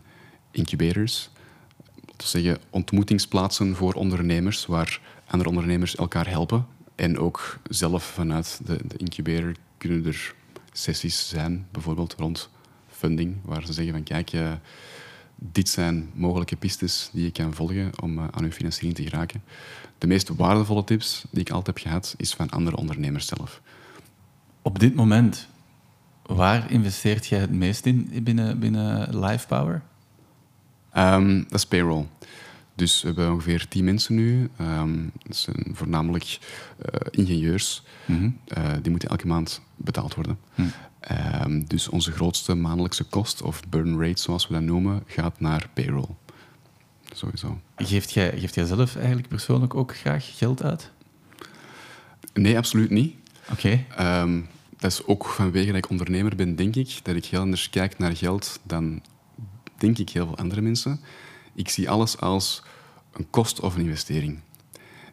incubators. 0.52 1.30
Dat 2.16 2.28
zeggen 2.28 2.58
ontmoetingsplaatsen 2.70 3.76
voor 3.76 3.94
ondernemers, 3.94 4.66
waar 4.66 5.00
andere 5.28 5.50
ondernemers 5.50 5.96
elkaar 5.96 6.28
helpen. 6.28 6.66
En 6.96 7.20
ook 7.20 7.60
zelf 7.70 8.04
vanuit 8.04 8.60
de, 8.66 8.80
de 8.88 8.98
incubator 8.98 9.56
kunnen 9.78 10.06
er 10.06 10.36
sessies 10.72 11.30
zijn, 11.30 11.68
bijvoorbeeld 11.72 12.16
rond 12.18 12.50
funding, 12.90 13.38
waar 13.44 13.66
ze 13.66 13.74
zeggen 13.74 13.94
van 13.94 14.04
kijk, 14.04 14.30
je, 14.30 14.58
dit 15.36 15.70
zijn 15.70 16.10
mogelijke 16.14 16.56
pistes 16.56 17.10
die 17.14 17.24
je 17.24 17.32
kan 17.32 17.54
volgen 17.54 17.92
om 18.02 18.18
uh, 18.18 18.28
aan 18.32 18.46
je 18.46 18.52
financiering 18.52 18.96
te 18.96 19.04
geraken. 19.04 19.44
De 20.04 20.10
meest 20.10 20.30
waardevolle 20.30 20.84
tips 20.84 21.26
die 21.30 21.42
ik 21.42 21.50
altijd 21.50 21.78
heb 21.78 21.86
gehad, 21.86 22.16
is 22.18 22.34
van 22.34 22.50
andere 22.50 22.76
ondernemers 22.76 23.28
zelf. 23.28 23.62
Op 24.62 24.80
dit 24.80 24.96
moment, 24.96 25.48
waar 26.26 26.72
investeert 26.72 27.26
jij 27.26 27.40
het 27.40 27.52
meest 27.52 27.86
in 27.86 28.24
binnen, 28.24 28.60
binnen 28.60 29.20
LifePower? 29.20 29.82
Um, 30.98 31.44
dat 31.44 31.54
is 31.54 31.66
payroll. 31.66 32.06
Dus 32.76 33.02
we 33.02 33.08
hebben 33.08 33.32
ongeveer 33.32 33.68
tien 33.68 33.84
mensen 33.84 34.16
nu. 34.16 34.50
Um, 34.62 35.12
dat 35.28 35.36
zijn 35.36 35.72
voornamelijk 35.72 36.40
uh, 36.80 37.00
ingenieurs. 37.10 37.84
Mm 38.06 38.18
-hmm. 38.18 38.40
uh, 38.58 38.74
die 38.82 38.92
moeten 38.92 39.10
elke 39.10 39.28
maand 39.28 39.62
betaald 39.76 40.16
worden. 40.16 40.38
Mm. 40.56 40.72
Um, 41.44 41.68
dus 41.68 41.90
onze 41.90 42.12
grootste 42.12 42.56
maandelijkse 42.56 43.04
kost, 43.04 43.42
of 43.42 43.62
burn 43.70 44.00
rate 44.00 44.22
zoals 44.22 44.48
we 44.48 44.54
dat 44.54 44.64
noemen, 44.64 45.04
gaat 45.06 45.40
naar 45.40 45.70
payroll. 45.74 46.10
Sowieso. 47.14 47.60
Geeft 47.76 48.12
jij, 48.12 48.40
geeft 48.40 48.56
jij 48.56 48.66
zelf 48.66 48.96
eigenlijk 48.96 49.28
persoonlijk 49.28 49.76
ook 49.76 49.96
graag 49.96 50.38
geld 50.38 50.64
uit? 50.64 50.92
Nee, 52.34 52.58
absoluut 52.58 52.90
niet. 52.90 53.16
Oké. 53.52 53.84
Okay. 53.96 54.22
Um, 54.22 54.48
dat 54.78 54.92
is 54.92 55.06
ook 55.06 55.26
vanwege 55.26 55.68
dat 55.68 55.76
ik 55.76 55.90
ondernemer 55.90 56.36
ben, 56.36 56.56
denk 56.56 56.76
ik, 56.76 57.00
dat 57.04 57.16
ik 57.16 57.26
heel 57.26 57.40
anders 57.40 57.70
kijk 57.70 57.98
naar 57.98 58.16
geld 58.16 58.60
dan, 58.64 59.02
denk 59.78 59.98
ik, 59.98 60.10
heel 60.10 60.26
veel 60.26 60.38
andere 60.38 60.62
mensen. 60.62 61.00
Ik 61.56 61.70
zie 61.70 61.90
alles 61.90 62.18
als 62.20 62.64
een 63.14 63.30
kost 63.30 63.60
of 63.60 63.76
een 63.76 63.82
investering. 63.82 64.40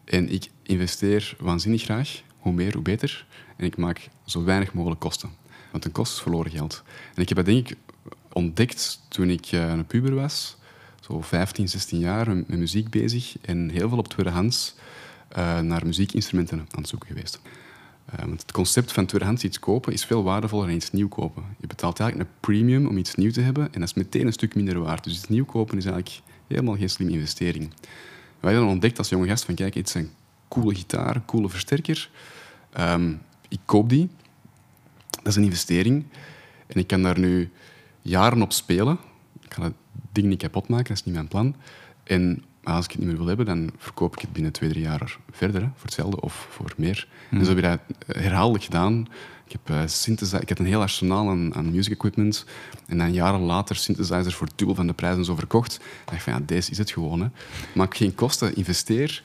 En 0.05 0.29
ik 0.29 0.49
investeer 0.63 1.35
waanzinnig 1.39 1.81
graag. 1.81 2.21
Hoe 2.37 2.53
meer, 2.53 2.73
hoe 2.73 2.81
beter. 2.81 3.25
En 3.57 3.65
ik 3.65 3.77
maak 3.77 4.09
zo 4.25 4.43
weinig 4.43 4.73
mogelijk 4.73 4.99
kosten. 4.99 5.29
Want 5.71 5.85
een 5.85 5.91
kost 5.91 6.13
is 6.13 6.21
verloren 6.21 6.51
geld. 6.51 6.83
En 7.15 7.21
ik 7.21 7.27
heb 7.27 7.37
dat 7.37 7.45
denk 7.45 7.69
ik 7.69 7.77
ontdekt 8.31 9.01
toen 9.07 9.29
ik 9.29 9.51
uh, 9.51 9.69
een 9.69 9.85
puber 9.85 10.15
was. 10.15 10.57
Zo 11.11 11.21
15, 11.21 11.69
16 11.69 11.99
jaar 11.99 12.35
met 12.35 12.47
muziek 12.47 12.89
bezig. 12.89 13.35
En 13.41 13.69
heel 13.69 13.89
veel 13.89 13.97
op 13.97 14.07
tweedehands 14.07 14.75
uh, 15.37 15.59
naar 15.59 15.85
muziekinstrumenten 15.85 16.59
aan 16.59 16.67
het 16.81 16.87
zoeken 16.87 17.07
geweest. 17.07 17.41
Uh, 18.13 18.25
want 18.25 18.41
het 18.41 18.51
concept 18.51 18.91
van 18.91 19.05
tweedehands 19.05 19.43
iets 19.43 19.59
kopen 19.59 19.93
is 19.93 20.05
veel 20.05 20.23
waardevoller 20.23 20.67
dan 20.67 20.75
iets 20.75 20.91
nieuw 20.91 21.07
kopen. 21.07 21.43
Je 21.59 21.67
betaalt 21.67 21.99
eigenlijk 21.99 22.29
een 22.29 22.35
premium 22.39 22.87
om 22.87 22.97
iets 22.97 23.15
nieuw 23.15 23.31
te 23.31 23.41
hebben 23.41 23.63
en 23.63 23.79
dat 23.79 23.89
is 23.89 23.93
meteen 23.93 24.25
een 24.25 24.33
stuk 24.33 24.55
minder 24.55 24.79
waard. 24.79 25.03
Dus 25.03 25.13
iets 25.13 25.27
nieuw 25.27 25.45
kopen 25.45 25.77
is 25.77 25.85
eigenlijk 25.85 26.21
helemaal 26.47 26.75
geen 26.75 26.89
slimme 26.89 27.13
investering. 27.13 27.73
Wij 28.39 28.51
hebben 28.51 28.69
ontdekt 28.69 28.97
als 28.97 29.09
jonge 29.09 29.27
gast 29.27 29.45
van 29.45 29.55
kijk, 29.55 29.73
het 29.73 29.87
is 29.87 29.93
een 29.93 30.11
coole 30.47 30.75
gitaar, 30.75 31.15
een 31.15 31.25
coole 31.25 31.49
versterker. 31.49 32.09
Um, 32.79 33.21
ik 33.47 33.59
koop 33.65 33.89
die 33.89 34.09
Dat 35.09 35.27
is 35.27 35.35
een 35.35 35.43
investering. 35.43 36.05
En 36.67 36.79
ik 36.79 36.87
kan 36.87 37.01
daar 37.01 37.19
nu 37.19 37.49
jaren 38.01 38.41
op 38.41 38.53
spelen. 38.53 38.97
Ik 39.41 39.55
ding 40.11 40.27
niet 40.27 40.41
kapot 40.41 40.67
maken, 40.67 40.87
dat 40.87 40.97
is 40.97 41.03
niet 41.03 41.13
mijn 41.13 41.27
plan. 41.27 41.55
En 42.03 42.43
als 42.63 42.85
ik 42.85 42.91
het 42.91 42.99
niet 42.99 43.09
meer 43.09 43.17
wil 43.17 43.27
hebben, 43.27 43.45
dan 43.45 43.71
verkoop 43.77 44.13
ik 44.13 44.21
het 44.21 44.33
binnen 44.33 44.51
twee, 44.51 44.69
drie 44.69 44.83
jaar 44.83 45.17
verder. 45.31 45.61
Hè, 45.61 45.67
voor 45.67 45.85
hetzelfde 45.85 46.21
of 46.21 46.47
voor 46.49 46.73
meer. 46.77 47.07
En 47.31 47.45
zo 47.45 47.55
heb 47.55 47.63
je 47.63 47.79
dat 48.07 48.17
herhaaldelijk 48.17 48.63
gedaan. 48.63 49.07
Ik 49.45 49.51
heb, 49.51 49.69
uh, 49.69 49.87
synthesizer, 49.87 50.41
ik 50.41 50.49
heb 50.49 50.59
een 50.59 50.65
heel 50.65 50.81
arsenaal 50.81 51.29
aan, 51.29 51.55
aan 51.55 51.71
music 51.71 51.93
equipment. 51.93 52.45
En 52.87 52.97
dan 52.97 53.13
jaren 53.13 53.39
later 53.39 53.75
synthesizers 53.75 54.35
voor 54.35 54.47
dubbel 54.55 54.75
van 54.75 54.87
de 54.87 54.93
prijs 54.93 55.15
en 55.15 55.25
zo 55.25 55.35
verkocht. 55.35 55.77
Dan 55.77 55.87
dacht 56.05 56.17
ik 56.17 56.21
van, 56.21 56.33
ja, 56.33 56.39
deze 56.45 56.71
is 56.71 56.77
het 56.77 56.91
gewoon. 56.91 57.21
Hè. 57.21 57.27
Maak 57.73 57.95
geen 57.95 58.15
kosten, 58.15 58.55
investeer. 58.55 59.23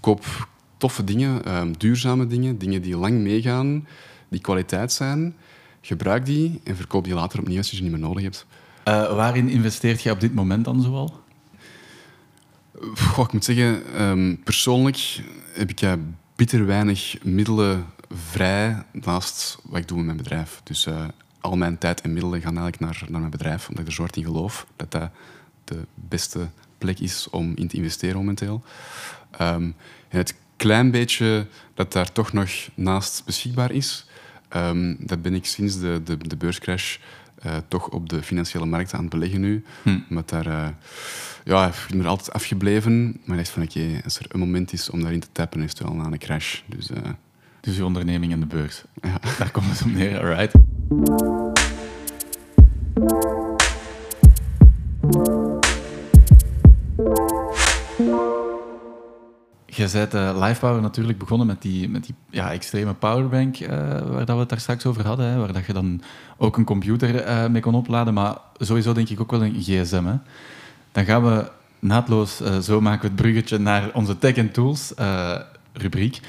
Koop 0.00 0.48
toffe 0.76 1.04
dingen, 1.04 1.56
um, 1.56 1.78
duurzame 1.78 2.26
dingen, 2.26 2.58
dingen 2.58 2.82
die 2.82 2.96
lang 2.96 3.20
meegaan, 3.20 3.86
die 4.28 4.40
kwaliteit 4.40 4.92
zijn. 4.92 5.34
Gebruik 5.80 6.26
die 6.26 6.60
en 6.64 6.76
verkoop 6.76 7.04
die 7.04 7.14
later 7.14 7.38
opnieuw 7.38 7.58
als 7.58 7.70
je 7.70 7.76
ze 7.76 7.82
niet 7.82 7.90
meer 7.90 8.00
nodig 8.00 8.22
hebt. 8.22 8.46
Uh, 8.90 9.14
waarin 9.14 9.48
investeert 9.48 10.02
je 10.02 10.10
op 10.10 10.20
dit 10.20 10.34
moment 10.34 10.64
dan 10.64 10.82
zoal? 10.82 11.22
Goh, 12.96 13.24
ik 13.24 13.32
moet 13.32 13.44
zeggen, 13.44 14.02
um, 14.02 14.42
persoonlijk 14.42 15.22
heb 15.52 15.70
ik 15.70 15.82
uh, 15.82 15.92
bitter 16.36 16.66
weinig 16.66 17.16
middelen 17.22 17.86
vrij 18.10 18.82
naast 18.92 19.58
wat 19.62 19.80
ik 19.80 19.88
doe 19.88 19.96
met 19.96 20.06
mijn 20.06 20.16
bedrijf. 20.16 20.60
Dus 20.64 20.86
uh, 20.86 21.04
al 21.40 21.56
mijn 21.56 21.78
tijd 21.78 22.00
en 22.00 22.12
middelen 22.12 22.40
gaan 22.40 22.58
eigenlijk 22.58 22.80
naar, 22.80 23.10
naar 23.10 23.20
mijn 23.20 23.30
bedrijf, 23.30 23.68
omdat 23.68 23.82
ik 23.82 23.88
er 23.88 23.94
zo 23.94 24.02
hard 24.02 24.16
in 24.16 24.24
geloof 24.24 24.66
dat 24.76 24.90
dat 24.90 25.10
de 25.64 25.86
beste 25.94 26.48
plek 26.78 26.98
is 26.98 27.30
om 27.30 27.52
in 27.54 27.68
te 27.68 27.76
investeren 27.76 28.16
momenteel. 28.16 28.62
En 29.30 29.74
het 30.08 30.34
klein 30.56 30.90
beetje 30.90 31.46
dat 31.74 31.92
daar 31.92 32.12
toch 32.12 32.32
nog 32.32 32.50
naast 32.74 33.22
beschikbaar 33.26 33.70
is, 33.70 34.06
um, 34.56 34.96
dat 35.00 35.22
ben 35.22 35.34
ik 35.34 35.46
sinds 35.46 35.80
de, 35.80 36.00
de, 36.04 36.16
de 36.16 36.36
beurscrash 36.36 36.96
uh, 37.46 37.56
toch 37.68 37.88
op 37.88 38.08
de 38.08 38.22
financiële 38.22 38.66
markt 38.66 38.94
aan 38.94 39.00
het 39.00 39.10
beleggen 39.10 39.40
nu. 39.40 39.64
Hm. 39.82 39.98
Met 40.08 40.28
daar, 40.28 40.46
uh, 40.46 40.68
ja, 41.44 41.66
ik 41.66 41.86
ben 41.90 42.00
er 42.00 42.06
altijd 42.06 42.32
afgebleven. 42.32 43.20
Maar 43.24 43.38
ik 43.38 43.44
dacht 43.44 43.48
van, 43.48 43.62
oké, 43.62 43.78
okay, 43.78 44.00
als 44.04 44.18
er 44.18 44.26
een 44.28 44.40
moment 44.40 44.72
is 44.72 44.90
om 44.90 45.00
daarin 45.00 45.20
te 45.20 45.28
tappen, 45.32 45.62
is 45.62 45.70
het 45.70 45.78
wel 45.78 45.94
na 45.94 46.04
een 46.04 46.18
crash. 46.18 46.60
Dus, 46.66 46.90
uh, 46.90 46.98
dus 47.60 47.76
je 47.76 47.84
onderneming 47.84 48.32
in 48.32 48.40
de 48.40 48.46
beurs. 48.46 48.84
Ja. 49.02 49.20
Daar 49.38 49.50
komt 49.50 49.70
het 49.70 49.82
op 49.82 49.92
neer, 49.92 50.20
alright. 50.20 50.54
Je 59.80 59.88
bent 59.92 60.14
uh, 60.14 60.38
LivePower 60.40 60.82
natuurlijk 60.82 61.18
begonnen 61.18 61.46
met 61.46 61.62
die, 61.62 61.88
met 61.88 62.04
die 62.04 62.14
ja, 62.30 62.52
extreme 62.52 62.94
powerbank 62.94 63.60
uh, 63.60 63.68
waar 63.68 64.24
dat 64.24 64.34
we 64.34 64.40
het 64.40 64.48
daar 64.48 64.60
straks 64.60 64.86
over 64.86 65.06
hadden. 65.06 65.26
Hè, 65.26 65.38
waar 65.38 65.52
dat 65.52 65.66
je 65.66 65.72
dan 65.72 66.02
ook 66.36 66.56
een 66.56 66.64
computer 66.64 67.26
uh, 67.26 67.46
mee 67.46 67.62
kon 67.62 67.74
opladen, 67.74 68.14
maar 68.14 68.36
sowieso 68.56 68.92
denk 68.92 69.08
ik 69.08 69.20
ook 69.20 69.30
wel 69.30 69.44
een 69.44 69.54
gsm. 69.60 70.04
Hè. 70.04 70.14
Dan 70.92 71.04
gaan 71.04 71.24
we 71.24 71.50
naadloos, 71.78 72.40
zo 72.62 72.80
maken 72.80 73.00
we 73.00 73.06
het 73.06 73.16
bruggetje 73.16 73.58
naar 73.58 73.90
onze 73.92 74.18
tech 74.18 74.38
and 74.38 74.54
tools 74.54 74.92
rubriek. 75.72 76.20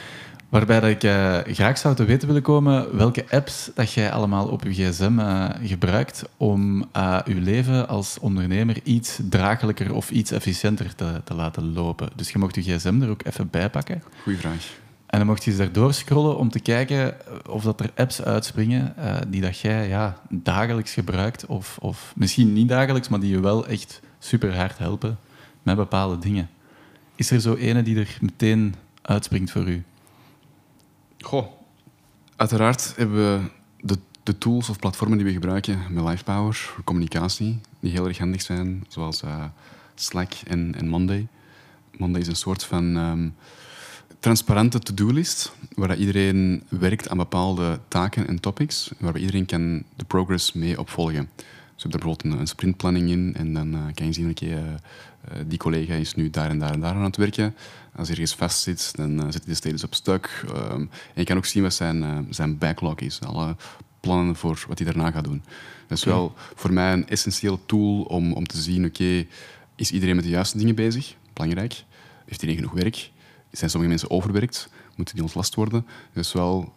Waarbij 0.51 0.79
dat 0.79 0.89
ik 0.89 1.03
uh, 1.03 1.37
graag 1.45 1.77
zou 1.77 1.95
te 1.95 2.05
weten 2.05 2.27
willen 2.27 2.41
komen 2.41 2.97
welke 2.97 3.25
apps 3.29 3.71
dat 3.73 3.93
jij 3.93 4.11
allemaal 4.11 4.47
op 4.47 4.63
je 4.63 4.73
gsm 4.73 5.19
uh, 5.19 5.49
gebruikt 5.61 6.23
om 6.37 6.85
uh, 6.97 7.19
je 7.25 7.35
leven 7.35 7.87
als 7.87 8.19
ondernemer 8.19 8.77
iets 8.83 9.19
draaglijker 9.29 9.93
of 9.93 10.09
iets 10.09 10.31
efficiënter 10.31 10.95
te, 10.95 11.21
te, 11.23 11.33
laten 11.33 11.73
lopen. 11.73 12.09
Dus 12.15 12.31
je 12.31 12.39
mocht 12.39 12.55
je 12.55 12.61
gsm 12.61 13.01
er 13.01 13.09
ook 13.09 13.25
even 13.25 13.49
bij 13.49 13.69
pakken. 13.69 14.03
Goeie 14.23 14.39
vraag. 14.39 14.79
En 15.05 15.17
dan 15.17 15.27
mocht 15.27 15.43
je 15.43 15.49
eens 15.49 15.59
daardoor 15.59 15.93
scrollen 15.93 16.37
om 16.37 16.49
te 16.49 16.59
kijken 16.59 17.15
of 17.49 17.63
dat 17.63 17.79
er 17.79 17.91
apps 17.95 18.21
uitspringen 18.21 18.95
die 19.27 19.41
dat 19.41 19.59
jij 19.59 19.87
ja, 19.87 20.17
dagelijks 20.29 20.93
gebruikt. 20.93 21.45
Of, 21.45 21.77
of 21.79 22.13
misschien 22.15 22.53
niet 22.53 22.69
dagelijks, 22.69 23.09
maar 23.09 23.19
die 23.19 23.31
je 23.31 23.39
wel 23.39 23.67
echt 23.67 24.01
super 24.19 24.55
hard 24.55 24.77
helpen 24.77 25.17
met 25.63 25.75
bepaalde 25.75 26.17
dingen. 26.17 26.49
Is 27.15 27.31
er 27.31 27.41
zo 27.41 27.55
ene 27.55 27.83
die 27.83 27.99
er 27.99 28.17
meteen 28.21 28.75
uitspringt 29.01 29.51
voor 29.51 29.67
u? 29.67 29.83
Goh, 31.21 31.47
uiteraard 32.35 32.93
hebben 32.95 33.15
we 33.15 33.49
de, 33.79 33.97
de, 34.23 34.37
tools 34.37 34.69
of 34.69 34.79
platformen 34.79 35.17
die 35.17 35.27
we 35.27 35.33
gebruiken 35.33 35.79
met 35.89 36.03
LivePower 36.03 36.53
voor 36.53 36.83
communicatie, 36.83 37.59
die 37.79 37.91
heel 37.91 38.07
erg 38.07 38.17
handig 38.17 38.41
zijn, 38.41 38.85
zoals 38.87 39.23
uh, 39.23 39.43
Slack 39.95 40.33
en, 40.47 40.75
en, 40.77 40.87
Monday. 40.87 41.27
Monday 41.97 42.21
is 42.21 42.27
een 42.27 42.35
soort 42.35 42.63
van 42.63 42.95
um, 42.95 43.35
transparante 44.19 44.79
to-do-list, 44.79 45.51
waar 45.75 45.97
iedereen 45.97 46.63
werkt 46.69 47.09
aan 47.09 47.17
bepaalde 47.17 47.79
taken 47.87 48.27
en 48.27 48.39
topics, 48.39 48.91
waar 48.99 49.17
iedereen 49.17 49.45
kan 49.45 49.83
de 49.95 50.05
progress 50.05 50.53
mee 50.53 50.79
opvolgen. 50.79 51.29
Dus 51.81 51.91
je 51.91 51.97
hebt 51.97 52.03
er 52.03 52.09
bijvoorbeeld 52.09 52.33
een, 52.33 52.39
een 52.39 52.47
sprintplanning 52.47 53.09
in 53.09 53.33
en 53.35 53.53
dan 53.53 53.73
uh, 53.73 53.81
kan 53.93 54.05
je 54.05 54.13
zien, 54.13 54.29
oké, 54.29 54.45
okay, 54.45 54.57
uh, 54.57 54.63
uh, 54.63 55.43
die 55.47 55.57
collega 55.57 55.93
is 55.93 56.15
nu 56.15 56.29
daar 56.29 56.49
en 56.49 56.59
daar 56.59 56.71
en 56.71 56.79
daar 56.79 56.93
aan 56.93 57.03
het 57.03 57.17
werken. 57.17 57.55
Als 57.95 58.07
hij 58.07 58.17
ergens 58.17 58.35
vast 58.35 58.61
zit, 58.61 58.91
dan 58.95 59.25
uh, 59.25 59.31
zit 59.31 59.45
hij 59.45 59.53
steeds 59.53 59.83
op 59.83 59.93
stuk. 59.93 60.45
Um, 60.49 60.79
en 60.81 60.89
je 61.13 61.23
kan 61.23 61.37
ook 61.37 61.45
zien 61.45 61.63
wat 61.63 61.73
zijn, 61.73 62.27
zijn 62.29 62.57
backlog 62.57 62.99
is. 62.99 63.19
Alle 63.21 63.55
plannen 63.99 64.35
voor 64.35 64.65
wat 64.67 64.79
hij 64.79 64.87
daarna 64.93 65.11
gaat 65.11 65.23
doen. 65.23 65.43
Dat 65.87 65.97
is 65.97 66.03
wel 66.03 66.33
voor 66.55 66.73
mij 66.73 66.93
een 66.93 67.07
essentiële 67.07 67.59
tool 67.65 68.01
om, 68.01 68.33
om 68.33 68.47
te 68.47 68.57
zien, 68.57 68.85
oké, 68.85 69.03
okay, 69.03 69.27
is 69.75 69.91
iedereen 69.91 70.15
met 70.15 70.23
de 70.23 70.29
juiste 70.29 70.57
dingen 70.57 70.75
bezig? 70.75 71.15
Belangrijk. 71.33 71.83
Heeft 72.25 72.41
iedereen 72.41 72.63
genoeg 72.63 72.81
werk? 72.81 73.11
Zijn 73.51 73.69
sommige 73.69 73.91
mensen 73.91 74.09
overwerkt? 74.09 74.69
Moeten 74.95 75.15
die 75.15 75.23
ontlast 75.23 75.55
worden? 75.55 75.85
Dus 76.13 76.33
wel, 76.33 76.73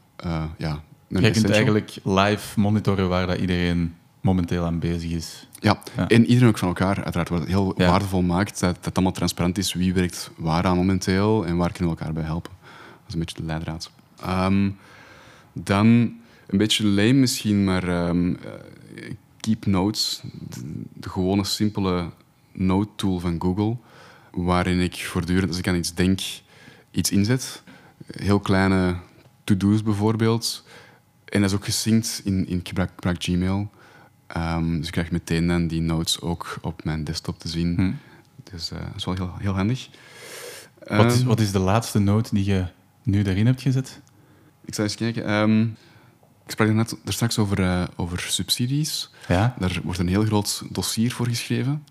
ja... 0.59 0.83
Je 1.09 1.31
kunt 1.31 1.51
eigenlijk 1.51 1.97
live 2.05 2.61
monitoren 2.61 3.09
waar 3.09 3.27
dat 3.27 3.39
iedereen 3.39 3.95
momenteel 4.25 4.65
aan 4.65 4.79
bezig 4.79 5.11
is. 5.11 5.49
Ja. 5.61 5.83
en 6.09 6.27
iedereen 6.27 6.49
ook 6.49 6.59
van 6.59 6.69
elkaar, 6.69 6.97
uiteraard, 6.97 7.29
wat 7.29 7.39
het 7.39 7.49
heel 7.49 7.75
waardevol 7.77 8.23
maakt, 8.23 8.61
dat 8.61 8.85
het 8.85 8.95
allemaal 8.95 9.13
transparant 9.13 9.59
is 9.59 9.73
wie 9.73 9.95
werkt 9.95 10.31
waar 10.37 10.65
aan 10.65 10.77
momenteel 10.77 11.47
en 11.47 11.57
waar 11.57 11.73
kunnen 11.73 11.95
we 11.95 11.99
elkaar 11.99 12.15
bij 12.15 12.25
helpen. 12.25 12.53
Dat 12.61 13.07
is 13.09 13.15
een 13.15 13.19
beetje 13.19 13.37
de 13.37 13.45
leidraad. 13.45 13.91
Um, 14.29 14.77
dan 15.53 15.87
een 16.47 16.59
beetje 16.59 16.87
lame 16.87 17.13
misschien, 17.13 17.65
maar 17.65 18.09
um, 18.09 18.39
Keep 19.41 19.67
Notes, 19.67 20.21
de, 20.93 21.09
gewone 21.09 21.45
simpele 21.45 22.11
note 22.53 22.91
tool 22.97 23.19
van 23.19 23.41
Google, 23.41 23.77
waarin 24.31 24.81
ik 24.81 24.95
voortdurend, 24.95 25.49
als 25.49 25.59
ik 25.59 25.69
aan 25.69 25.77
iets 25.77 25.95
denk, 25.95 26.21
iets 26.91 27.11
inzet. 27.11 27.63
Heel 28.07 28.41
kleine 28.41 28.97
to-do's 29.45 29.83
bijvoorbeeld. 29.83 30.65
En 31.25 31.41
dat 31.41 31.51
is 31.51 31.57
ook 31.57 31.65
gesynct 31.65 32.21
in, 32.25 32.47
in 32.47 32.61
gebruik, 32.63 32.91
gebruik 32.95 33.23
Gmail. 33.23 33.71
Um, 34.37 34.77
dus 34.77 34.87
ik 34.87 34.93
krijg 34.93 35.11
meteen 35.11 35.47
dan 35.47 35.67
die 35.67 35.81
notes 35.81 36.21
ook 36.21 36.59
op 36.61 36.85
mijn 36.85 37.05
desktop 37.05 37.39
te 37.39 37.49
zien. 37.49 37.75
Hm. 37.75 37.93
Dus 38.53 38.73
uh, 38.73 38.79
dat 38.79 38.97
is 38.97 39.05
wel 39.05 39.15
heel, 39.15 39.35
heel 39.39 39.55
handig. 39.55 39.89
Wat 40.87 41.13
is, 41.13 41.21
um, 41.21 41.27
wat 41.27 41.41
is 41.41 41.53
de 41.53 41.59
laatste 41.59 41.99
note 41.99 42.35
die 42.35 42.45
je 42.45 42.67
nu 43.03 43.23
daarin 43.23 43.47
hebt 43.47 43.63
gezet? 43.63 44.01
Ik 44.65 44.75
zal 44.75 44.85
eens 44.85 44.95
kijken. 44.95 45.31
Um, 45.33 45.77
ik 46.45 46.51
sprak 46.51 46.69
er 46.69 46.75
net 46.75 46.97
er 47.05 47.13
straks 47.13 47.39
over, 47.39 47.61
uh, 47.61 47.85
over 47.97 48.21
subsidies. 48.21 49.11
Ja? 49.29 49.55
Daar 49.59 49.81
wordt 49.83 49.99
een 49.99 50.09
heel 50.09 50.25
groot 50.25 50.63
dossier 50.71 51.13
voor 51.13 51.27
geschreven. 51.27 51.85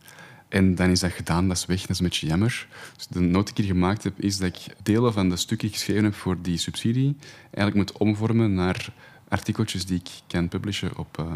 En 0.49 0.75
dan 0.75 0.89
is 0.89 0.99
dat 0.99 1.11
gedaan, 1.11 1.47
dat 1.47 1.57
is 1.57 1.65
weg, 1.65 1.81
dat 1.81 1.89
is 1.89 1.99
een 1.99 2.05
beetje 2.05 2.27
jammer. 2.27 2.67
Dus 2.95 3.07
de 3.07 3.19
noot 3.19 3.45
die 3.45 3.55
ik 3.55 3.63
hier 3.63 3.73
gemaakt 3.73 4.03
heb, 4.03 4.19
is 4.19 4.37
dat 4.37 4.47
ik 4.47 4.75
delen 4.83 5.13
van 5.13 5.29
de 5.29 5.35
stukken 5.35 5.69
geschreven 5.69 6.03
heb 6.03 6.15
voor 6.15 6.41
die 6.41 6.57
subsidie 6.57 7.17
eigenlijk 7.51 7.75
moet 7.75 7.97
omvormen 7.97 8.53
naar 8.53 8.93
artikeltjes 9.27 9.85
die 9.85 9.97
ik 9.97 10.09
kan 10.27 10.47
publishen 10.47 10.97
op, 10.97 11.17
uh, 11.19 11.35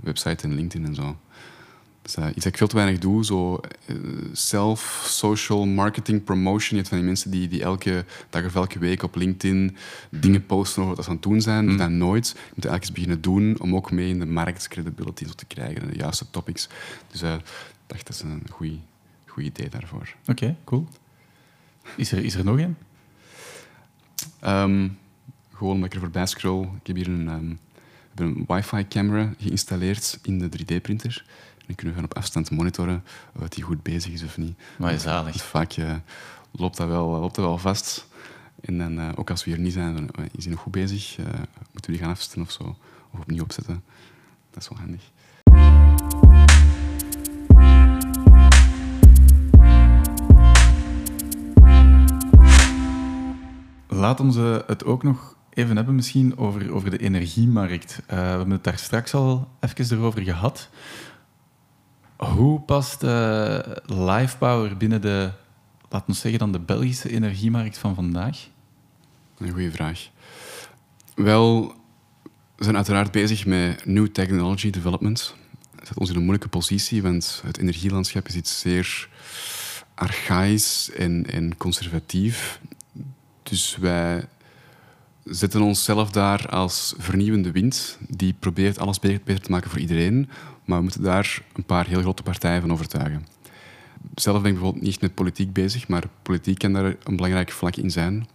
website 0.00 0.44
en 0.44 0.54
LinkedIn 0.54 0.86
en 0.86 0.94
zo. 0.94 1.16
Dus, 2.02 2.16
uh, 2.16 2.26
iets 2.26 2.36
dat 2.36 2.44
ik 2.44 2.56
veel 2.56 2.66
te 2.66 2.76
weinig 2.76 3.00
doe, 3.00 3.24
zo 3.24 3.60
uh, 3.86 3.96
self-social 4.32 5.66
marketing 5.66 6.24
promotion. 6.24 6.70
Je 6.70 6.76
hebt 6.76 6.88
van 6.88 6.98
die 6.98 7.06
mensen 7.06 7.30
die, 7.30 7.48
die 7.48 7.62
elke 7.62 8.04
dag 8.30 8.44
of 8.44 8.54
elke 8.54 8.78
week 8.78 9.02
op 9.02 9.14
LinkedIn 9.14 9.76
dingen 10.10 10.46
posten 10.46 10.82
over 10.82 10.94
wat 10.94 11.04
ze 11.04 11.10
aan 11.10 11.16
het 11.16 11.24
doen 11.24 11.40
zijn. 11.40 11.68
Mm. 11.68 11.76
Dat 11.76 11.90
nooit. 11.90 12.28
Je 12.28 12.34
moet 12.54 12.64
eigenlijk 12.64 12.82
eens 12.82 12.92
beginnen 12.92 13.20
doen 13.20 13.60
om 13.60 13.74
ook 13.74 13.90
mee 13.90 14.08
in 14.08 14.18
de 14.18 14.26
markt 14.26 14.68
credibility 14.68 15.24
te 15.24 15.44
krijgen 15.44 15.82
en 15.82 15.88
de 15.88 15.96
juiste 15.96 16.30
topics. 16.30 16.68
Dus 17.10 17.22
uh, 17.22 17.32
ik 17.32 17.40
dacht, 17.86 18.06
dat 18.06 18.14
is 18.14 18.22
een 18.22 18.42
goed 19.26 19.44
idee 19.44 19.68
daarvoor. 19.68 20.14
Oké, 20.20 20.30
okay, 20.30 20.56
cool. 20.64 20.88
Is 21.96 22.12
er, 22.12 22.24
is 22.24 22.34
er 22.34 22.44
nog 22.44 22.58
een? 22.58 22.76
Um, 24.46 24.98
gewoon 25.54 25.74
omdat 25.74 25.88
ik 25.88 25.94
er 25.94 26.00
voorbij 26.00 26.26
scroll. 26.26 26.62
Ik 26.62 26.86
heb 26.86 26.96
hier 26.96 27.08
een... 27.08 27.28
Um, 27.28 27.58
een 28.20 28.44
wifi-camera 28.46 29.32
geïnstalleerd 29.38 30.18
in 30.22 30.38
de 30.38 30.48
3D-printer. 30.58 31.24
En 31.58 31.64
dan 31.66 31.74
kunnen 31.74 31.94
we 31.94 32.02
op 32.02 32.16
afstand 32.16 32.50
monitoren 32.50 33.04
of 33.38 33.48
die 33.48 33.64
goed 33.64 33.82
bezig 33.82 34.12
is 34.12 34.22
of 34.22 34.36
niet. 34.36 34.58
Maar 34.78 34.92
is 34.92 35.02
zalig. 35.02 35.32
Dus 35.32 35.42
vaak 35.42 35.76
uh, 35.76 35.94
loopt, 36.50 36.76
dat 36.76 36.88
wel, 36.88 37.08
loopt 37.08 37.34
dat 37.34 37.44
wel 37.44 37.58
vast. 37.58 38.06
En 38.60 38.78
dan, 38.78 38.98
uh, 38.98 39.08
ook 39.14 39.30
als 39.30 39.44
we 39.44 39.50
hier 39.50 39.60
niet 39.60 39.72
zijn, 39.72 39.94
dan, 39.94 40.08
uh, 40.18 40.24
is 40.32 40.44
hij 40.44 40.52
nog 40.52 40.62
goed 40.62 40.72
bezig. 40.72 41.16
moeten 41.16 41.90
we 41.90 41.92
die 41.92 41.98
gaan 41.98 42.10
afzetten 42.10 42.42
of 42.42 42.50
zo. 42.50 42.76
Of 43.10 43.20
opnieuw 43.20 43.42
opzetten. 43.42 43.82
Dat 44.50 44.62
is 44.62 44.68
wel 44.68 44.78
handig. 44.78 45.10
Laat 53.88 54.20
ons 54.20 54.36
het 54.66 54.84
ook 54.84 55.02
nog 55.02 55.37
even 55.58 55.76
hebben 55.76 55.94
misschien 55.94 56.36
over, 56.36 56.72
over 56.72 56.90
de 56.90 56.98
energiemarkt. 56.98 58.00
Uh, 58.02 58.08
we 58.08 58.14
hebben 58.14 58.50
het 58.50 58.64
daar 58.64 58.78
straks 58.78 59.14
al 59.14 59.48
even 59.60 59.96
erover 59.96 60.22
gehad. 60.22 60.68
Hoe 62.16 62.60
past 62.60 63.02
uh, 63.02 64.28
Power 64.38 64.76
binnen 64.76 65.00
de, 65.00 65.30
laten 65.88 66.06
we 66.06 66.18
zeggen 66.18 66.38
dan, 66.38 66.52
de 66.52 66.58
Belgische 66.58 67.10
energiemarkt 67.10 67.78
van 67.78 67.94
vandaag? 67.94 68.48
Een 69.38 69.50
goede 69.50 69.70
vraag. 69.70 70.08
Wel, 71.14 71.74
we 72.56 72.64
zijn 72.64 72.76
uiteraard 72.76 73.12
bezig 73.12 73.46
met 73.46 73.84
new 73.86 74.06
technology 74.06 74.70
development. 74.70 75.34
Dat 75.74 75.86
zet 75.86 75.98
ons 75.98 76.08
in 76.08 76.14
een 76.16 76.22
moeilijke 76.22 76.48
positie, 76.48 77.02
want 77.02 77.42
het 77.46 77.58
energielandschap 77.58 78.28
is 78.28 78.34
iets 78.34 78.60
zeer 78.60 79.08
archaïs 79.94 80.90
en, 80.96 81.26
en 81.30 81.56
conservatief. 81.56 82.60
Dus 83.42 83.76
wij 83.76 84.28
zetten 85.30 85.60
onszelf 85.60 86.10
daar 86.10 86.48
als 86.48 86.94
vernieuwende 86.98 87.50
wind 87.50 87.98
die 88.08 88.34
probeert 88.38 88.78
alles 88.78 89.00
beter, 89.00 89.40
te 89.40 89.50
maken 89.50 89.70
voor 89.70 89.78
iedereen. 89.78 90.28
Maar 90.64 90.76
we 90.76 90.82
moeten 90.82 91.02
daar 91.02 91.42
een 91.52 91.64
paar 91.64 91.86
heel 91.86 92.00
grote 92.00 92.22
partijen 92.22 92.60
van 92.60 92.72
overtuigen. 92.72 93.26
Zelf 94.14 94.42
ben 94.42 94.50
ik 94.50 94.56
bijvoorbeeld 94.56 94.84
niet 94.84 95.00
met 95.00 95.14
politiek 95.14 95.52
bezig, 95.52 95.88
maar 95.88 96.04
politiek 96.22 96.58
kan 96.58 96.72
daar 96.72 96.84
een 96.84 97.16
belangrijk 97.16 97.50
vlak 97.50 97.76
in 97.76 97.90
zijn. 97.90 98.26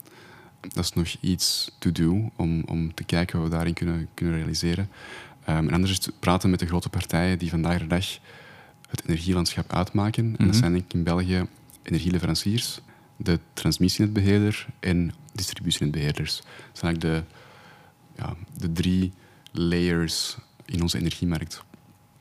Dat 0.59 0.83
is 0.83 0.93
nog 0.93 1.07
iets 1.19 1.71
to 1.79 1.91
do 1.91 2.31
om, 2.35 2.63
om 2.65 2.93
te 2.93 3.03
kijken 3.03 3.39
wat 3.39 3.49
we 3.49 3.55
daarin 3.55 3.73
kunnen, 3.73 4.07
kunnen 4.13 4.35
realiseren. 4.35 4.89
Um, 5.49 5.55
en 5.55 5.71
anders 5.71 5.91
is 5.91 6.05
het 6.05 6.19
praten 6.19 6.49
met 6.49 6.59
de 6.59 6.65
grote 6.65 6.89
partijen 6.89 7.39
die 7.39 7.49
vandaag 7.49 7.79
de 7.79 7.87
dag 7.87 8.05
het 8.89 9.03
energielandschap 9.05 9.73
uitmaken. 9.73 10.23
En 10.23 10.31
dat 10.31 10.47
mhm. 10.47 10.57
zijn 10.57 10.71
denk 10.71 10.85
ik 10.85 10.93
in 10.93 11.03
België 11.03 11.45
energieleveranciers, 11.83 12.79
de 13.17 13.39
transmissienetbeheerder 13.53 14.67
en 14.79 15.13
distributienetbeheerders. 15.33 16.35
Dat 16.35 16.79
zijn 16.79 16.95
eigenlijk 16.95 17.25
de, 18.15 18.21
ja, 18.21 18.35
de 18.57 18.71
drie 18.71 19.13
layers 19.51 20.37
in 20.65 20.81
onze 20.81 20.97
energiemarkt. 20.97 21.63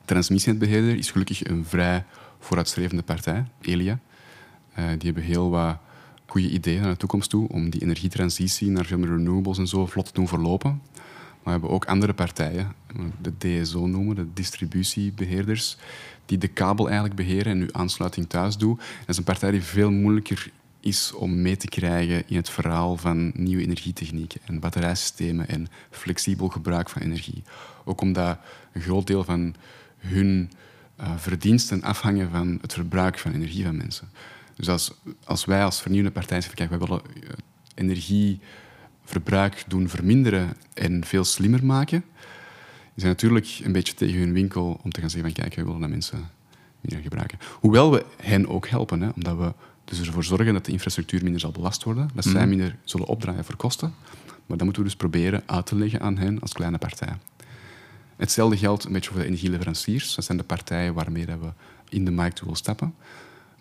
Transmissienetbeheerder 0.05 0.97
is 0.97 1.11
gelukkig 1.11 1.45
een 1.45 1.65
vrij 1.65 2.05
vooruitstrevende 2.39 3.03
partij, 3.03 3.45
Elia. 3.61 3.99
Uh, 4.79 4.87
die 4.87 5.05
hebben 5.05 5.23
heel 5.23 5.49
wat 5.49 5.77
goede 6.25 6.49
ideeën 6.49 6.81
naar 6.81 6.91
de 6.91 6.97
toekomst 6.97 7.29
toe 7.29 7.47
om 7.47 7.69
die 7.69 7.81
energietransitie 7.81 8.69
naar 8.69 8.85
veel 8.85 8.97
meer 8.97 9.09
renewables 9.09 9.57
en 9.57 9.67
zo 9.67 9.85
vlot 9.85 10.05
te 10.05 10.13
doen 10.13 10.27
verlopen. 10.27 10.81
Maar 11.43 11.43
we 11.43 11.49
hebben 11.49 11.69
ook 11.69 11.85
andere 11.85 12.13
partijen, 12.13 12.73
de 13.21 13.37
DSO 13.37 13.87
noemen, 13.87 14.15
de 14.15 14.33
distributiebeheerders, 14.33 15.77
die 16.25 16.37
de 16.37 16.47
kabel 16.47 16.85
eigenlijk 16.85 17.15
beheren 17.15 17.51
en 17.51 17.61
uw 17.61 17.71
aansluiting 17.71 18.29
thuis 18.29 18.57
doen. 18.57 18.75
Dat 18.75 19.07
is 19.07 19.17
een 19.17 19.23
partij 19.23 19.51
die 19.51 19.63
veel 19.63 19.91
moeilijker 19.91 20.51
is 20.83 21.13
om 21.13 21.41
mee 21.41 21.57
te 21.57 21.67
krijgen 21.67 22.23
in 22.27 22.35
het 22.35 22.49
verhaal 22.49 22.97
van 22.97 23.31
nieuwe 23.35 23.61
energietechnieken 23.61 24.41
en 24.45 24.59
batterijsystemen 24.59 25.47
en 25.47 25.67
flexibel 25.89 26.47
gebruik 26.47 26.89
van 26.89 27.01
energie. 27.01 27.43
Ook 27.83 28.01
omdat 28.01 28.37
een 28.73 28.81
groot 28.81 29.07
deel 29.07 29.23
van 29.23 29.55
hun 29.97 30.51
uh, 30.99 31.17
verdiensten 31.17 31.81
afhangen 31.81 32.29
van 32.31 32.57
het 32.61 32.73
verbruik 32.73 33.19
van 33.19 33.33
energie 33.33 33.63
van 33.63 33.77
mensen. 33.77 34.09
Dus 34.55 34.69
als, 34.69 34.93
als 35.23 35.45
wij 35.45 35.63
als 35.63 35.81
vernieuwende 35.81 36.19
partij 36.19 36.41
zeggen, 36.41 36.57
kijk, 36.57 36.69
wij 36.69 36.79
willen 36.79 37.01
uh, 37.23 37.29
energieverbruik 37.75 39.63
doen 39.67 39.89
verminderen 39.89 40.53
en 40.73 41.05
veel 41.05 41.23
slimmer 41.23 41.65
maken, 41.65 42.03
is 42.95 43.03
natuurlijk 43.03 43.59
een 43.63 43.71
beetje 43.71 43.93
tegen 43.93 44.19
hun 44.19 44.33
winkel 44.33 44.79
om 44.83 44.91
te 44.91 44.99
gaan 44.99 45.09
zeggen 45.09 45.31
van 45.31 45.41
kijk, 45.41 45.55
wij 45.55 45.65
willen 45.65 45.79
dat 45.81 45.89
mensen 45.89 46.29
meer 46.81 47.01
gebruiken. 47.01 47.39
Hoewel 47.59 47.91
we 47.91 48.05
hen 48.17 48.47
ook 48.47 48.67
helpen, 48.67 49.01
hè, 49.01 49.09
omdat 49.15 49.37
we 49.37 49.53
dus 49.85 49.99
ervoor 49.99 50.23
zorgen 50.23 50.53
dat 50.53 50.65
de 50.65 50.71
infrastructuur 50.71 51.23
minder 51.23 51.41
zal 51.41 51.51
belast 51.51 51.83
worden, 51.83 52.09
dat 52.13 52.23
zij 52.23 52.33
mhm. 52.33 52.49
minder 52.49 52.75
zullen 52.83 53.07
opdraaien 53.07 53.45
voor 53.45 53.55
kosten. 53.55 53.93
Maar 54.45 54.57
dat 54.57 54.63
moeten 54.63 54.83
we 54.83 54.87
dus 54.87 54.97
proberen 54.97 55.43
uit 55.45 55.65
te 55.65 55.75
leggen 55.75 56.01
aan 56.01 56.17
hen 56.17 56.39
als 56.39 56.53
kleine 56.53 56.77
partij. 56.77 57.17
Hetzelfde 58.15 58.57
geldt 58.57 58.83
een 58.83 58.91
beetje 58.91 59.09
voor 59.09 59.19
de 59.19 59.25
energieleveranciers. 59.25 60.15
Dat 60.15 60.25
zijn 60.25 60.37
de 60.37 60.43
partijen 60.43 60.93
waarmee 60.93 61.25
we 61.25 61.51
in 61.89 62.05
de 62.05 62.11
markt 62.11 62.39
willen 62.39 62.55
stappen. 62.55 62.95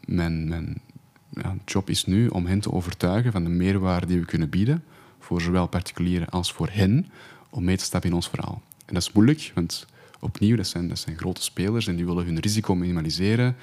Mijn, 0.04 0.48
mijn 0.48 0.80
ja, 1.28 1.56
job 1.64 1.90
is 1.90 2.04
nu 2.04 2.28
om 2.28 2.46
hen 2.46 2.60
te 2.60 2.72
overtuigen 2.72 3.32
van 3.32 3.44
de 3.44 3.50
meerwaarde 3.50 4.06
die 4.06 4.18
we 4.18 4.26
kunnen 4.26 4.48
bieden, 4.48 4.84
voor 5.18 5.40
zowel 5.40 5.66
particulieren 5.66 6.28
als 6.28 6.52
voor 6.52 6.68
hen, 6.70 7.10
om 7.50 7.64
mee 7.64 7.76
te 7.76 7.84
stappen 7.84 8.10
in 8.10 8.16
ons 8.16 8.28
verhaal. 8.28 8.62
En 8.86 8.94
dat 8.94 9.02
is 9.02 9.12
moeilijk, 9.12 9.52
want 9.54 9.86
opnieuw, 10.20 10.56
dat 10.56 10.66
zijn, 10.66 10.88
dat 10.88 10.98
zijn 10.98 11.16
grote 11.16 11.42
spelers 11.42 11.86
en 11.86 11.96
die 11.96 12.06
willen 12.06 12.24
hun 12.24 12.38
risico 12.38 12.74
minimaliseren. 12.74 13.56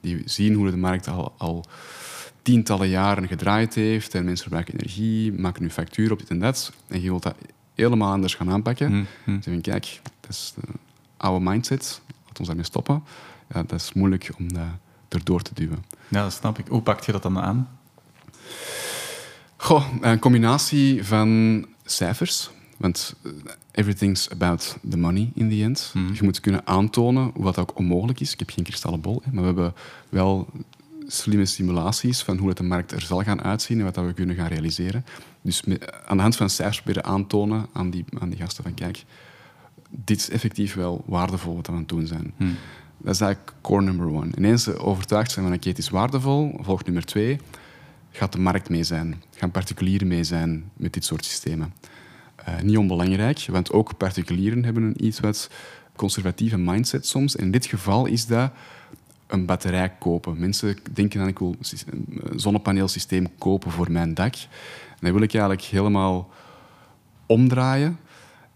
Die 0.00 0.22
zien 0.24 0.54
hoe 0.54 0.70
de 0.70 0.76
markt 0.76 1.08
al, 1.08 1.34
al 1.38 1.64
tientallen 2.44 2.88
jaren 2.88 3.28
gedraaid 3.28 3.74
heeft 3.74 4.14
en 4.14 4.24
mensen 4.24 4.42
verbruiken 4.42 4.74
energie, 4.74 5.32
maken 5.32 5.62
nu 5.62 5.70
factuur 5.70 6.12
op 6.12 6.18
dit 6.18 6.30
en 6.30 6.38
dat. 6.38 6.72
En 6.86 7.02
je 7.02 7.08
wilt 7.08 7.22
dat 7.22 7.34
helemaal 7.74 8.12
anders 8.12 8.34
gaan 8.34 8.50
aanpakken. 8.50 8.92
Mm 8.92 9.06
-hmm. 9.24 9.42
Zeggen, 9.42 9.62
kijk, 9.62 10.00
dat 10.20 10.30
is 10.30 10.52
de 10.56 10.66
oude 11.16 11.44
mindset, 11.50 12.00
laat 12.26 12.38
ons 12.38 12.46
daarmee 12.46 12.64
stoppen. 12.64 13.02
Ja, 13.52 13.62
dat 13.62 13.80
is 13.80 13.92
moeilijk 13.92 14.30
om 14.38 14.52
dat 14.52 14.66
erdoor 15.08 15.42
te 15.42 15.54
duwen. 15.54 15.84
Ja, 16.08 16.22
dat 16.22 16.32
snap 16.32 16.58
ik. 16.58 16.66
Hoe 16.66 16.82
pak 16.82 17.00
je 17.00 17.12
dat 17.12 17.22
dan 17.22 17.38
aan? 17.38 17.68
Goh, 19.56 19.84
een 20.00 20.18
combinatie 20.18 21.04
van 21.04 21.66
cijfers. 21.84 22.50
Want 22.76 23.14
eh, 23.22 23.30
everything's 23.70 24.28
about 24.30 24.76
the 24.90 24.96
money 24.96 25.30
in 25.34 25.48
the 25.48 25.62
end. 25.62 25.90
Mhm. 25.94 26.14
Je 26.14 26.22
moet 26.22 26.40
kunnen 26.40 26.66
aantonen 26.66 27.30
wat 27.34 27.58
ook 27.58 27.78
onmogelijk 27.78 28.20
is. 28.20 28.32
Ik 28.32 28.38
heb 28.38 28.50
geen 28.50 28.64
kristallenbol, 28.64 29.22
maar 29.24 29.40
we 29.40 29.46
hebben 29.46 29.74
wel 30.08 30.48
slimme 31.06 31.46
simulaties 31.46 32.22
van 32.22 32.38
hoe 32.38 32.48
het 32.48 32.56
de 32.56 32.62
markt 32.62 32.92
er 32.92 33.00
zal 33.00 33.22
gaan 33.22 33.42
uitzien 33.42 33.78
en 33.78 33.84
wat 33.84 33.94
dat 33.94 34.04
we 34.04 34.12
kunnen 34.12 34.36
gaan 34.36 34.48
realiseren. 34.48 35.04
Dus 35.42 35.62
aan 36.06 36.16
de 36.16 36.22
hand 36.22 36.36
van 36.36 36.50
cijfers 36.50 36.82
proberen 36.82 37.04
aantonen 37.04 37.66
aan 37.72 37.90
die, 37.90 38.04
aan 38.18 38.28
die 38.28 38.38
gasten 38.38 38.62
van 38.62 38.74
kijk, 38.74 39.04
dit 39.90 40.18
is 40.18 40.30
effectief 40.30 40.74
wel 40.74 41.04
waardevol 41.06 41.54
wat 41.54 41.66
we 41.66 41.72
aan 41.72 41.78
het 41.78 41.88
doen 41.88 42.06
zijn. 42.06 42.32
Mhm. 42.36 42.50
Dat 42.98 43.14
is 43.14 43.20
eigenlijk 43.20 43.54
core 43.60 43.82
number 43.82 44.06
one. 44.06 44.30
Ineens 44.36 44.62
ze 44.62 44.78
overtuigd 44.78 45.30
zijn 45.30 45.46
van 45.46 45.54
oké, 45.54 45.68
het 45.68 45.78
is 45.78 45.88
waardevol, 45.88 46.58
volgt 46.60 46.84
nummer 46.84 47.04
twee, 47.04 47.38
gaat 48.10 48.32
de 48.32 48.38
markt 48.38 48.68
mee 48.68 48.84
zijn, 48.84 49.22
gaan 49.36 49.50
particulieren 49.50 50.08
mee 50.08 50.24
zijn 50.24 50.70
met 50.76 50.92
dit 50.92 51.04
soort 51.04 51.24
systemen. 51.24 51.74
Uh, 52.48 52.60
niet 52.60 52.76
onbelangrijk, 52.76 53.46
want 53.50 53.72
ook 53.72 53.96
particulieren 53.96 54.64
hebben 54.64 54.82
een 54.82 55.04
iets 55.04 55.20
wat 55.20 55.50
conservatieve 55.96 56.58
mindset 56.58 57.06
soms. 57.06 57.36
In 57.36 57.50
dit 57.50 57.66
geval 57.66 58.06
is 58.06 58.26
dat 58.26 58.52
een 59.34 59.46
batterij 59.46 59.92
kopen. 59.98 60.38
Mensen 60.38 60.76
denken 60.92 61.18
dan 61.18 61.28
ik 61.28 61.38
wil 61.38 61.56
een 61.84 62.40
zonnepaneelsysteem 62.40 63.26
kopen 63.38 63.70
voor 63.70 63.90
mijn 63.90 64.14
dak. 64.14 64.34
En 64.34 65.00
dat 65.00 65.12
wil 65.12 65.22
ik 65.22 65.32
eigenlijk 65.32 65.62
helemaal 65.62 66.30
omdraaien. 67.26 67.98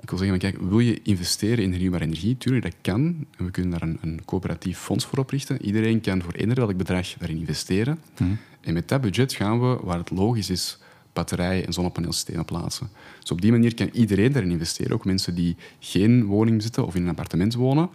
Ik 0.01 0.11
wil 0.11 0.19
zeggen, 0.19 0.39
kijk, 0.39 0.59
wil 0.61 0.79
je 0.79 1.03
investeren 1.03 1.65
in 1.65 1.71
hernieuwbare 1.71 2.05
energie? 2.05 2.37
Tuurlijk, 2.37 2.65
dat 2.65 2.75
kan. 2.81 3.27
En 3.37 3.45
we 3.45 3.51
kunnen 3.51 3.71
daar 3.71 3.83
een, 3.83 3.99
een 4.01 4.25
coöperatief 4.25 4.79
fonds 4.79 5.05
voor 5.05 5.19
oprichten. 5.19 5.63
Iedereen 5.63 6.01
kan 6.01 6.23
voor 6.23 6.33
eender 6.33 6.57
welk 6.57 6.77
bedrag 6.77 7.15
daarin 7.19 7.39
investeren. 7.39 7.99
Mhm. 8.19 8.31
En 8.61 8.75
met 8.75 8.89
dat 8.89 9.01
budget 9.01 9.33
gaan 9.33 9.61
we, 9.61 9.79
waar 9.83 9.99
het 9.99 10.11
logisch 10.11 10.51
is, 10.51 10.79
batterijen 11.13 11.67
en 11.67 11.73
zonnepaneelsystemen 11.73 12.45
plaatsen. 12.45 12.89
Dus 13.21 13.31
op 13.31 13.41
die 13.41 13.51
manier 13.51 13.75
kan 13.75 13.89
iedereen 13.93 14.33
daarin 14.33 14.51
investeren, 14.51 14.93
ook 14.93 15.05
mensen 15.05 15.35
die 15.35 15.57
geen 15.79 16.25
woning 16.25 16.57
bezitten 16.57 16.87
of 16.87 16.95
in 16.95 17.03
een 17.03 17.09
appartement 17.09 17.55
wonen. 17.55 17.89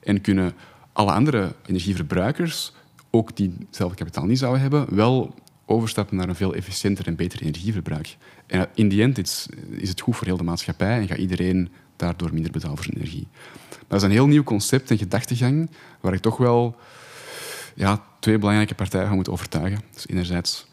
En 0.00 0.20
kunnen 0.20 0.52
alle 0.92 1.12
andere 1.12 1.54
energieverbruikers, 1.66 2.72
ook 3.10 3.36
die 3.36 3.54
hetzelfde 3.66 3.96
kapitaal 3.96 4.24
niet 4.24 4.38
zouden 4.38 4.60
hebben, 4.60 4.94
wel 4.94 5.34
overstappen 5.66 6.16
naar 6.16 6.28
een 6.28 6.34
veel 6.34 6.54
efficiënter 6.54 7.06
en 7.06 7.16
beter 7.16 7.42
energieverbruik. 7.42 8.16
En 8.46 8.68
in 8.74 8.88
die 8.88 9.02
end 9.02 9.18
is, 9.18 9.46
is 9.70 9.88
het 9.88 10.00
goed 10.00 10.16
voor 10.16 10.26
heel 10.26 10.36
de 10.36 10.42
maatschappij 10.42 11.00
en 11.00 11.08
gaat 11.08 11.18
iedereen 11.18 11.68
daardoor 11.96 12.32
minder 12.32 12.52
betalen 12.52 12.76
voor 12.76 12.84
zijn 12.84 12.96
energie. 12.96 13.28
dat 13.88 13.98
is 13.98 14.02
een 14.02 14.10
heel 14.10 14.26
nieuw 14.26 14.42
concept 14.42 14.90
en 14.90 14.98
gedachtegang 14.98 15.70
waar 16.00 16.12
ik 16.12 16.20
toch 16.20 16.36
wel 16.36 16.76
ja, 17.74 18.02
twee 18.18 18.38
belangrijke 18.38 18.74
partijen 18.74 19.06
van 19.06 19.16
moet 19.16 19.28
overtuigen. 19.28 19.80
Dus 19.92 20.08
enerzijds 20.08 20.66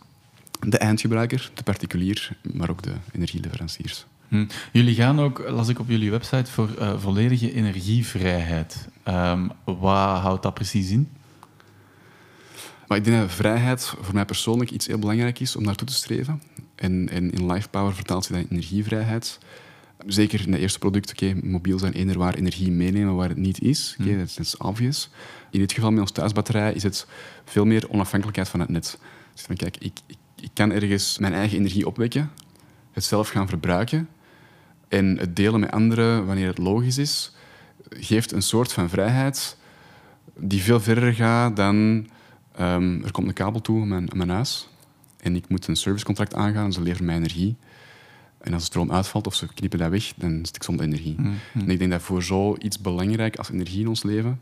de 0.60 0.78
eindgebruiker, 0.78 1.52
de 1.54 1.64
particulier, 1.64 2.38
maar 2.54 2.70
ook 2.70 2.84
de 2.84 2.94
energieleveranciers. 3.12 4.06
Hm. 4.30 4.46
Jullie 4.72 4.96
gaan 4.96 5.20
ook, 5.20 5.44
las 5.48 5.68
ik 5.68 5.80
op 5.80 5.90
jullie 5.90 6.12
website, 6.12 6.52
voor 6.52 6.70
uh, 6.80 7.00
volledige 7.00 7.54
energievrijheid. 7.54 8.88
Um, 9.08 9.52
wat 9.64 10.20
houdt 10.20 10.44
dat 10.44 10.54
precies 10.54 10.90
in? 10.90 11.10
Maar 12.88 12.98
ik 12.98 13.04
denk 13.04 13.18
dat 13.18 13.32
vrijheid 13.32 13.94
voor 14.02 14.14
mij 14.14 14.26
persoonlijk 14.26 14.72
iets 14.72 14.88
heel 14.88 15.00
belangrijk 15.00 15.40
is 15.40 15.56
om 15.56 15.64
naartoe 15.64 15.88
te 15.88 15.94
streven. 15.94 16.42
En, 16.76 17.10
en 17.10 17.32
in 17.32 17.52
Life 17.52 17.70
Power 17.70 17.94
vertaalt 17.94 18.26
zich 18.26 18.36
dat 18.36 18.46
in 18.46 18.52
energievrijheid. 18.52 19.40
Zeker 20.06 20.42
in 20.46 20.52
het 20.52 20.62
eerste 20.62 20.80
product, 20.80 21.12
oké, 21.12 21.34
mobiel 21.44 21.80
zijn 21.80 21.94
eender 21.94 22.18
waar 22.18 22.34
energie 22.34 22.72
meenemen 22.72 23.16
waar 23.16 23.30
het 23.30 23.38
niet 23.38 23.62
is. 23.62 23.96
Oké, 24.00 24.12
hm. 24.12 24.18
dat 24.18 24.38
is 24.40 24.58
obvious. 24.58 25.10
In 25.52 25.60
dit 25.60 25.72
geval 25.72 25.92
met 25.92 26.02
ons 26.02 26.12
thuisbatterij 26.12 26.74
is 26.74 26.84
het 26.84 27.08
veel 27.46 27.66
meer 27.66 27.90
onafhankelijkheid 27.90 28.50
van 28.50 28.60
het 28.60 28.70
net. 28.70 29.00
Dus 29.34 29.44
van, 29.44 29.56
kijk, 29.56 29.78
ik, 29.78 30.00
ik, 30.06 30.18
ik 30.42 30.50
kan 30.54 30.72
ergens 30.72 31.18
mijn 31.18 31.34
eigen 31.34 31.58
energie 31.58 31.88
opwekken, 31.88 32.32
het 32.92 33.04
zelf 33.04 33.30
gaan 33.30 33.48
verbruiken 33.48 34.10
en 34.90 35.18
het 35.18 35.36
delen 35.36 35.60
met 35.60 35.72
anderen 35.72 36.26
wanneer 36.26 36.48
het 36.48 36.58
logisch 36.58 36.98
is, 36.98 37.32
geeft 37.90 38.32
een 38.32 38.42
soort 38.42 38.74
van 38.74 38.90
vrijheid 38.90 39.58
die 40.36 40.62
veel 40.62 40.80
verder 40.80 41.14
gaat 41.14 41.56
dan 41.56 42.08
um, 42.60 43.04
er 43.04 43.12
komt 43.12 43.28
een 43.28 43.34
kabel 43.34 43.62
toe 43.62 43.82
aan 43.82 43.88
mijn, 43.88 44.10
mijn, 44.14 44.30
huis 44.30 44.70
en 45.18 45.36
ik 45.36 45.50
moet 45.50 45.68
een 45.68 45.76
servicecontract 45.76 46.34
aangaan, 46.34 46.74
ze 46.74 46.82
leveren 46.82 47.06
mij 47.06 47.16
energie. 47.16 47.56
En 48.38 48.54
als 48.54 48.62
de 48.62 48.68
stroom 48.68 48.92
uitvalt 48.92 49.28
of 49.28 49.36
ze 49.36 49.54
knippen 49.54 49.80
dat 49.80 49.90
weg, 49.90 50.14
dan 50.16 50.46
zit 50.46 50.56
ik 50.56 50.64
zonder 50.64 50.86
energie. 50.86 51.16
En 51.54 51.70
ik 51.70 51.80
denk 51.80 51.92
dat 51.92 52.02
voor 52.02 52.24
zoiets 52.24 52.80
belangrijk 52.80 53.36
als 53.36 53.50
energie 53.50 53.80
in 53.80 53.88
ons 53.88 54.04
leven, 54.04 54.42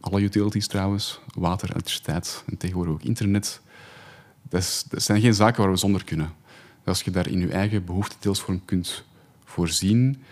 alle 0.00 0.20
utilities 0.20 0.66
trouwens, 0.66 1.20
water, 1.34 1.70
elektriciteit 1.70 2.44
en 2.46 2.56
tegenwoordig 2.56 2.94
ook 2.94 3.02
internet, 3.02 3.60
dat, 4.48 4.60
is, 4.60 4.84
dat 4.88 5.02
zijn 5.02 5.20
geen 5.20 5.34
zaken 5.34 5.62
waar 5.62 5.70
we 5.70 5.76
zonder 5.76 6.04
kunnen. 6.04 6.32
Als 6.84 7.02
je 7.02 7.10
daar 7.10 7.28
in 7.28 7.38
je 7.38 7.48
eigen 7.48 7.84
behoeftedeelsvorm 7.84 8.64
kunt 8.64 9.04
voorzien, 9.50 10.22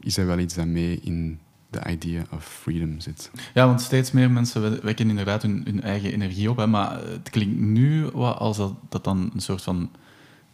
is 0.00 0.14
dat 0.14 0.26
wel 0.26 0.38
iets 0.38 0.54
dat 0.54 0.66
mee 0.66 1.00
in 1.02 1.38
de 1.70 1.90
idea 1.90 2.24
of 2.30 2.44
freedom 2.62 3.00
zit. 3.00 3.30
Ja, 3.54 3.66
want 3.66 3.80
steeds 3.80 4.10
meer 4.12 4.30
mensen 4.30 4.84
wekken 4.84 5.08
inderdaad 5.08 5.42
hun, 5.42 5.62
hun 5.64 5.82
eigen 5.82 6.12
energie 6.12 6.50
op. 6.50 6.56
Hè, 6.56 6.66
maar 6.66 7.00
het 7.06 7.30
klinkt 7.30 7.60
nu 7.60 8.04
wat 8.12 8.38
als 8.38 8.56
dat, 8.56 8.74
dat 8.88 9.04
dan 9.04 9.30
een 9.34 9.40
soort 9.40 9.62
van 9.62 9.90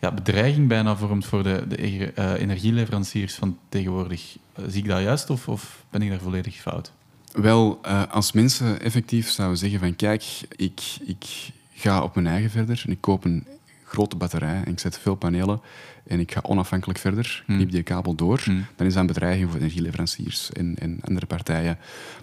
ja, 0.01 0.12
bedreiging 0.12 0.68
bijna 0.68 0.97
vormt 0.97 1.27
voor 1.27 1.43
de, 1.43 1.64
de 1.68 2.12
uh, 2.18 2.33
energieleveranciers 2.33 3.35
van 3.35 3.59
tegenwoordig. 3.68 4.37
Uh, 4.59 4.64
zie 4.68 4.83
ik 4.83 4.89
dat 4.89 5.03
juist 5.03 5.31
of, 5.31 5.49
of, 5.49 5.85
ben 5.91 6.03
ik 6.03 6.11
daar 6.11 6.21
volledig 6.21 6.57
fout? 6.57 6.93
Wel, 7.33 7.81
uh, 7.87 8.03
als 8.11 8.33
mensen 8.33 8.81
effectief 8.81 9.31
zouden 9.31 9.59
zeggen 9.59 9.79
van 9.79 9.97
kijk, 9.97 10.25
ik, 10.57 10.81
ik 11.05 11.53
ga 11.75 12.03
op 12.03 12.14
mijn 12.14 12.27
eigen 12.27 12.51
verder 12.51 12.83
en 12.87 12.93
ik 12.93 13.01
koop 13.01 13.25
een 13.25 13.47
grote 13.91 14.16
batterij 14.16 14.62
en 14.64 14.72
ik 14.72 14.78
zet 14.78 14.99
veel 14.99 15.14
panelen 15.14 15.61
en 16.07 16.20
ik 16.20 16.32
ga 16.32 16.41
onafhankelijk 16.43 16.99
verder, 16.99 17.43
hmm. 17.47 17.57
knip 17.57 17.70
die 17.70 17.82
kabel 17.82 18.14
door, 18.14 18.41
hmm. 18.45 18.66
dan 18.76 18.86
is 18.86 18.93
dat 18.93 19.01
een 19.01 19.07
bedreiging 19.07 19.51
voor 19.51 19.59
energieleveranciers 19.59 20.53
en, 20.53 20.74
en 20.78 20.99
andere 21.05 21.26
partijen. 21.26 21.78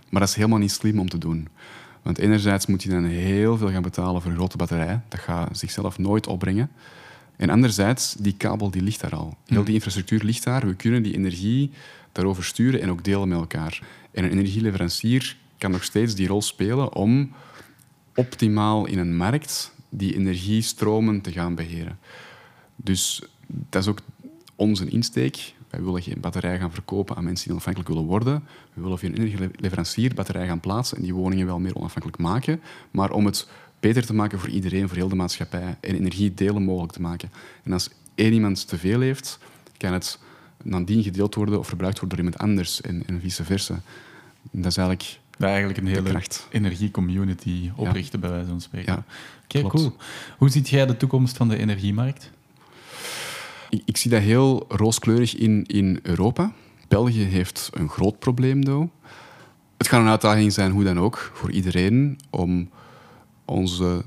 Maar 0.10 0.20
dat 0.20 0.30
is 0.30 0.36
helemaal 0.36 0.60
niet 0.60 0.72
slim 0.72 1.00
om 1.00 1.10
te 1.10 1.18
doen. 1.18 1.48
Want 2.02 2.18
enerzijds 2.18 2.66
moet 2.66 2.84
je 2.84 2.90
dan 2.90 3.04
heel 3.04 3.58
veel 3.58 3.70
gaan 3.70 3.82
betalen 3.82 4.22
voor 4.22 4.32
een 4.32 4.38
grote 4.38 4.58
batterij. 4.58 5.02
Dat 5.08 5.20
gaat 5.20 5.58
zichzelf 5.58 5.98
nooit 5.98 6.28
opbrengen. 6.28 6.70
En 7.36 7.50
anderzijds, 7.50 8.16
die 8.20 8.34
kabel 8.38 8.72
die 8.72 8.82
ligt 8.82 9.02
daar 9.02 9.16
al. 9.16 9.38
Heel 9.46 9.58
hmm. 9.58 9.66
die 9.66 9.74
infrastructuur 9.74 10.24
ligt 10.24 10.44
daar. 10.44 10.68
We 10.68 10.76
kunnen 10.76 11.04
die 11.04 11.14
energie 11.14 11.72
daarover 12.12 12.44
sturen 12.44 12.82
en 12.82 12.90
ook 12.90 13.04
delen 13.04 13.28
met 13.28 13.38
elkaar. 13.38 13.82
En 14.12 14.24
een 14.24 14.32
energieleverancier 14.32 15.38
kan 15.58 15.72
nog 15.72 15.84
steeds 15.84 16.16
die 16.16 16.28
rol 16.28 16.42
spelen 16.42 16.94
om 16.94 17.32
optimaal 18.16 18.86
in 18.86 19.00
een 19.00 19.18
markt 19.18 19.76
die 19.90 20.16
energiestromen 20.16 21.22
te 21.22 21.32
gaan 21.32 21.56
beheren. 21.56 22.00
Dus 22.76 23.24
dat 23.48 23.82
is 23.82 23.88
ook 23.88 24.00
onze 24.56 24.90
insteek. 24.90 25.54
Wij 25.70 25.84
willen 25.84 26.02
geen 26.02 26.20
batterij 26.20 26.60
gaan 26.60 26.72
verkopen 26.72 27.16
aan 27.16 27.24
mensen 27.24 27.44
die 27.44 27.54
onafhankelijk 27.54 27.94
willen 27.94 28.06
worden. 28.10 28.44
We 28.74 28.82
willen 28.82 28.98
via 28.98 29.10
een 29.10 29.16
energieleverancier 29.16 30.14
batterij 30.14 30.48
gaan 30.48 30.60
plaatsen 30.60 30.98
en 30.98 31.04
die 31.04 31.14
woningen 31.14 31.46
wel 31.46 31.60
meer 31.60 31.76
onafhankelijk 31.76 32.18
maken. 32.22 32.62
Maar 32.92 33.12
om 33.12 33.26
het 33.26 33.48
beter 33.80 34.06
te 34.06 34.14
maken 34.14 34.40
voor 34.40 34.50
iedereen, 34.50 34.88
voor 34.88 34.98
heel 34.98 35.10
de 35.10 35.16
maatschappij 35.16 35.78
en 35.80 35.96
energie 35.96 36.34
delen 36.34 36.64
mogelijk 36.64 36.94
te 36.94 37.02
maken. 37.02 37.32
En 37.64 37.74
als 37.74 37.90
één 38.16 38.34
iemand 38.34 38.68
te 38.68 38.78
veel 38.78 39.00
heeft, 39.00 39.40
kan 39.78 39.94
het 39.94 40.20
nadien 40.64 41.04
gedeeld 41.04 41.36
worden 41.36 41.60
of 41.60 41.68
verbruikt 41.68 42.00
worden 42.00 42.18
door 42.18 42.26
iemand 42.26 42.44
anders 42.44 42.82
en, 42.82 43.04
en 43.08 43.22
vice 43.22 43.44
versa. 43.44 43.82
Dat 44.52 44.66
is 44.66 44.78
eigenlijk 44.78 45.20
dat 45.38 45.50
eigenlijk 45.50 45.80
een 45.80 45.88
hele 45.88 46.22
energiecommunity 46.50 47.72
oprichten, 47.76 48.20
bij 48.20 48.30
wijze 48.30 48.48
van 48.48 48.62
spreken. 48.62 48.94
Ja, 48.94 49.04
Oké, 49.48 49.62
cool. 49.62 49.96
Hoe 50.38 50.50
ziet 50.50 50.70
jij 50.70 50.86
de 50.86 50.98
toekomst 50.98 51.38
van 51.38 51.48
de 51.48 51.58
energiemarkt? 51.58 52.32
Ik, 53.70 53.82
ik, 53.86 53.98
zie 53.98 54.12
dat 54.12 54.22
heel 54.22 54.66
rooskleurig 54.68 55.36
in, 55.36 55.66
in 55.66 56.00
Europa. 56.04 56.54
België 56.88 57.24
heeft 57.24 57.70
een 57.74 57.90
groot 57.90 58.20
probleem, 58.20 58.64
though. 58.64 58.90
Het 59.78 59.88
gaat 59.88 60.02
een 60.02 60.08
uitdaging 60.08 60.54
zijn, 60.54 60.72
hoe 60.72 60.84
dan 60.84 61.00
ook, 61.00 61.32
voor 61.34 61.52
iedereen, 61.52 62.20
om 62.30 62.70
onze 63.46 64.04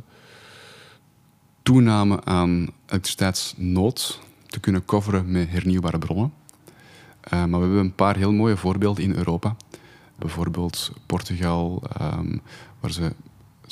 toename 1.62 2.24
aan 2.24 2.68
elektriciteitsnood 2.86 4.20
te 4.46 4.60
kunnen 4.60 4.84
coveren 4.84 5.30
met 5.30 5.50
hernieuwbare 5.50 5.98
bronnen. 5.98 6.32
Uh, 7.24 7.44
maar 7.44 7.60
we 7.60 7.66
hebben 7.66 7.78
een 7.78 7.94
paar 7.94 8.16
heel 8.16 8.32
mooie 8.32 8.56
voorbeelden 8.56 9.04
in 9.04 9.14
Europa. 9.14 9.56
Bijvoorbeeld 10.18 10.92
Portugal, 11.06 11.82
um, 12.00 12.40
waar 12.80 12.92
ze 12.92 13.12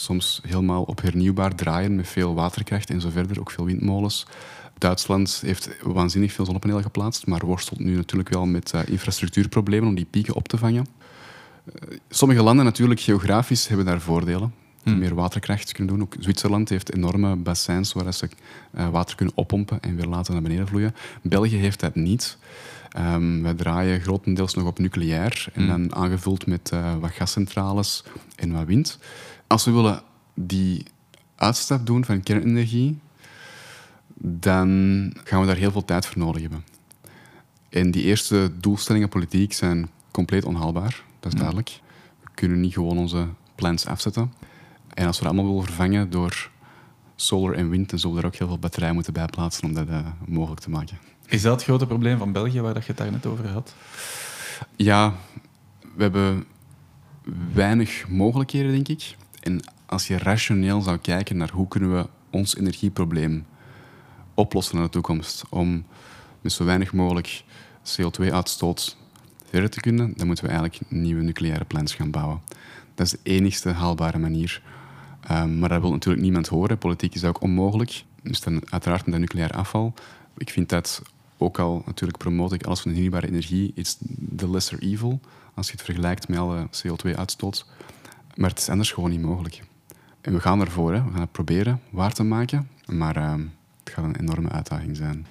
soms 0.00 0.40
helemaal 0.46 0.82
op 0.82 1.02
hernieuwbaar 1.02 1.54
draaien 1.54 1.96
met 1.96 2.08
veel 2.08 2.34
waterkracht 2.34 2.90
en 2.90 3.00
zo 3.00 3.10
verder, 3.10 3.40
ook 3.40 3.50
veel 3.50 3.64
windmolens. 3.64 4.26
Duitsland 4.78 5.40
heeft 5.44 5.70
waanzinnig 5.82 6.32
veel 6.32 6.44
zonnepanelen 6.44 6.82
geplaatst, 6.82 7.26
maar 7.26 7.46
worstelt 7.46 7.78
nu 7.78 7.96
natuurlijk 7.96 8.28
wel 8.28 8.46
met 8.46 8.72
uh, 8.74 8.80
infrastructuurproblemen 8.86 9.88
om 9.88 9.94
die 9.94 10.06
pieken 10.10 10.34
op 10.34 10.48
te 10.48 10.56
vangen. 10.56 10.86
Uh, 11.66 11.98
sommige 12.08 12.42
landen 12.42 12.64
natuurlijk 12.64 13.00
geografisch 13.00 13.68
hebben 13.68 13.86
daar 13.86 14.00
voordelen. 14.00 14.54
Hmm. 14.82 14.98
Meer 14.98 15.14
waterkracht 15.14 15.72
kunnen 15.72 15.94
doen. 15.94 16.02
Ook 16.02 16.14
Zwitserland 16.18 16.68
heeft 16.68 16.94
enorme 16.94 17.36
bassins 17.36 17.92
waar 17.92 18.14
ze 18.14 18.28
uh, 18.74 18.88
water 18.88 19.16
kunnen 19.16 19.36
oppompen 19.36 19.80
en 19.80 19.96
weer 19.96 20.06
laten 20.06 20.32
naar 20.32 20.42
beneden 20.42 20.66
vloeien. 20.66 20.94
België 21.22 21.56
heeft 21.56 21.80
dat 21.80 21.94
niet. 21.94 22.36
Um, 22.98 23.42
wij 23.42 23.54
draaien 23.54 24.00
grotendeels 24.00 24.54
nog 24.54 24.66
op 24.66 24.78
nucleair 24.78 25.48
en 25.52 25.62
hmm. 25.62 25.70
dan 25.70 25.94
aangevuld 25.94 26.46
met 26.46 26.72
wat 27.00 27.10
gascentrales 27.10 28.04
en 28.36 28.52
wat 28.52 28.66
wind. 28.66 28.98
Als 29.48 29.64
we 29.64 29.70
willen 29.70 30.02
die 30.34 30.82
uitstap 31.36 31.86
doen 31.86 32.04
van 32.04 32.22
kernenergie, 32.22 32.98
dan 34.18 34.68
gaan 35.24 35.40
we 35.40 35.46
daar 35.46 35.56
heel 35.56 35.70
veel 35.70 35.84
tijd 35.84 36.06
voor 36.06 36.18
nodig 36.18 36.40
hebben. 36.40 36.64
En 37.68 37.90
die 37.90 38.02
eerste 38.02 38.50
doelstellingen 38.60 39.08
politiek 39.08 39.52
zijn 39.52 39.90
compleet 40.10 40.44
onhaalbaar, 40.44 41.02
dat 41.20 41.32
is 41.32 41.38
duidelijk. 41.38 41.80
We 42.22 42.28
kunnen 42.34 42.60
niet 42.60 42.72
gewoon 42.72 42.98
onze 42.98 43.26
plans 43.54 43.86
afzetten. 43.86 44.32
En 44.94 45.06
als 45.06 45.18
we 45.18 45.24
dat 45.24 45.32
allemaal 45.32 45.50
willen 45.50 45.66
vervangen 45.66 46.10
door 46.10 46.50
solar 47.16 47.54
en 47.54 47.68
wind, 47.68 47.90
dan 47.90 47.98
zullen 47.98 48.16
we 48.16 48.22
er 48.22 48.28
ook 48.28 48.36
heel 48.36 48.46
veel 48.46 48.58
batterijen 48.58 48.94
moeten 48.94 49.12
bijplaatsen 49.12 49.64
om 49.64 49.74
dat 49.74 49.88
uh, 49.88 50.06
mogelijk 50.26 50.60
te 50.60 50.70
maken. 50.70 50.98
Is 51.26 51.42
dat 51.42 51.52
het 51.52 51.62
grote 51.62 51.86
probleem 51.86 52.18
van 52.18 52.32
België 52.32 52.60
waar 52.60 52.74
dat 52.74 52.82
je 52.82 52.88
het 52.88 52.96
daar 52.96 53.10
net 53.10 53.26
over 53.26 53.48
had? 53.48 53.74
Ja, 54.76 55.14
we 55.96 56.02
hebben 56.02 56.44
weinig 57.52 58.08
mogelijkheden, 58.08 58.72
denk 58.72 58.88
ik. 58.88 59.16
En 59.40 59.60
als 59.86 60.06
je 60.06 60.18
rationeel 60.18 60.80
zou 60.80 60.98
kijken 60.98 61.36
naar 61.36 61.50
hoe 61.50 61.68
kunnen 61.68 61.96
we 61.96 62.08
ons 62.30 62.56
energieprobleem 62.56 63.46
oplossen 64.34 64.76
in 64.76 64.82
de 64.82 64.88
toekomst 64.88 65.44
om 65.48 65.84
met 66.40 66.52
zo 66.52 66.64
weinig 66.64 66.92
mogelijk 66.92 67.44
CO2-uitstoot 67.82 68.96
verder 69.44 69.70
te 69.70 69.80
kunnen, 69.80 70.12
dan 70.16 70.26
moeten 70.26 70.44
we 70.44 70.50
eigenlijk 70.50 70.90
nieuwe 70.90 71.22
nucleaire 71.22 71.64
plants 71.64 71.94
gaan 71.94 72.10
bouwen. 72.10 72.40
Dat 72.94 73.06
is 73.06 73.12
de 73.12 73.18
enigste 73.22 73.70
haalbare 73.70 74.18
manier. 74.18 74.62
Um, 75.30 75.58
maar 75.58 75.68
dat 75.68 75.80
wil 75.80 75.90
natuurlijk 75.90 76.22
niemand 76.22 76.48
horen. 76.48 76.78
Politiek 76.78 77.14
is 77.14 77.24
ook 77.24 77.40
onmogelijk. 77.42 78.04
Dus 78.22 78.40
dan 78.40 78.70
uiteraard 78.70 79.04
met 79.04 79.10
dat 79.10 79.20
nucleair 79.20 79.52
afval. 79.52 79.94
Ik 80.36 80.50
vind 80.50 80.68
dat 80.68 81.02
ook 81.36 81.58
al 81.58 81.82
natuurlijk 81.86 82.18
promote 82.18 82.54
ik 82.54 82.64
alles 82.64 82.80
van 82.80 82.90
hernieuwbare 82.90 83.26
energie, 83.26 83.72
is 83.74 83.98
the 84.36 84.50
lesser 84.50 84.82
evil, 84.82 85.20
als 85.54 85.66
je 85.66 85.72
het 85.72 85.82
vergelijkt 85.82 86.28
met 86.28 86.38
alle 86.38 86.66
CO2-uitstoot. 86.66 87.66
Maar 88.38 88.50
het 88.50 88.58
is 88.58 88.68
anders 88.68 88.92
gewoon 88.92 89.10
niet 89.10 89.20
mogelijk. 89.20 89.62
En 90.20 90.32
we 90.32 90.40
gaan 90.40 90.60
ervoor, 90.60 90.94
hè. 90.94 91.04
we 91.04 91.10
gaan 91.10 91.20
het 91.20 91.32
proberen 91.32 91.80
waar 91.90 92.12
te 92.12 92.22
maken, 92.22 92.68
maar 92.86 93.16
uh, 93.16 93.34
het 93.84 93.92
gaat 93.94 94.04
een 94.04 94.20
enorme 94.20 94.48
uitdaging 94.48 94.96
zijn. 94.96 95.26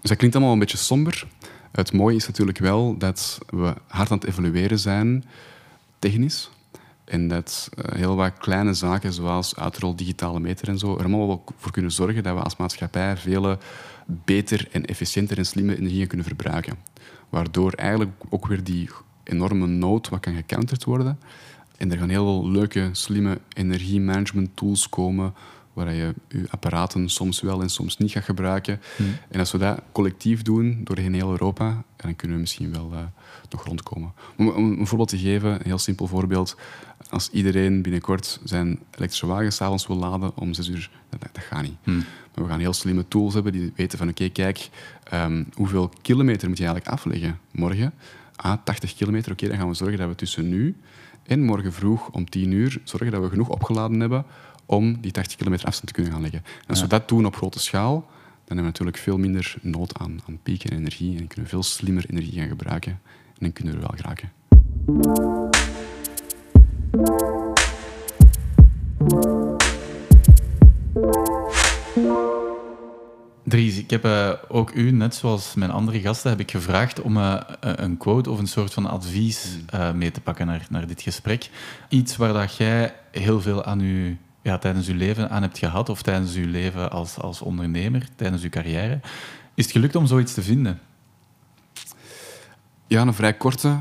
Dus 0.00 0.08
dat 0.10 0.16
klinkt 0.16 0.36
allemaal 0.36 0.54
een 0.54 0.60
beetje 0.60 0.76
somber. 0.76 1.26
Het 1.72 1.92
mooie 1.92 2.16
is 2.16 2.26
natuurlijk 2.26 2.58
wel 2.58 2.96
dat 2.98 3.38
we 3.46 3.74
hard 3.86 4.10
aan 4.10 4.18
het 4.18 4.26
evolueren 4.26 4.78
zijn, 4.78 5.24
technisch. 5.98 6.50
En 7.04 7.28
dat 7.28 7.70
uh, 7.78 7.84
heel 7.94 8.16
wat 8.16 8.38
kleine 8.38 8.74
zaken, 8.74 9.12
zoals 9.12 9.56
uitrol 9.56 9.96
digitale 9.96 10.40
meter 10.40 10.68
en 10.68 10.78
zo, 10.78 10.94
er 10.94 11.04
allemaal 11.04 11.44
voor 11.56 11.72
kunnen 11.72 11.92
zorgen 11.92 12.22
dat 12.22 12.34
we 12.34 12.42
als 12.42 12.56
maatschappij 12.56 13.16
vele 13.16 13.58
beter 14.06 14.68
en 14.72 14.84
efficiënter 14.84 15.38
en 15.38 15.46
slimme 15.46 15.76
energieën 15.76 16.06
kunnen 16.06 16.26
verbruiken. 16.26 16.78
Waardoor 17.28 17.72
eigenlijk 17.72 18.10
ook 18.28 18.46
weer 18.46 18.64
die 18.64 18.90
enorme 19.22 19.66
nood 19.66 20.08
wat 20.08 20.20
kan 20.20 20.34
gecounterd 20.34 20.84
worden. 20.84 21.18
En 21.76 21.92
er 21.92 21.98
gaan 21.98 22.08
heel 22.08 22.24
veel 22.24 22.50
leuke, 22.50 22.88
slimme 22.92 23.38
energiemanagement 23.52 24.50
tools 24.54 24.88
komen 24.88 25.34
waar 25.76 25.94
je 25.94 26.14
je 26.28 26.46
apparaten 26.50 27.08
soms 27.08 27.40
wel 27.40 27.62
en 27.62 27.70
soms 27.70 27.96
niet 27.96 28.10
gaat 28.10 28.24
gebruiken. 28.24 28.80
Hmm. 28.96 29.16
En 29.28 29.38
als 29.38 29.52
we 29.52 29.58
dat 29.58 29.80
collectief 29.92 30.42
doen 30.42 30.80
doorheen 30.84 31.14
heel 31.14 31.30
Europa, 31.30 31.84
dan 31.96 32.16
kunnen 32.16 32.36
we 32.36 32.42
misschien 32.42 32.72
wel 32.72 32.90
uh, 32.92 32.98
nog 33.50 33.64
rondkomen. 33.64 34.12
Om, 34.36 34.48
om, 34.48 34.80
een 34.80 34.86
voorbeeld 34.86 35.08
te 35.08 35.18
geven, 35.18 35.52
een 35.52 35.64
heel 35.64 35.78
simpel 35.78 36.06
voorbeeld. 36.06 36.56
Als 37.10 37.30
iedereen 37.30 37.82
binnenkort 37.82 38.40
zijn 38.44 38.78
elektrische 38.90 39.26
wagen 39.26 39.52
s'avonds 39.52 39.86
wil 39.86 39.96
laden 39.96 40.36
om 40.36 40.54
zes 40.54 40.68
uur, 40.68 40.90
dat, 41.08 41.20
dat 41.20 41.44
gaat 41.44 41.62
niet. 41.62 41.76
Hmm. 41.82 42.04
Maar 42.34 42.44
we 42.44 42.50
gaan 42.50 42.60
heel 42.60 42.72
slimme 42.72 43.08
tools 43.08 43.34
hebben 43.34 43.52
die 43.52 43.72
weten 43.76 43.98
van 43.98 44.08
oké, 44.08 44.28
kijk, 44.28 44.68
um, 45.12 45.46
hoeveel 45.54 45.90
kilometer 46.02 46.48
moet 46.48 46.58
je 46.58 46.64
eigenlijk 46.64 46.94
afleggen 46.94 47.38
morgen? 47.50 47.92
Ah, 48.36 48.56
80 48.64 48.94
kilometer, 48.94 49.32
oké, 49.32 49.48
dan 49.48 49.56
gaan 49.56 49.68
we 49.68 49.74
zorgen 49.74 49.98
dat 49.98 50.08
we 50.08 50.14
tussen 50.14 50.48
nu 50.48 50.76
en 51.26 51.42
morgen 51.42 51.72
vroeg 51.72 52.10
om 52.10 52.30
10 52.30 52.52
uur 52.52 52.80
zorgen 52.84 53.10
dat 53.10 53.22
we 53.22 53.28
genoeg 53.28 53.48
opgeladen 53.48 54.00
hebben 54.00 54.24
om 54.66 55.00
die 55.00 55.10
80 55.10 55.36
kilometer 55.36 55.66
afstand 55.66 55.86
te 55.86 55.92
kunnen 55.92 56.12
gaan 56.12 56.20
leggen. 56.20 56.42
En 56.60 56.68
als 56.68 56.80
we 56.80 56.86
dat 56.86 57.08
doen 57.08 57.26
op 57.26 57.36
grote 57.36 57.58
schaal, 57.58 57.94
dan 57.94 58.56
hebben 58.56 58.56
we 58.56 58.62
natuurlijk 58.62 58.96
veel 58.98 59.18
minder 59.18 59.56
nood 59.62 59.98
aan, 59.98 60.20
aan 60.28 60.38
pieken 60.42 60.70
en 60.70 60.76
energie 60.76 61.10
en 61.18 61.26
kunnen 61.26 61.44
we 61.44 61.52
veel 61.52 61.62
slimmer 61.62 62.04
energie 62.10 62.38
gaan 62.38 62.48
gebruiken 62.48 62.92
en 62.92 63.38
dan 63.38 63.52
kunnen 63.52 63.74
we 63.74 63.80
er 63.80 63.86
wel 63.86 63.96
geraken. 63.96 65.55
Dries, 73.56 73.78
ik 73.78 73.90
heb 73.90 74.04
uh, 74.04 74.32
ook 74.48 74.70
u, 74.70 74.90
net 74.90 75.14
zoals 75.14 75.54
mijn 75.54 75.70
andere 75.70 76.00
gasten, 76.00 76.30
heb 76.30 76.40
ik 76.40 76.50
gevraagd 76.50 77.00
om 77.00 77.16
uh, 77.16 77.40
een 77.60 77.96
quote 77.96 78.30
of 78.30 78.38
een 78.38 78.46
soort 78.46 78.72
van 78.72 78.86
advies 78.86 79.58
uh, 79.74 79.92
mee 79.92 80.10
te 80.10 80.20
pakken 80.20 80.46
naar, 80.46 80.66
naar 80.70 80.86
dit 80.86 81.02
gesprek. 81.02 81.50
Iets 81.88 82.16
waar 82.16 82.32
dat 82.32 82.56
jij 82.56 82.94
heel 83.10 83.40
veel 83.40 83.64
aan 83.64 83.80
u, 83.80 84.18
ja, 84.42 84.58
tijdens 84.58 84.88
uw 84.88 84.96
leven 84.96 85.30
aan 85.30 85.42
hebt 85.42 85.58
gehad, 85.58 85.88
of 85.88 86.02
tijdens 86.02 86.34
uw 86.34 86.50
leven 86.50 86.90
als, 86.90 87.18
als 87.18 87.42
ondernemer, 87.42 88.08
tijdens 88.16 88.42
uw 88.42 88.48
carrière. 88.48 89.00
Is 89.54 89.64
het 89.64 89.72
gelukt 89.72 89.96
om 89.96 90.06
zoiets 90.06 90.34
te 90.34 90.42
vinden? 90.42 90.80
Ja, 92.86 93.02
een 93.02 93.14
vrij 93.14 93.34
korte, 93.34 93.78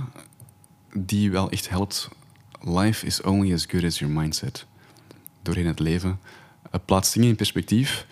die 0.93 1.31
wel 1.31 1.49
echt 1.49 1.69
helpt. 1.69 2.09
Life 2.61 3.05
is 3.05 3.21
only 3.21 3.53
as 3.53 3.65
good 3.65 3.83
as 3.83 3.99
your 3.99 4.13
mindset. 4.13 4.65
Doorheen 5.41 5.67
het 5.67 5.79
leven. 5.79 6.19
Het 6.71 6.85
plaatst 6.85 7.13
dingen 7.13 7.29
in 7.29 7.35
perspectief 7.35 8.05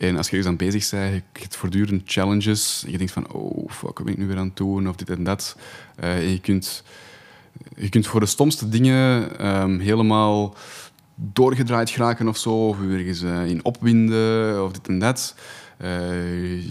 en 0.00 0.16
als 0.16 0.26
je 0.26 0.36
ergens 0.36 0.52
aan 0.52 0.56
bezig 0.56 0.90
bent, 0.90 1.14
je 1.32 1.40
hebt 1.40 1.56
voortdurend 1.56 2.02
challenges. 2.04 2.82
En 2.84 2.90
je 2.90 2.98
denkt 2.98 3.12
van, 3.12 3.32
oh, 3.32 3.70
fuck, 3.70 3.98
wat 3.98 4.04
ben 4.04 4.12
ik 4.12 4.18
nu 4.18 4.26
weer 4.26 4.38
aan 4.38 4.46
het 4.46 4.56
doen? 4.56 4.88
Of 4.88 4.96
dit 4.96 5.10
en 5.10 5.24
dat. 5.24 5.56
Uh, 6.00 6.16
en 6.16 6.30
je 6.30 6.40
kunt, 6.40 6.84
je 7.76 7.88
kunt 7.88 8.06
voor 8.06 8.20
de 8.20 8.26
stomste 8.26 8.68
dingen 8.68 9.36
um, 9.46 9.78
helemaal 9.78 10.54
doorgedraaid 11.14 11.90
geraken 11.90 12.28
of 12.28 12.36
zo. 12.36 12.68
Of 12.68 12.80
ergens 12.80 13.22
uh, 13.22 13.46
in 13.46 13.64
opwinden 13.64 14.64
of 14.64 14.72
dit 14.72 14.88
en 14.88 14.98
dat. 14.98 15.34
Uh, 15.82 15.88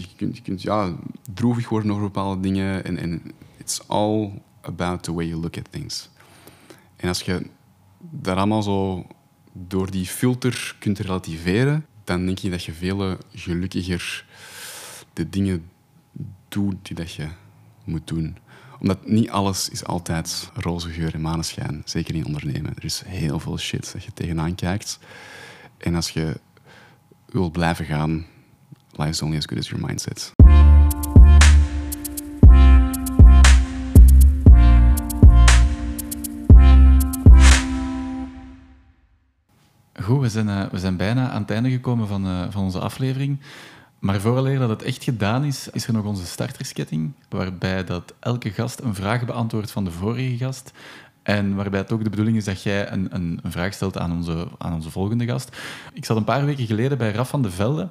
je 0.00 0.06
kunt, 0.16 0.36
je 0.36 0.42
kunt 0.42 0.62
ja, 0.62 0.92
droevig 1.34 1.68
worden 1.68 1.90
over 1.90 2.02
bepaalde 2.02 2.40
dingen. 2.40 2.84
En, 2.84 2.98
en 2.98 3.22
it's 3.58 3.80
all 3.86 4.42
about 4.60 5.02
the 5.02 5.12
way 5.14 5.26
you 5.26 5.40
look 5.40 5.56
at 5.56 5.72
things. 5.72 6.08
En 6.96 7.08
als 7.08 7.20
je 7.20 7.46
daar 7.98 8.36
allemaal 8.36 8.62
zo 8.62 9.06
door 9.52 9.90
die 9.90 10.06
filter 10.06 10.76
kunt 10.78 10.98
relativeren, 10.98 11.84
dan 12.16 12.26
denk 12.26 12.38
je 12.38 12.50
dat 12.50 12.64
je 12.64 12.72
veel 12.72 13.16
gelukkiger 13.34 14.24
de 15.12 15.28
dingen 15.28 15.70
doet 16.48 16.76
die 16.82 16.96
dat 16.96 17.12
je 17.12 17.28
moet 17.84 18.06
doen. 18.06 18.36
Omdat 18.80 19.06
niet 19.06 19.30
alles 19.30 19.68
is 19.68 19.84
altijd 19.84 20.50
roze 20.54 20.90
geur 20.90 21.14
en 21.14 21.20
maneschijn. 21.20 21.82
Zeker 21.84 22.14
in 22.14 22.26
ondernemen. 22.26 22.72
Er 22.76 22.84
is 22.84 23.02
heel 23.06 23.40
veel 23.40 23.58
shit 23.58 23.92
dat 23.92 24.04
je 24.04 24.12
tegenaan 24.12 24.54
kijkt. 24.54 24.98
En 25.78 25.94
als 25.94 26.10
je 26.10 26.40
wil 27.26 27.50
blijven 27.50 27.84
gaan, 27.84 28.26
life 28.90 29.08
is 29.08 29.22
only 29.22 29.36
as 29.36 29.46
good 29.46 29.58
as 29.58 29.68
your 29.68 29.86
mindset. 29.86 30.32
Goed, 40.10 40.20
we 40.20 40.28
zijn, 40.28 40.48
uh, 40.48 40.62
we 40.70 40.78
zijn 40.78 40.96
bijna 40.96 41.30
aan 41.30 41.40
het 41.40 41.50
einde 41.50 41.70
gekomen 41.70 42.06
van, 42.06 42.26
uh, 42.26 42.42
van 42.50 42.62
onze 42.62 42.78
aflevering. 42.78 43.40
Maar 43.98 44.20
vooraleer 44.20 44.58
dat 44.58 44.68
het 44.68 44.82
echt 44.82 45.04
gedaan 45.04 45.44
is, 45.44 45.68
is 45.72 45.86
er 45.86 45.92
nog 45.92 46.04
onze 46.04 46.26
startersketting, 46.26 47.12
waarbij 47.28 47.84
dat 47.84 48.14
elke 48.18 48.50
gast 48.50 48.80
een 48.80 48.94
vraag 48.94 49.24
beantwoordt 49.24 49.70
van 49.70 49.84
de 49.84 49.90
vorige 49.90 50.36
gast. 50.36 50.72
En 51.22 51.54
waarbij 51.54 51.80
het 51.80 51.92
ook 51.92 52.04
de 52.04 52.10
bedoeling 52.10 52.36
is 52.36 52.44
dat 52.44 52.62
jij 52.62 52.92
een, 52.92 53.08
een, 53.14 53.40
een, 53.42 53.50
vraag 53.50 53.72
stelt 53.72 53.98
aan 53.98 54.12
onze, 54.12 54.48
aan 54.58 54.72
onze 54.72 54.90
volgende 54.90 55.26
gast. 55.26 55.56
Ik 55.92 56.04
zat 56.04 56.16
een 56.16 56.24
paar 56.24 56.44
weken 56.44 56.66
geleden 56.66 56.98
bij 56.98 57.12
Raf 57.12 57.28
van 57.28 57.42
de 57.42 57.50
Velde. 57.50 57.88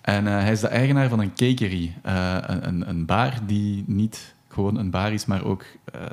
En 0.00 0.24
uh, 0.24 0.30
hij 0.30 0.52
is 0.52 0.60
de 0.60 0.68
eigenaar 0.68 1.08
van 1.08 1.20
een 1.20 1.34
cakery, 1.34 1.94
een, 2.02 2.88
een, 2.88 3.06
bar 3.06 3.32
die 3.46 3.84
niet 3.86 4.34
gewoon 4.48 4.76
een 4.76 4.90
bar 4.90 5.12
is, 5.12 5.26
maar 5.26 5.44
ook 5.44 5.64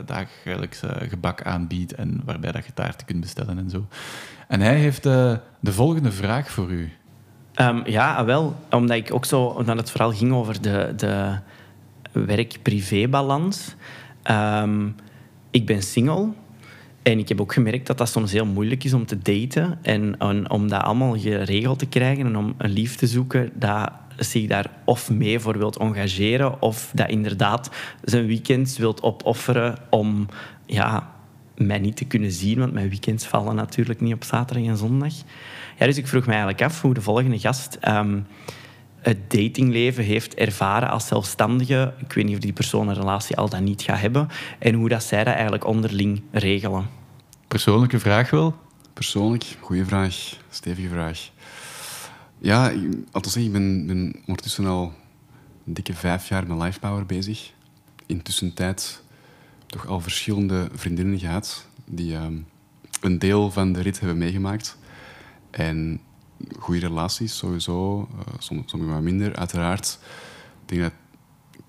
dagelijks 0.05 0.81
gebak 1.09 1.41
aanbiedt 1.41 1.93
en 1.93 2.21
waarbij 2.25 2.51
dat 2.51 2.65
je 2.65 2.73
taarten 2.73 3.05
kunt 3.05 3.19
bestellen 3.19 3.57
en 3.57 3.69
zo. 3.69 3.85
En 4.53 4.61
hij 4.61 4.75
heeft 4.75 5.05
uh, 5.05 5.33
de 5.59 5.73
volgende 5.73 6.11
vraag 6.11 6.51
voor 6.51 6.71
u. 6.71 6.91
Um, 7.55 7.81
ja, 7.85 8.25
wel. 8.25 8.55
Omdat 8.69 8.97
ik 8.97 9.13
ook 9.13 9.25
zo, 9.25 9.43
omdat 9.43 9.77
het 9.77 9.91
vooral 9.91 10.11
ging 10.11 10.33
over 10.33 10.61
de, 10.61 10.93
de 10.95 11.37
werk-privé-balans. 12.11 13.75
Um, 14.31 14.95
ik 15.51 15.65
ben 15.65 15.81
single. 15.81 16.29
En 17.03 17.19
ik 17.19 17.29
heb 17.29 17.41
ook 17.41 17.53
gemerkt 17.53 17.87
dat 17.87 17.97
dat 17.97 18.09
soms 18.09 18.31
heel 18.31 18.45
moeilijk 18.45 18.83
is 18.83 18.93
om 18.93 19.05
te 19.05 19.17
daten. 19.17 19.79
En, 19.81 20.15
en 20.19 20.49
om 20.49 20.67
dat 20.67 20.81
allemaal 20.81 21.17
geregeld 21.19 21.79
te 21.79 21.85
krijgen 21.85 22.25
en 22.25 22.37
om 22.37 22.53
een 22.57 22.71
lief 22.71 22.95
te 22.95 23.07
zoeken, 23.07 23.51
dat 23.53 23.91
zich 24.17 24.47
daar 24.47 24.71
of 24.85 25.09
mee 25.11 25.39
voor 25.39 25.57
wilt 25.57 25.77
engageren 25.77 26.61
of 26.61 26.91
dat 26.93 27.09
inderdaad 27.09 27.69
zijn 28.03 28.27
weekends 28.27 28.77
wilt 28.77 29.03
opofferen 29.03 29.75
om 29.89 30.27
ja, 30.65 31.12
mij 31.55 31.79
niet 31.79 31.95
te 31.95 32.05
kunnen 32.05 32.31
zien, 32.31 32.59
want 32.59 32.73
mijn 32.73 32.89
weekends 32.89 33.25
vallen 33.25 33.55
natuurlijk 33.55 34.01
niet 34.01 34.13
op 34.13 34.23
zaterdag 34.23 34.65
en 34.65 34.77
zondag. 34.77 35.13
Ja, 35.77 35.85
dus 35.85 35.97
ik 35.97 36.07
vroeg 36.07 36.25
mij 36.25 36.35
eigenlijk 36.35 36.63
af 36.63 36.81
hoe 36.81 36.93
de 36.93 37.01
volgende 37.01 37.39
gast 37.39 37.77
um, 37.87 38.25
het 39.03 39.31
datingleven 39.31 40.03
heeft 40.03 40.35
ervaren 40.35 40.89
als 40.89 41.07
zelfstandige. 41.07 41.93
Ik 41.97 42.13
weet 42.13 42.25
niet 42.25 42.35
of 42.35 42.41
die 42.41 42.53
persoon 42.53 42.87
een 42.87 42.95
relatie 42.95 43.37
al 43.37 43.49
dan 43.49 43.63
niet 43.63 43.81
gaat 43.81 43.99
hebben 43.99 44.27
en 44.59 44.73
hoe 44.73 44.89
dat 44.89 45.03
zij 45.03 45.23
dat 45.23 45.33
eigenlijk 45.33 45.65
onderling 45.65 46.21
regelen. 46.31 46.85
Persoonlijke 47.47 47.99
vraag 47.99 48.29
wel? 48.29 48.55
Persoonlijk, 48.93 49.57
goede 49.59 49.85
vraag, 49.85 50.37
stevige 50.49 50.87
vraag. 50.87 51.29
Ja, 52.37 52.69
ik, 52.69 52.79
zeggen, 53.13 53.43
ik 53.43 53.51
ben, 53.51 53.87
ben 53.87 54.15
ondertussen 54.25 54.65
al 54.65 54.93
een 55.65 55.73
dikke 55.73 55.93
vijf 55.93 56.27
jaar 56.27 56.47
met 56.47 56.61
Lifepower 56.61 57.05
bezig. 57.05 57.51
Intussen 58.05 58.53
tijd 58.53 59.02
toch 59.73 59.87
al 59.87 59.99
verschillende 59.99 60.69
vriendinnen 60.73 61.19
gehad 61.19 61.67
die 61.85 62.13
uh, 62.13 62.25
een 63.01 63.19
deel 63.19 63.51
van 63.51 63.73
de 63.73 63.81
rit 63.81 63.99
hebben 63.99 64.17
meegemaakt. 64.17 64.77
En 65.49 66.01
goede 66.59 66.79
relaties 66.79 67.37
sowieso, 67.37 68.07
uh, 68.15 68.33
sommige 68.65 68.85
wat 68.85 69.01
minder, 69.01 69.35
uiteraard. 69.35 69.99
Ik 70.61 70.67
denk 70.67 70.81
dat 70.81 70.93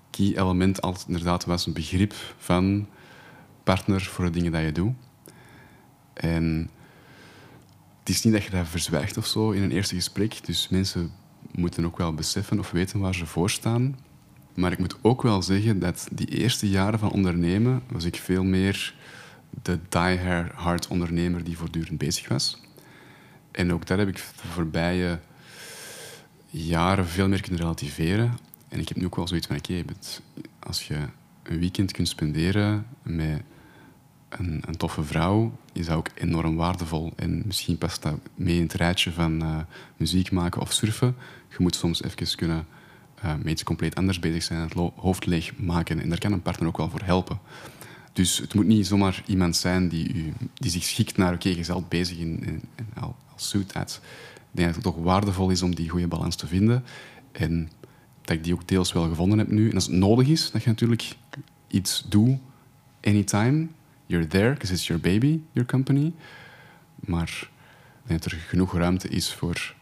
key 0.09 0.37
element 0.37 0.81
altijd 0.81 1.07
inderdaad 1.07 1.45
was 1.45 1.65
een 1.65 1.73
begrip 1.73 2.13
van 2.37 2.87
partner 3.63 4.01
voor 4.01 4.25
de 4.25 4.31
dingen 4.31 4.51
die 4.51 4.61
je 4.61 4.71
doet. 4.71 4.93
En 6.13 6.69
het 7.99 8.09
is 8.09 8.23
niet 8.23 8.33
dat 8.33 8.43
je 8.43 8.49
dat 8.49 8.67
verzwijgt 8.67 9.17
of 9.17 9.25
zo 9.25 9.51
in 9.51 9.63
een 9.63 9.71
eerste 9.71 9.95
gesprek. 9.95 10.45
Dus 10.45 10.69
mensen 10.69 11.11
moeten 11.51 11.85
ook 11.85 11.97
wel 11.97 12.13
beseffen 12.13 12.59
of 12.59 12.71
weten 12.71 12.99
waar 12.99 13.15
ze 13.15 13.25
voor 13.25 13.49
staan. 13.49 13.95
Maar 14.55 14.71
ik 14.71 14.79
moet 14.79 14.95
ook 15.01 15.21
wel 15.21 15.41
zeggen 15.41 15.79
dat 15.79 16.07
die 16.11 16.27
eerste 16.27 16.69
jaren 16.69 16.99
van 16.99 17.11
ondernemen 17.11 17.81
was 17.87 18.03
ik 18.03 18.15
veel 18.15 18.43
meer 18.43 18.93
de 19.63 19.79
die-hard 19.89 20.87
ondernemer 20.87 21.43
die 21.43 21.57
voortdurend 21.57 21.97
bezig 21.97 22.27
was. 22.27 22.61
En 23.51 23.73
ook 23.73 23.85
daar 23.85 23.97
heb 23.97 24.07
ik 24.07 24.15
de 24.15 24.47
voorbije 24.47 25.19
jaren 26.49 27.07
veel 27.07 27.27
meer 27.27 27.41
kunnen 27.41 27.59
relativeren. 27.59 28.37
En 28.67 28.79
ik 28.79 28.87
heb 28.87 28.97
nu 28.97 29.05
ook 29.05 29.15
wel 29.15 29.27
zoiets 29.27 29.47
van, 29.47 29.57
oké, 29.57 29.83
als 30.59 30.87
je 30.87 30.97
een 31.43 31.59
weekend 31.59 31.91
kunt 31.91 32.07
spenderen 32.07 32.85
met 33.01 33.41
een, 34.29 34.63
een, 34.65 34.77
toffe 34.77 35.03
vrouw 35.03 35.57
is 35.73 35.85
dat 35.85 35.95
ook 35.95 36.09
enorm 36.13 36.55
waardevol. 36.55 37.13
En 37.15 37.43
misschien 37.45 37.77
past 37.77 38.01
dat 38.01 38.19
mee 38.35 38.55
in 38.55 38.61
het 38.61 38.73
rijtje 38.73 39.11
van 39.11 39.43
uh, 39.43 39.57
muziek 39.97 40.31
maken 40.31 40.61
of 40.61 40.73
surfen. 40.73 41.15
Je 41.49 41.55
moet 41.59 41.75
soms 41.75 42.03
even 42.03 42.37
kunnen 42.37 42.67
met 43.33 43.47
iets 43.47 43.63
compleet 43.63 43.95
anders 43.95 44.19
bezig 44.19 44.43
zijn, 44.43 44.59
het 44.59 44.73
hoofd 44.95 45.25
leeg 45.25 45.57
maken. 45.57 46.01
En 46.01 46.09
daar 46.09 46.19
kan 46.19 46.31
een 46.31 46.41
partner 46.41 46.67
ook 46.67 46.77
wel 46.77 46.89
voor 46.89 47.01
helpen. 47.03 47.39
Dus 48.13 48.37
het 48.37 48.53
moet 48.53 48.65
niet 48.65 48.87
zomaar 48.87 49.23
iemand 49.25 49.55
zijn 49.55 49.89
die, 49.89 50.13
u, 50.13 50.33
die 50.53 50.71
zich 50.71 50.83
schikt 50.83 51.17
naar, 51.17 51.33
oké, 51.33 51.49
okay, 51.49 51.63
je 51.65 51.83
bezig 51.89 52.17
in, 52.17 52.43
in, 52.43 52.61
in, 52.75 52.87
als 53.33 53.49
zoetheid. 53.49 53.99
Ik 54.35 54.61
denk 54.61 54.67
dat 54.67 54.75
het 54.75 54.83
toch 54.83 55.03
waardevol 55.03 55.49
is 55.49 55.61
om 55.61 55.75
die 55.75 55.89
goede 55.89 56.07
balans 56.07 56.35
te 56.35 56.47
vinden. 56.47 56.83
En 57.31 57.69
dat 58.21 58.35
ik 58.35 58.43
die 58.43 58.53
ook 58.53 58.67
deels 58.67 58.93
wel 58.93 59.07
gevonden 59.07 59.37
heb 59.37 59.47
nu. 59.47 59.69
En 59.69 59.75
als 59.75 59.85
het 59.85 59.95
nodig 59.95 60.27
is, 60.27 60.51
dat 60.51 60.63
je 60.63 60.69
natuurlijk 60.69 61.15
iets 61.67 62.05
doet 62.09 62.37
anytime 63.01 63.67
you're 64.05 64.27
there 64.27 64.53
because 64.53 64.73
it's 64.73 64.87
your 64.87 65.01
baby, 65.01 65.39
your 65.51 65.67
company. 65.67 66.13
Maar 66.95 67.49
dat 68.07 68.25
er 68.25 68.31
genoeg 68.31 68.73
ruimte 68.73 69.07
is 69.07 69.33
voor 69.33 69.74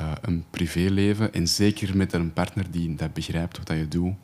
uh, 0.00 0.12
een 0.20 0.44
privéleven. 0.50 1.32
En 1.32 1.48
zeker 1.48 1.96
met 1.96 2.12
een 2.12 2.32
partner 2.32 2.70
die 2.70 2.94
dat 2.94 3.12
begrijpt 3.12 3.58
wat 3.58 3.76
je 3.76 3.88
doet. 3.88 4.14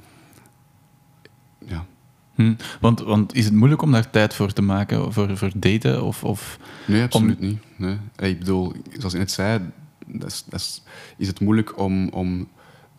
Ja. 1.67 1.87
Hm. 2.35 2.55
Want, 2.81 3.01
want 3.01 3.35
is 3.35 3.45
het 3.45 3.55
moeilijk 3.55 3.83
om 3.83 3.93
daar 3.93 4.11
tijd 4.11 4.35
voor 4.35 4.53
te 4.53 4.63
maken, 4.63 5.13
voor, 5.13 5.37
voor 5.37 5.51
daten? 5.57 6.05
Of, 6.05 6.25
of 6.25 6.59
nee, 6.87 7.03
absoluut 7.03 7.41
niet. 7.41 7.59
Nee. 7.77 7.97
Ik 8.17 8.39
bedoel, 8.39 8.73
zoals 8.99 9.13
ik 9.13 9.19
net 9.19 9.31
zei, 9.31 9.61
dat 10.07 10.31
is, 10.31 10.45
dat 10.49 10.61
is, 10.61 10.83
is 11.17 11.27
het 11.27 11.41
moeilijk 11.41 11.79
om, 11.79 12.09
om 12.09 12.49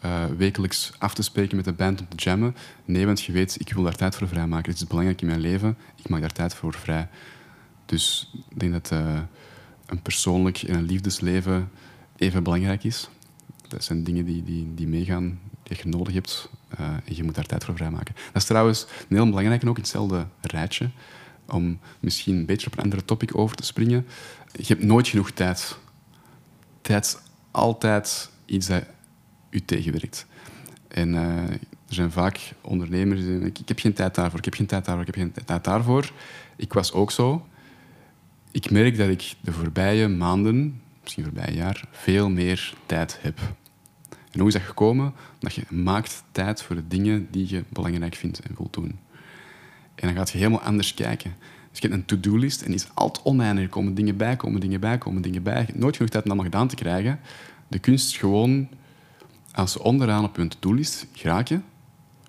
uh, 0.05 0.25
wekelijks 0.37 0.91
af 0.97 1.13
te 1.13 1.21
spreken 1.21 1.55
met 1.55 1.65
de 1.65 1.73
band 1.73 1.99
om 1.99 2.07
te 2.07 2.15
jammen. 2.15 2.55
Nee, 2.85 3.05
want 3.05 3.21
je 3.21 3.31
weet, 3.31 3.59
ik 3.59 3.73
wil 3.73 3.83
daar 3.83 3.95
tijd 3.95 4.15
voor 4.15 4.27
vrijmaken. 4.27 4.71
Het 4.71 4.81
is 4.81 4.87
belangrijk 4.87 5.21
in 5.21 5.27
mijn 5.27 5.39
leven. 5.39 5.77
Ik 5.95 6.09
maak 6.09 6.21
daar 6.21 6.31
tijd 6.31 6.55
voor 6.55 6.73
vrij. 6.73 7.07
Dus 7.85 8.31
ik 8.49 8.59
denk 8.59 8.71
dat 8.71 8.91
uh, 8.91 9.19
een 9.85 10.01
persoonlijk 10.01 10.61
en 10.61 10.75
een 10.75 10.85
liefdesleven 10.85 11.69
even 12.15 12.43
belangrijk 12.43 12.83
is. 12.83 13.09
Dat 13.67 13.83
zijn 13.83 14.03
dingen 14.03 14.25
die, 14.25 14.43
die, 14.43 14.73
die 14.73 14.87
meegaan, 14.87 15.39
die 15.63 15.77
je 15.83 15.89
nodig 15.89 16.13
hebt. 16.13 16.49
Uh, 16.79 16.87
en 16.87 17.15
je 17.15 17.23
moet 17.23 17.35
daar 17.35 17.45
tijd 17.45 17.63
voor 17.63 17.75
vrijmaken. 17.75 18.15
Dat 18.15 18.41
is 18.41 18.45
trouwens 18.45 18.85
een 19.09 19.15
heel 19.15 19.29
belangrijk 19.29 19.61
en 19.61 19.69
ook 19.69 19.77
hetzelfde 19.77 20.27
rijtje. 20.41 20.89
Om 21.47 21.79
misschien 21.99 22.35
een 22.35 22.45
beetje 22.45 22.67
op 22.67 22.77
een 22.77 22.83
andere 22.83 23.05
topic 23.05 23.37
over 23.37 23.55
te 23.55 23.63
springen. 23.63 24.05
Je 24.51 24.65
hebt 24.67 24.83
nooit 24.83 25.07
genoeg 25.07 25.31
tijd. 25.31 25.77
Tijd 26.81 27.05
is 27.05 27.17
altijd 27.51 28.29
iets 28.45 28.67
dat 28.67 28.83
u 29.49 29.65
tegenwerkt. 29.65 30.25
En 30.87 31.15
eh, 31.15 31.49
er 31.87 31.93
zijn 31.93 32.11
vaak 32.11 32.53
ondernemers 32.61 33.19
die 33.19 33.29
zeggen, 33.29 33.47
ik 33.47 33.67
heb 33.67 33.79
geen 33.79 33.93
tijd 33.93 34.15
daarvoor, 34.15 34.39
ik 34.39 34.45
heb 34.45 34.53
geen 34.53 34.65
tijd 34.65 34.85
daarvoor, 34.85 35.07
ik 35.07 35.15
heb 35.15 35.23
geen 35.23 35.45
tijd 35.45 35.63
daarvoor. 35.63 36.11
Ik 36.55 36.73
was 36.73 36.93
ook 36.93 37.11
zo. 37.11 37.47
Ik 38.51 38.71
merk 38.71 38.97
dat 38.97 39.09
ik 39.09 39.33
de 39.41 39.51
voorbije 39.51 40.07
maanden, 40.07 40.81
misschien 41.05 41.23
voorbije 41.23 41.55
jaar, 41.55 41.87
veel 41.91 42.29
meer 42.29 42.73
tijd 42.85 43.17
heb. 43.21 43.39
En 44.31 44.39
hoe 44.39 44.47
is 44.47 44.53
dat 44.53 44.63
gekomen? 44.63 45.13
Dat 45.39 45.53
je 45.53 45.63
maakt 45.69 46.23
tijd 46.31 46.61
voor 46.61 46.75
de 46.75 46.87
dingen 46.87 47.27
die 47.31 47.49
je 47.49 47.63
belangrijk 47.69 48.15
vindt 48.15 48.39
en 48.39 48.55
wilt 48.57 48.73
doen. 48.73 48.99
En 49.95 50.07
dan 50.07 50.13
gaat 50.15 50.29
je 50.29 50.37
helemaal 50.37 50.61
anders 50.61 50.93
kijken. 50.93 51.35
Dus 51.71 51.79
je 51.79 51.87
hebt 51.87 51.99
een 51.99 52.05
to-do-list 52.05 52.61
en 52.61 52.73
is 52.73 52.87
altijd 52.93 53.25
oneindig. 53.25 53.63
Er 53.63 53.69
komen 53.69 53.93
dingen 53.93 54.17
bij, 54.17 54.35
komen 54.35 54.61
dingen 54.61 54.79
bij, 54.79 54.97
komen 54.97 55.21
dingen 55.21 55.43
bij. 55.43 55.59
Je 55.59 55.65
hebt 55.65 55.77
nooit 55.77 55.95
genoeg 55.95 56.11
tijd 56.11 56.23
om 56.23 56.31
allemaal 56.31 56.51
gedaan 56.51 56.67
te 56.67 56.75
krijgen. 56.75 57.19
De 57.67 57.79
kunst 57.79 58.17
gewoon, 58.17 58.69
als 59.51 59.71
ze 59.71 59.83
onderaan 59.83 60.23
op 60.23 60.35
hun 60.35 60.47
to-do-list 60.47 61.07
geraken, 61.13 61.63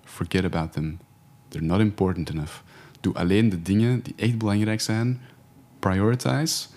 forget 0.03 0.43
about 0.43 0.71
them. 0.71 0.97
They're 1.47 1.65
not 1.65 1.79
important 1.79 2.29
enough. 2.29 2.53
Doe 2.99 3.13
alleen 3.13 3.49
de 3.49 3.61
dingen 3.61 4.01
die 4.01 4.13
echt 4.15 4.37
belangrijk 4.37 4.81
zijn. 4.81 5.21
Prioritize. 5.79 6.67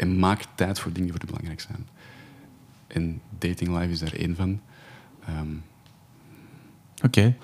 En 0.00 0.18
maak 0.18 0.44
tijd 0.54 0.78
voor 0.78 0.92
dingen 0.92 1.10
die 1.10 1.18
voor 1.18 1.26
je 1.26 1.32
belangrijk 1.32 1.60
zijn. 1.60 1.88
En 2.86 3.20
dating 3.38 3.78
life 3.78 3.90
is 3.90 3.98
daar 3.98 4.12
één 4.12 4.36
van. 4.36 4.60
Ehm, 5.26 5.54
Oké, 7.04 7.36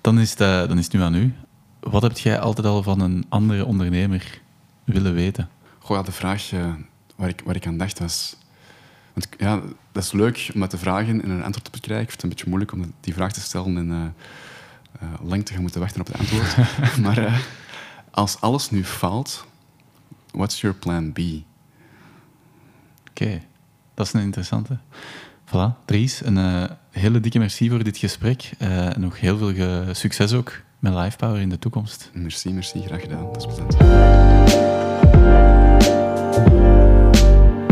dan, 0.00 0.18
is 0.18 0.30
het, 0.30 0.38
dan 0.68 0.78
is 0.78 0.84
het 0.84 0.92
nu 0.92 1.00
aan 1.00 1.14
u. 1.14 1.34
Wat 1.80 2.02
heb 2.02 2.18
jij 2.18 2.40
altijd 2.40 2.66
al 2.66 2.82
van 2.82 3.00
een 3.00 3.24
andere 3.28 3.64
ondernemer 3.64 4.40
willen 4.84 5.14
weten? 5.14 5.48
Goh, 5.78 5.96
ja, 5.96 6.02
de 6.02 6.12
vraag 6.12 6.52
eh, 6.52 6.74
waar, 7.16 7.28
ik, 7.28 7.40
waar 7.44 7.56
ik 7.56 7.66
aan 7.66 7.76
dacht 7.76 7.98
was... 7.98 8.36
Want 9.12 9.28
ja, 9.38 9.60
dat 9.92 10.02
is 10.02 10.12
leuk 10.12 10.50
om 10.54 10.60
dat 10.60 10.70
te 10.70 10.78
vragen 10.78 11.22
en 11.22 11.30
een 11.30 11.44
antwoord 11.44 11.66
op 11.66 11.72
te 11.72 11.80
krijgen. 11.80 12.04
Ik 12.04 12.10
vind 12.10 12.22
het 12.22 12.22
een 12.22 12.36
beetje 12.36 12.48
moeilijk 12.48 12.72
om 12.72 12.92
die 13.00 13.14
vraag 13.14 13.32
te 13.32 13.40
stellen 13.40 13.76
en 13.76 13.90
eh, 13.90 14.04
eh, 15.00 15.28
lang 15.28 15.44
te 15.44 15.52
gaan 15.52 15.62
moeten 15.62 15.80
wachten 15.80 16.00
op 16.00 16.06
het 16.06 16.18
antwoord. 16.18 16.56
maar 17.04 17.42
als 18.10 18.40
alles 18.40 18.70
nu 18.70 18.84
faalt, 18.84 19.46
what's 20.30 20.60
your 20.60 20.76
plan 20.76 21.12
B? 21.12 21.18
Oké, 23.12 23.40
dat 23.94 24.06
is 24.06 24.12
een 24.12 24.20
interessante. 24.20 24.78
Voilà, 25.46 25.84
Dries, 25.84 26.24
een 26.24 26.38
eh, 26.38 26.64
hele 26.90 27.20
dikke 27.20 27.38
merci 27.38 27.70
voor 27.70 27.84
dit 27.84 27.96
gesprek. 27.96 28.50
En 28.58 29.00
nog 29.00 29.20
heel 29.20 29.38
veel 29.38 29.94
succes 29.94 30.32
ook 30.32 30.62
met 30.78 30.94
LifePower 30.94 31.40
in 31.40 31.48
de 31.48 31.58
toekomst. 31.58 32.10
Merci, 32.14 32.52
merci, 32.52 32.82
graag 32.82 33.00
gedaan. 33.00 33.24
Dat 33.32 33.36
is 33.36 33.44
plezant. 33.46 33.76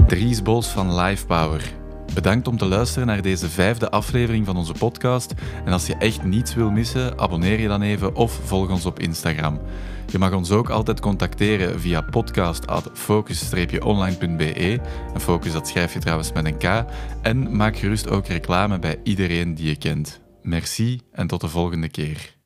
Dries 0.08 0.42
Bols 0.42 0.66
van 0.66 0.94
LifePower. 0.94 1.79
Bedankt 2.14 2.48
om 2.48 2.56
te 2.56 2.66
luisteren 2.66 3.06
naar 3.06 3.22
deze 3.22 3.48
vijfde 3.48 3.90
aflevering 3.90 4.46
van 4.46 4.56
onze 4.56 4.72
podcast. 4.72 5.34
En 5.64 5.72
als 5.72 5.86
je 5.86 5.94
echt 5.94 6.24
niets 6.24 6.54
wil 6.54 6.70
missen, 6.70 7.18
abonneer 7.18 7.60
je 7.60 7.68
dan 7.68 7.82
even 7.82 8.14
of 8.14 8.32
volg 8.32 8.70
ons 8.70 8.86
op 8.86 8.98
Instagram. 8.98 9.60
Je 10.10 10.18
mag 10.18 10.32
ons 10.32 10.50
ook 10.50 10.70
altijd 10.70 11.00
contacteren 11.00 11.80
via 11.80 12.00
podcast.focus-online.be. 12.00 14.80
En 15.14 15.20
focus 15.20 15.52
dat 15.52 15.68
schrijf 15.68 15.92
je 15.92 15.98
trouwens 15.98 16.32
met 16.32 16.44
een 16.44 16.58
K. 16.58 16.84
En 17.22 17.56
maak 17.56 17.76
gerust 17.76 18.08
ook 18.08 18.26
reclame 18.26 18.78
bij 18.78 19.00
iedereen 19.02 19.54
die 19.54 19.66
je 19.66 19.76
kent. 19.76 20.20
Merci 20.42 21.00
en 21.12 21.26
tot 21.26 21.40
de 21.40 21.48
volgende 21.48 21.88
keer. 21.88 22.39